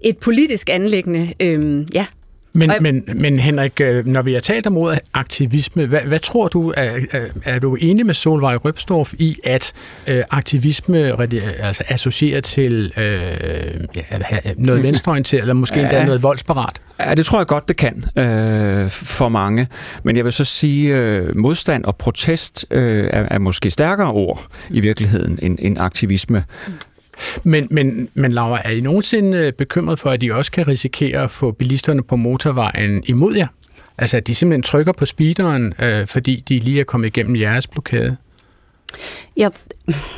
et 0.00 0.18
politisk 0.18 0.70
anlæggende. 0.70 1.34
Øhm, 1.40 1.86
ja, 1.94 2.06
men, 2.56 2.70
jeg... 2.70 2.78
men, 2.80 3.04
men 3.14 3.38
Henrik, 3.38 3.80
øh, 3.80 4.06
når 4.06 4.22
vi 4.22 4.32
har 4.32 4.40
talt 4.40 4.66
om 4.66 4.76
ordet 4.76 5.00
aktivisme, 5.14 5.86
hvad, 5.86 6.00
hvad 6.00 6.18
tror 6.18 6.48
du, 6.48 6.74
er, 6.76 6.90
er 7.44 7.58
du 7.58 7.74
enig 7.74 8.06
med 8.06 8.14
Solvej 8.14 8.56
Røbstorff 8.56 9.14
i, 9.18 9.38
at 9.44 9.72
øh, 10.06 10.22
aktivisme 10.30 11.20
altså 11.62 11.84
associerer 11.88 12.40
til 12.40 12.92
øh, 12.96 13.80
ja, 13.96 14.02
noget 14.56 14.82
venstreorienteret, 14.86 15.40
eller 15.40 15.54
måske 15.54 15.76
ja. 15.76 15.82
endda 15.82 16.04
noget 16.04 16.22
voldsparat? 16.22 16.80
Ja, 17.00 17.14
det 17.14 17.26
tror 17.26 17.38
jeg 17.38 17.46
godt, 17.46 17.68
det 17.68 17.76
kan 17.76 18.04
øh, 18.16 18.90
for 18.90 19.28
mange. 19.28 19.68
Men 20.02 20.16
jeg 20.16 20.24
vil 20.24 20.32
så 20.32 20.44
sige, 20.44 20.96
øh, 20.96 21.36
modstand 21.36 21.84
og 21.84 21.96
protest 21.96 22.66
øh, 22.70 23.10
er, 23.12 23.26
er 23.30 23.38
måske 23.38 23.70
stærkere 23.70 24.10
ord 24.10 24.46
i 24.70 24.80
virkeligheden 24.80 25.38
end, 25.42 25.58
end 25.60 25.78
aktivisme. 25.80 26.44
Men, 27.44 27.68
men, 27.70 28.08
men 28.14 28.32
Laura, 28.32 28.60
er 28.64 28.70
I 28.70 28.80
nogensinde 28.80 29.38
øh, 29.38 29.52
bekymret 29.52 29.98
for, 29.98 30.10
at 30.10 30.22
I 30.22 30.30
også 30.30 30.52
kan 30.52 30.68
risikere 30.68 31.22
at 31.22 31.30
få 31.30 31.50
bilisterne 31.50 32.02
på 32.02 32.16
motorvejen 32.16 33.02
imod 33.06 33.34
jer? 33.34 33.46
Altså, 33.98 34.16
at 34.16 34.26
de 34.26 34.34
simpelthen 34.34 34.62
trykker 34.62 34.92
på 34.92 35.04
speederen, 35.04 35.74
øh, 35.82 36.06
fordi 36.06 36.44
de 36.48 36.58
lige 36.58 36.80
er 36.80 36.84
kommet 36.84 37.06
igennem 37.06 37.36
jeres 37.36 37.66
blokade? 37.66 38.16
Ja, 39.36 39.48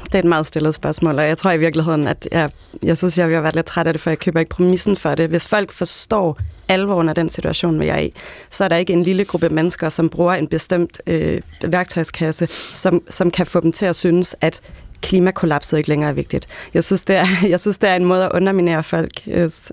det 0.04 0.14
er 0.14 0.18
et 0.18 0.24
meget 0.24 0.46
stillet 0.46 0.74
spørgsmål, 0.74 1.18
og 1.18 1.28
jeg 1.28 1.38
tror 1.38 1.50
i 1.50 1.58
virkeligheden, 1.58 2.08
at 2.08 2.28
jeg, 2.32 2.50
jeg 2.82 2.98
synes, 2.98 3.18
jeg 3.18 3.28
har 3.28 3.40
været 3.40 3.54
lidt 3.54 3.66
træt 3.66 3.86
af 3.86 3.94
det, 3.94 4.00
for 4.00 4.10
jeg 4.10 4.18
køber 4.18 4.40
ikke 4.40 4.50
præmissen 4.50 4.96
for 4.96 5.14
det. 5.14 5.28
Hvis 5.28 5.48
folk 5.48 5.72
forstår 5.72 6.38
alvoren 6.68 7.08
af 7.08 7.14
den 7.14 7.28
situation, 7.28 7.80
vi 7.80 7.88
er 7.88 7.98
i, 7.98 8.12
så 8.50 8.64
er 8.64 8.68
der 8.68 8.76
ikke 8.76 8.92
en 8.92 9.02
lille 9.02 9.24
gruppe 9.24 9.48
mennesker, 9.48 9.88
som 9.88 10.08
bruger 10.08 10.34
en 10.34 10.48
bestemt 10.48 11.00
øh, 11.06 11.40
værktøjskasse, 11.64 12.48
som, 12.72 13.02
som 13.10 13.30
kan 13.30 13.46
få 13.46 13.60
dem 13.60 13.72
til 13.72 13.86
at 13.86 13.96
synes, 13.96 14.36
at 14.40 14.60
klimakollapset 15.02 15.78
ikke 15.78 15.88
længere 15.88 16.10
er 16.10 16.14
vigtigt. 16.14 16.46
Jeg 16.74 16.84
synes, 16.84 17.02
det 17.02 17.16
er, 17.16 17.26
jeg 17.50 17.60
synes, 17.60 17.78
det 17.78 17.90
er 17.90 17.96
en 17.96 18.04
måde 18.04 18.24
at 18.24 18.30
underminere 18.34 18.82
folks 18.82 19.72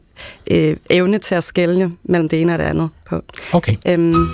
øh, 0.51 0.78
evne 0.89 1.17
til 1.17 1.36
at 1.36 1.43
skælne 1.43 1.91
mellem 2.03 2.30
det 2.30 2.41
ene 2.41 2.53
og 2.53 2.59
det 2.59 2.65
andet 2.65 2.89
på. 3.05 3.23
Okay. 3.53 3.76
Øhm, 3.88 4.28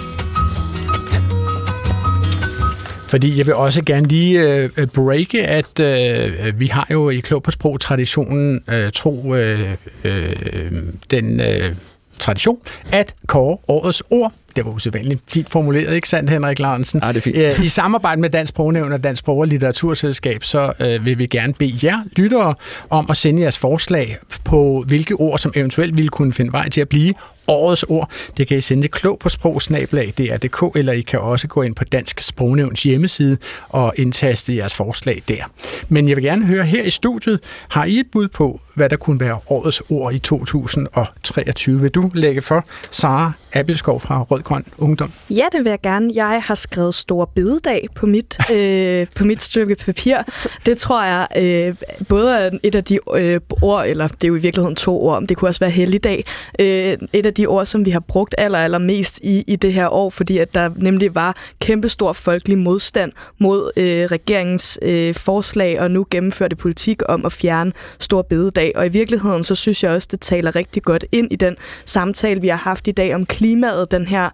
fordi 3.08 3.38
jeg 3.38 3.48
vil 3.48 3.56
også 3.56 3.84
gerne 3.86 4.08
lige 4.08 4.42
øh, 4.42 4.70
breake, 4.96 5.48
at 5.48 5.80
øh, 5.80 6.60
vi 6.60 6.68
har 6.68 6.88
jo 6.92 7.10
i 7.10 7.20
Klog 7.20 7.44
på 7.44 7.52
Sprog 7.52 7.80
traditionen 7.80 8.64
øh, 8.68 8.92
tro 8.92 9.36
øh, 9.36 9.76
øh, 10.04 10.72
den 11.12 11.40
øh, 11.40 11.76
tradition 12.20 12.58
at 12.92 13.16
kåre 13.28 13.58
årets 13.68 14.04
ord 14.10 14.34
det 14.56 14.66
var 14.66 14.72
usædvanligt 14.72 15.22
fint 15.34 15.50
formuleret, 15.50 15.96
ikke 15.96 16.10
sandt, 16.10 16.30
Henrik 16.30 16.60
Larsen? 16.60 17.00
Ja, 17.04 17.08
det 17.08 17.18
er 17.18 17.22
fint. 17.22 17.38
Æ, 17.38 17.52
I 17.64 17.68
samarbejde 17.68 18.22
med 18.22 18.30
Dansk 18.30 18.50
Sprognævn 18.50 18.94
og 18.94 19.04
Dansk 19.04 19.20
Sprog- 19.20 19.38
og 19.38 19.48
Litteraturselskab, 19.48 20.44
så 20.44 20.74
øh, 20.80 21.06
vil 21.06 21.20
vi 21.20 21.26
gerne 21.26 21.54
bede 21.54 21.88
jer 21.88 22.04
lyttere 22.16 22.56
om 22.90 23.06
at 23.10 23.18
sende 23.18 23.42
jeres 23.42 23.58
forslag 23.58 24.18
på, 24.44 24.84
hvilke 24.88 25.14
ord, 25.14 25.40
som 25.40 25.52
eventuelt 25.56 25.98
ville 25.98 26.10
kunne 26.10 26.34
finde 26.34 26.52
vej 26.52 26.70
til 26.70 26.82
at 26.82 26.90
blive 26.90 27.14
årets 27.52 27.84
ord. 27.84 28.12
Det 28.38 28.48
kan 28.48 28.58
I 28.58 28.62
sende 28.62 28.88
klog 28.88 29.20
på 29.20 29.30
sprogsnablag, 29.30 30.14
DRDK, 30.18 30.76
eller 30.76 30.94
I 30.94 31.02
kan 31.02 31.20
også 31.20 31.48
gå 31.48 31.62
ind 31.62 31.76
på 31.76 31.84
Dansk 31.84 32.20
Sprognævns 32.20 32.84
hjemmeside 32.84 33.38
og 33.70 33.94
indtaste 33.98 34.56
jeres 34.56 34.76
forslag 34.76 35.24
der. 35.28 35.44
Men 35.90 36.08
jeg 36.08 36.16
vil 36.16 36.24
gerne 36.24 36.46
høre 36.46 36.64
her 36.64 36.84
i 36.84 36.90
studiet, 36.90 37.40
har 37.70 37.86
I 37.86 38.00
et 38.00 38.08
bud 38.12 38.28
på, 38.28 38.60
hvad 38.74 38.90
der 38.90 38.96
kunne 38.96 39.20
være 39.20 39.40
årets 39.48 39.82
ord 39.90 40.14
i 40.14 40.20
2023? 40.20 41.82
Vil 41.82 41.90
du 41.90 42.12
lægge 42.14 42.42
for, 42.42 42.66
Sara 42.92 43.32
Abelskov 43.54 44.00
fra 44.00 44.22
Rød 44.22 44.42
Grøn 44.42 44.66
Ungdom? 44.78 45.12
Ja, 45.30 45.46
det 45.52 45.64
vil 45.64 45.70
jeg 45.70 45.82
gerne. 45.84 46.12
Jeg 46.16 46.42
har 46.46 46.56
skrevet 46.56 46.96
Stor 46.96 47.26
Bededag 47.36 47.88
på 47.96 48.06
mit, 48.06 48.38
øh, 48.56 49.08
på 49.18 49.24
mit 49.24 49.42
stykke 49.42 49.76
papir. 49.76 50.18
Det 50.66 50.78
tror 50.78 51.04
jeg 51.04 51.28
øh, 51.38 51.76
både 52.10 52.38
er 52.38 52.50
et 52.64 52.76
af 52.76 52.84
de 52.84 53.00
øh, 53.16 53.40
ord, 53.62 53.86
eller 53.88 54.08
det 54.08 54.24
er 54.24 54.28
jo 54.28 54.36
i 54.36 54.40
virkeligheden 54.40 54.76
to 54.76 55.04
ord, 55.04 55.28
det 55.30 55.38
kunne 55.38 55.50
også 55.50 55.60
være 55.60 55.70
helligdag, 55.70 56.26
øh, 56.60 56.98
et 57.14 57.26
af 57.26 57.34
de 57.34 57.41
ord, 57.48 57.66
som 57.66 57.86
vi 57.86 57.92
har 57.92 58.00
brugt 58.00 58.36
aller, 58.38 58.60
aller 58.60 58.78
mest 58.78 59.20
i, 59.24 59.44
i 59.48 59.56
det 59.56 59.74
her 59.74 59.88
år, 59.88 60.10
fordi 60.10 60.38
at 60.38 60.56
der 60.56 60.70
nemlig 60.76 61.16
var 61.16 61.36
kæmpestor 61.60 62.14
folkelig 62.14 62.58
modstand 62.58 63.12
mod 63.40 63.72
øh, 63.78 64.06
regeringens 64.06 64.80
øh, 64.82 65.14
forslag 65.14 65.80
og 65.80 65.92
nu 65.92 66.06
gennemførte 66.12 66.56
politik 66.56 67.02
om 67.10 67.26
at 67.26 67.32
fjerne 67.32 67.72
Stor 68.00 68.22
Bededag. 68.22 68.72
Og 68.76 68.86
i 68.86 68.90
virkeligheden, 68.90 69.44
så 69.44 69.56
synes 69.56 69.84
jeg 69.84 69.92
også, 69.92 70.08
det 70.12 70.22
taler 70.22 70.56
rigtig 70.56 70.84
godt 70.84 71.06
ind 71.12 71.28
i 71.32 71.36
den 71.36 71.56
samtale, 71.86 72.42
vi 72.42 72.48
har 72.48 72.58
haft 72.58 72.88
i 72.88 72.92
dag 72.92 73.16
om 73.16 73.26
klimaet, 73.26 73.92
den 73.92 74.08
her... 74.08 74.30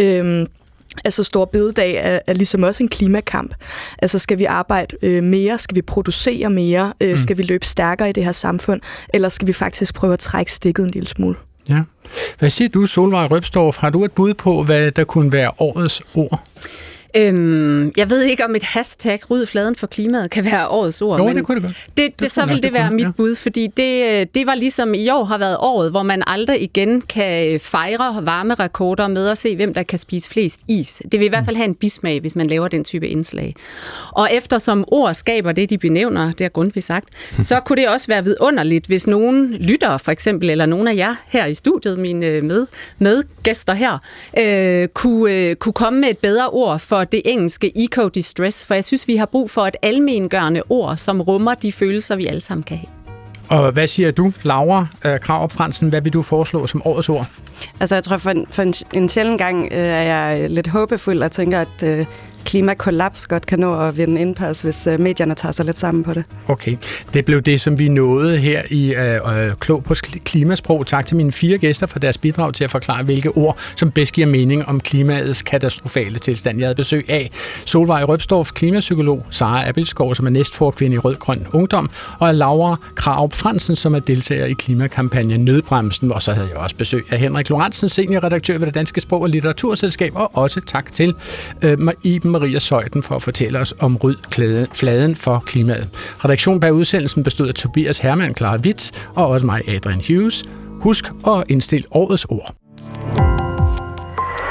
Øh, 0.00 0.46
Altså 1.04 1.22
Stor 1.22 1.44
Bededag 1.44 1.94
er, 1.94 2.18
er 2.26 2.32
ligesom 2.32 2.62
også 2.62 2.82
en 2.82 2.88
klimakamp. 2.88 3.54
Altså 3.98 4.18
skal 4.18 4.38
vi 4.38 4.44
arbejde 4.44 4.96
øh, 5.02 5.22
mere, 5.24 5.58
skal 5.58 5.74
vi 5.74 5.82
producere 5.82 6.50
mere, 6.50 6.92
øh, 7.00 7.10
mm. 7.10 7.16
skal 7.16 7.38
vi 7.38 7.42
løbe 7.42 7.66
stærkere 7.66 8.10
i 8.10 8.12
det 8.12 8.24
her 8.24 8.32
samfund, 8.32 8.80
eller 9.14 9.28
skal 9.28 9.48
vi 9.48 9.52
faktisk 9.52 9.94
prøve 9.94 10.12
at 10.12 10.18
trække 10.18 10.52
stikket 10.52 10.82
en 10.82 10.90
lille 10.90 11.08
smule? 11.08 11.36
Ja. 11.70 11.80
Hvad 12.38 12.50
siger 12.50 12.68
du, 12.68 12.86
Solvej 12.86 13.26
Røbstorff? 13.26 13.78
Har 13.78 13.90
du 13.90 14.04
et 14.04 14.12
bud 14.12 14.34
på, 14.34 14.62
hvad 14.62 14.90
der 14.90 15.04
kunne 15.04 15.32
være 15.32 15.50
årets 15.58 16.02
ord? 16.14 16.42
Øhm, 17.16 17.92
jeg 17.96 18.10
ved 18.10 18.22
ikke, 18.22 18.44
om 18.44 18.56
et 18.56 18.62
hashtag 18.62 19.30
ryd 19.30 19.46
fladen 19.46 19.76
for 19.76 19.86
klimaet 19.86 20.30
kan 20.30 20.44
være 20.44 20.68
årets 20.68 21.02
ord. 21.02 21.18
Jo, 21.18 21.26
men 21.26 21.36
det 21.36 21.44
kunne 21.44 21.54
det 21.54 21.62
godt. 21.64 21.86
Det, 21.86 21.96
det, 21.96 22.20
det 22.20 22.30
så 22.30 22.46
vil 22.46 22.62
det, 22.62 22.72
være 22.72 22.88
kunne, 22.88 22.96
mit 22.96 23.04
ja. 23.04 23.10
bud, 23.16 23.34
fordi 23.34 23.66
det, 23.66 24.34
det 24.34 24.46
var 24.46 24.54
ligesom 24.54 24.94
i 24.94 25.10
år 25.10 25.24
har 25.24 25.38
været 25.38 25.56
året, 25.60 25.90
hvor 25.90 26.02
man 26.02 26.22
aldrig 26.26 26.62
igen 26.62 27.00
kan 27.00 27.60
fejre 27.60 28.26
varmerekorder 28.26 29.08
med 29.08 29.28
at 29.28 29.38
se, 29.38 29.56
hvem 29.56 29.74
der 29.74 29.82
kan 29.82 29.98
spise 29.98 30.30
flest 30.30 30.60
is. 30.68 31.02
Det 31.12 31.20
vil 31.20 31.26
i 31.26 31.28
hvert 31.28 31.44
fald 31.44 31.56
have 31.56 31.68
en 31.68 31.74
bismag, 31.74 32.20
hvis 32.20 32.36
man 32.36 32.46
laver 32.46 32.68
den 32.68 32.84
type 32.84 33.08
indslag. 33.08 33.54
Og 34.12 34.28
eftersom 34.32 34.84
ord 34.88 35.14
skaber 35.14 35.52
det, 35.52 35.70
de 35.70 35.78
benævner, 35.78 36.26
det 36.26 36.40
har 36.40 36.48
Grundtvig 36.48 36.82
sagt, 36.82 37.08
så 37.48 37.60
kunne 37.60 37.76
det 37.82 37.88
også 37.88 38.06
være 38.06 38.24
vidunderligt, 38.24 38.86
hvis 38.86 39.06
nogen 39.06 39.52
lytter 39.52 39.96
for 39.96 40.12
eksempel, 40.12 40.50
eller 40.50 40.66
nogen 40.66 40.88
af 40.88 40.96
jer 40.96 41.14
her 41.30 41.46
i 41.46 41.54
studiet, 41.54 41.98
mine 41.98 42.40
med, 42.40 42.66
medgæster 42.98 43.74
her, 43.74 43.98
øh, 44.38 44.88
kunne, 44.88 45.34
øh, 45.34 45.56
kunne 45.56 45.72
komme 45.72 46.00
med 46.00 46.08
et 46.08 46.18
bedre 46.18 46.50
ord 46.50 46.78
for 46.78 46.99
for 47.00 47.04
det 47.04 47.22
engelske 47.24 47.72
eco-distress, 47.76 48.66
for 48.66 48.74
jeg 48.74 48.84
synes, 48.84 49.08
vi 49.08 49.16
har 49.16 49.26
brug 49.26 49.50
for 49.50 49.62
et 49.66 49.76
almengørende 49.82 50.62
ord, 50.68 50.96
som 50.96 51.20
rummer 51.20 51.54
de 51.54 51.72
følelser, 51.72 52.16
vi 52.16 52.26
alle 52.26 52.40
sammen 52.40 52.62
kan 52.62 52.76
have. 52.76 52.88
Og 53.48 53.72
hvad 53.72 53.86
siger 53.86 54.10
du, 54.10 54.32
Laura 54.44 54.86
øh, 55.04 55.20
Krav 55.20 55.50
Fransen? 55.50 55.88
Hvad 55.88 56.02
vil 56.02 56.12
du 56.12 56.22
foreslå 56.22 56.66
som 56.66 56.82
årets 56.84 57.08
ord? 57.08 57.26
Altså, 57.80 57.96
jeg 57.96 58.04
tror, 58.04 58.16
for 58.16 58.30
en, 58.30 58.46
for 58.50 58.62
en, 58.62 58.74
en 58.94 59.08
sjældent 59.08 59.38
gang 59.38 59.68
øh, 59.72 59.78
er 59.78 60.02
jeg 60.02 60.50
lidt 60.50 60.66
håbefuld 60.66 61.22
og 61.22 61.32
tænker, 61.32 61.60
at 61.60 61.82
øh, 61.84 62.06
klimakollaps 62.44 63.26
godt 63.26 63.46
kan 63.46 63.58
nå 63.58 63.80
at 63.80 63.96
vinde 63.96 64.20
indpas, 64.20 64.60
hvis 64.60 64.86
øh, 64.86 65.00
medierne 65.00 65.34
tager 65.34 65.52
sig 65.52 65.66
lidt 65.66 65.78
sammen 65.78 66.04
på 66.04 66.14
det. 66.14 66.24
Okay, 66.48 66.76
det 67.14 67.24
blev 67.24 67.40
det, 67.40 67.60
som 67.60 67.78
vi 67.78 67.88
nåede 67.88 68.38
her 68.38 68.62
i 68.70 68.94
øh, 68.94 69.46
øh 69.46 69.54
Klog 69.60 69.84
på 69.84 69.94
Klimasprog. 70.24 70.86
Tak 70.86 71.06
til 71.06 71.16
mine 71.16 71.32
fire 71.32 71.58
gæster 71.58 71.86
for 71.86 71.98
deres 71.98 72.18
bidrag 72.18 72.54
til 72.54 72.64
at 72.64 72.70
forklare, 72.70 73.02
hvilke 73.02 73.30
ord, 73.30 73.58
som 73.76 73.90
bedst 73.90 74.12
giver 74.12 74.26
mening 74.26 74.68
om 74.68 74.80
klimaets 74.80 75.42
katastrofale 75.42 76.18
tilstand. 76.18 76.58
Jeg 76.58 76.66
havde 76.66 76.74
besøg 76.74 77.10
af 77.10 77.30
Solvej 77.64 78.02
Røbstorff, 78.02 78.52
klimapsykolog, 78.52 79.24
Sara 79.30 79.68
Abelskov, 79.68 80.14
som 80.14 80.26
er 80.26 80.30
næstforkvinde 80.30 80.94
i 80.94 80.98
Rød-Grøn 80.98 81.46
Ungdom, 81.52 81.90
og 82.18 82.34
Laura 82.34 82.76
Kraup 82.94 83.32
Fransen, 83.32 83.76
som 83.76 83.94
er 83.94 83.98
deltager 83.98 84.44
i 84.44 84.52
klimakampagnen 84.52 85.44
Nødbremsen. 85.44 86.12
Og 86.12 86.22
så 86.22 86.32
havde 86.32 86.48
jeg 86.48 86.56
også 86.56 86.76
besøg 86.76 87.04
af 87.10 87.18
Henrik 87.18 87.48
Lorentzen, 87.48 87.88
seniorredaktør 87.88 88.58
ved 88.58 88.66
det 88.66 88.74
Danske 88.74 89.00
Sprog- 89.00 89.22
og 89.22 89.28
Litteraturselskab, 89.28 90.12
og 90.14 90.30
også 90.36 90.60
tak 90.66 90.92
til 90.92 91.14
øh, 91.62 91.78
Iben 92.02 92.30
Maria 92.40 92.58
Søjden 92.58 93.02
for 93.02 93.16
at 93.16 93.22
fortælle 93.22 93.58
os 93.58 93.74
om 93.80 93.96
ryd 93.96 94.16
fladen 94.72 95.16
for 95.16 95.42
klimaet. 95.46 95.88
Redaktion 96.24 96.60
bag 96.60 96.72
udsendelsen 96.72 97.22
bestod 97.22 97.48
af 97.48 97.54
Tobias 97.54 97.98
Hermann, 97.98 98.36
Clara 98.36 98.56
Witz 98.56 98.90
og 99.14 99.26
også 99.26 99.46
mig, 99.46 99.68
Adrian 99.68 100.02
Hughes. 100.08 100.44
Husk 100.80 101.04
at 101.26 101.44
indstille 101.48 101.84
årets 101.90 102.24
ord. 102.24 102.54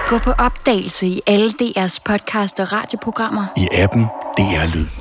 Gå 0.08 0.18
på 0.18 0.32
opdagelse 0.32 1.08
i 1.08 1.22
alle 1.28 1.50
DR's 1.62 1.98
podcast 2.06 2.60
og 2.60 2.74
radioprogrammer. 2.74 3.46
I 3.58 3.68
appen 3.72 4.04
DR 4.38 4.76
Lyd. 4.76 4.99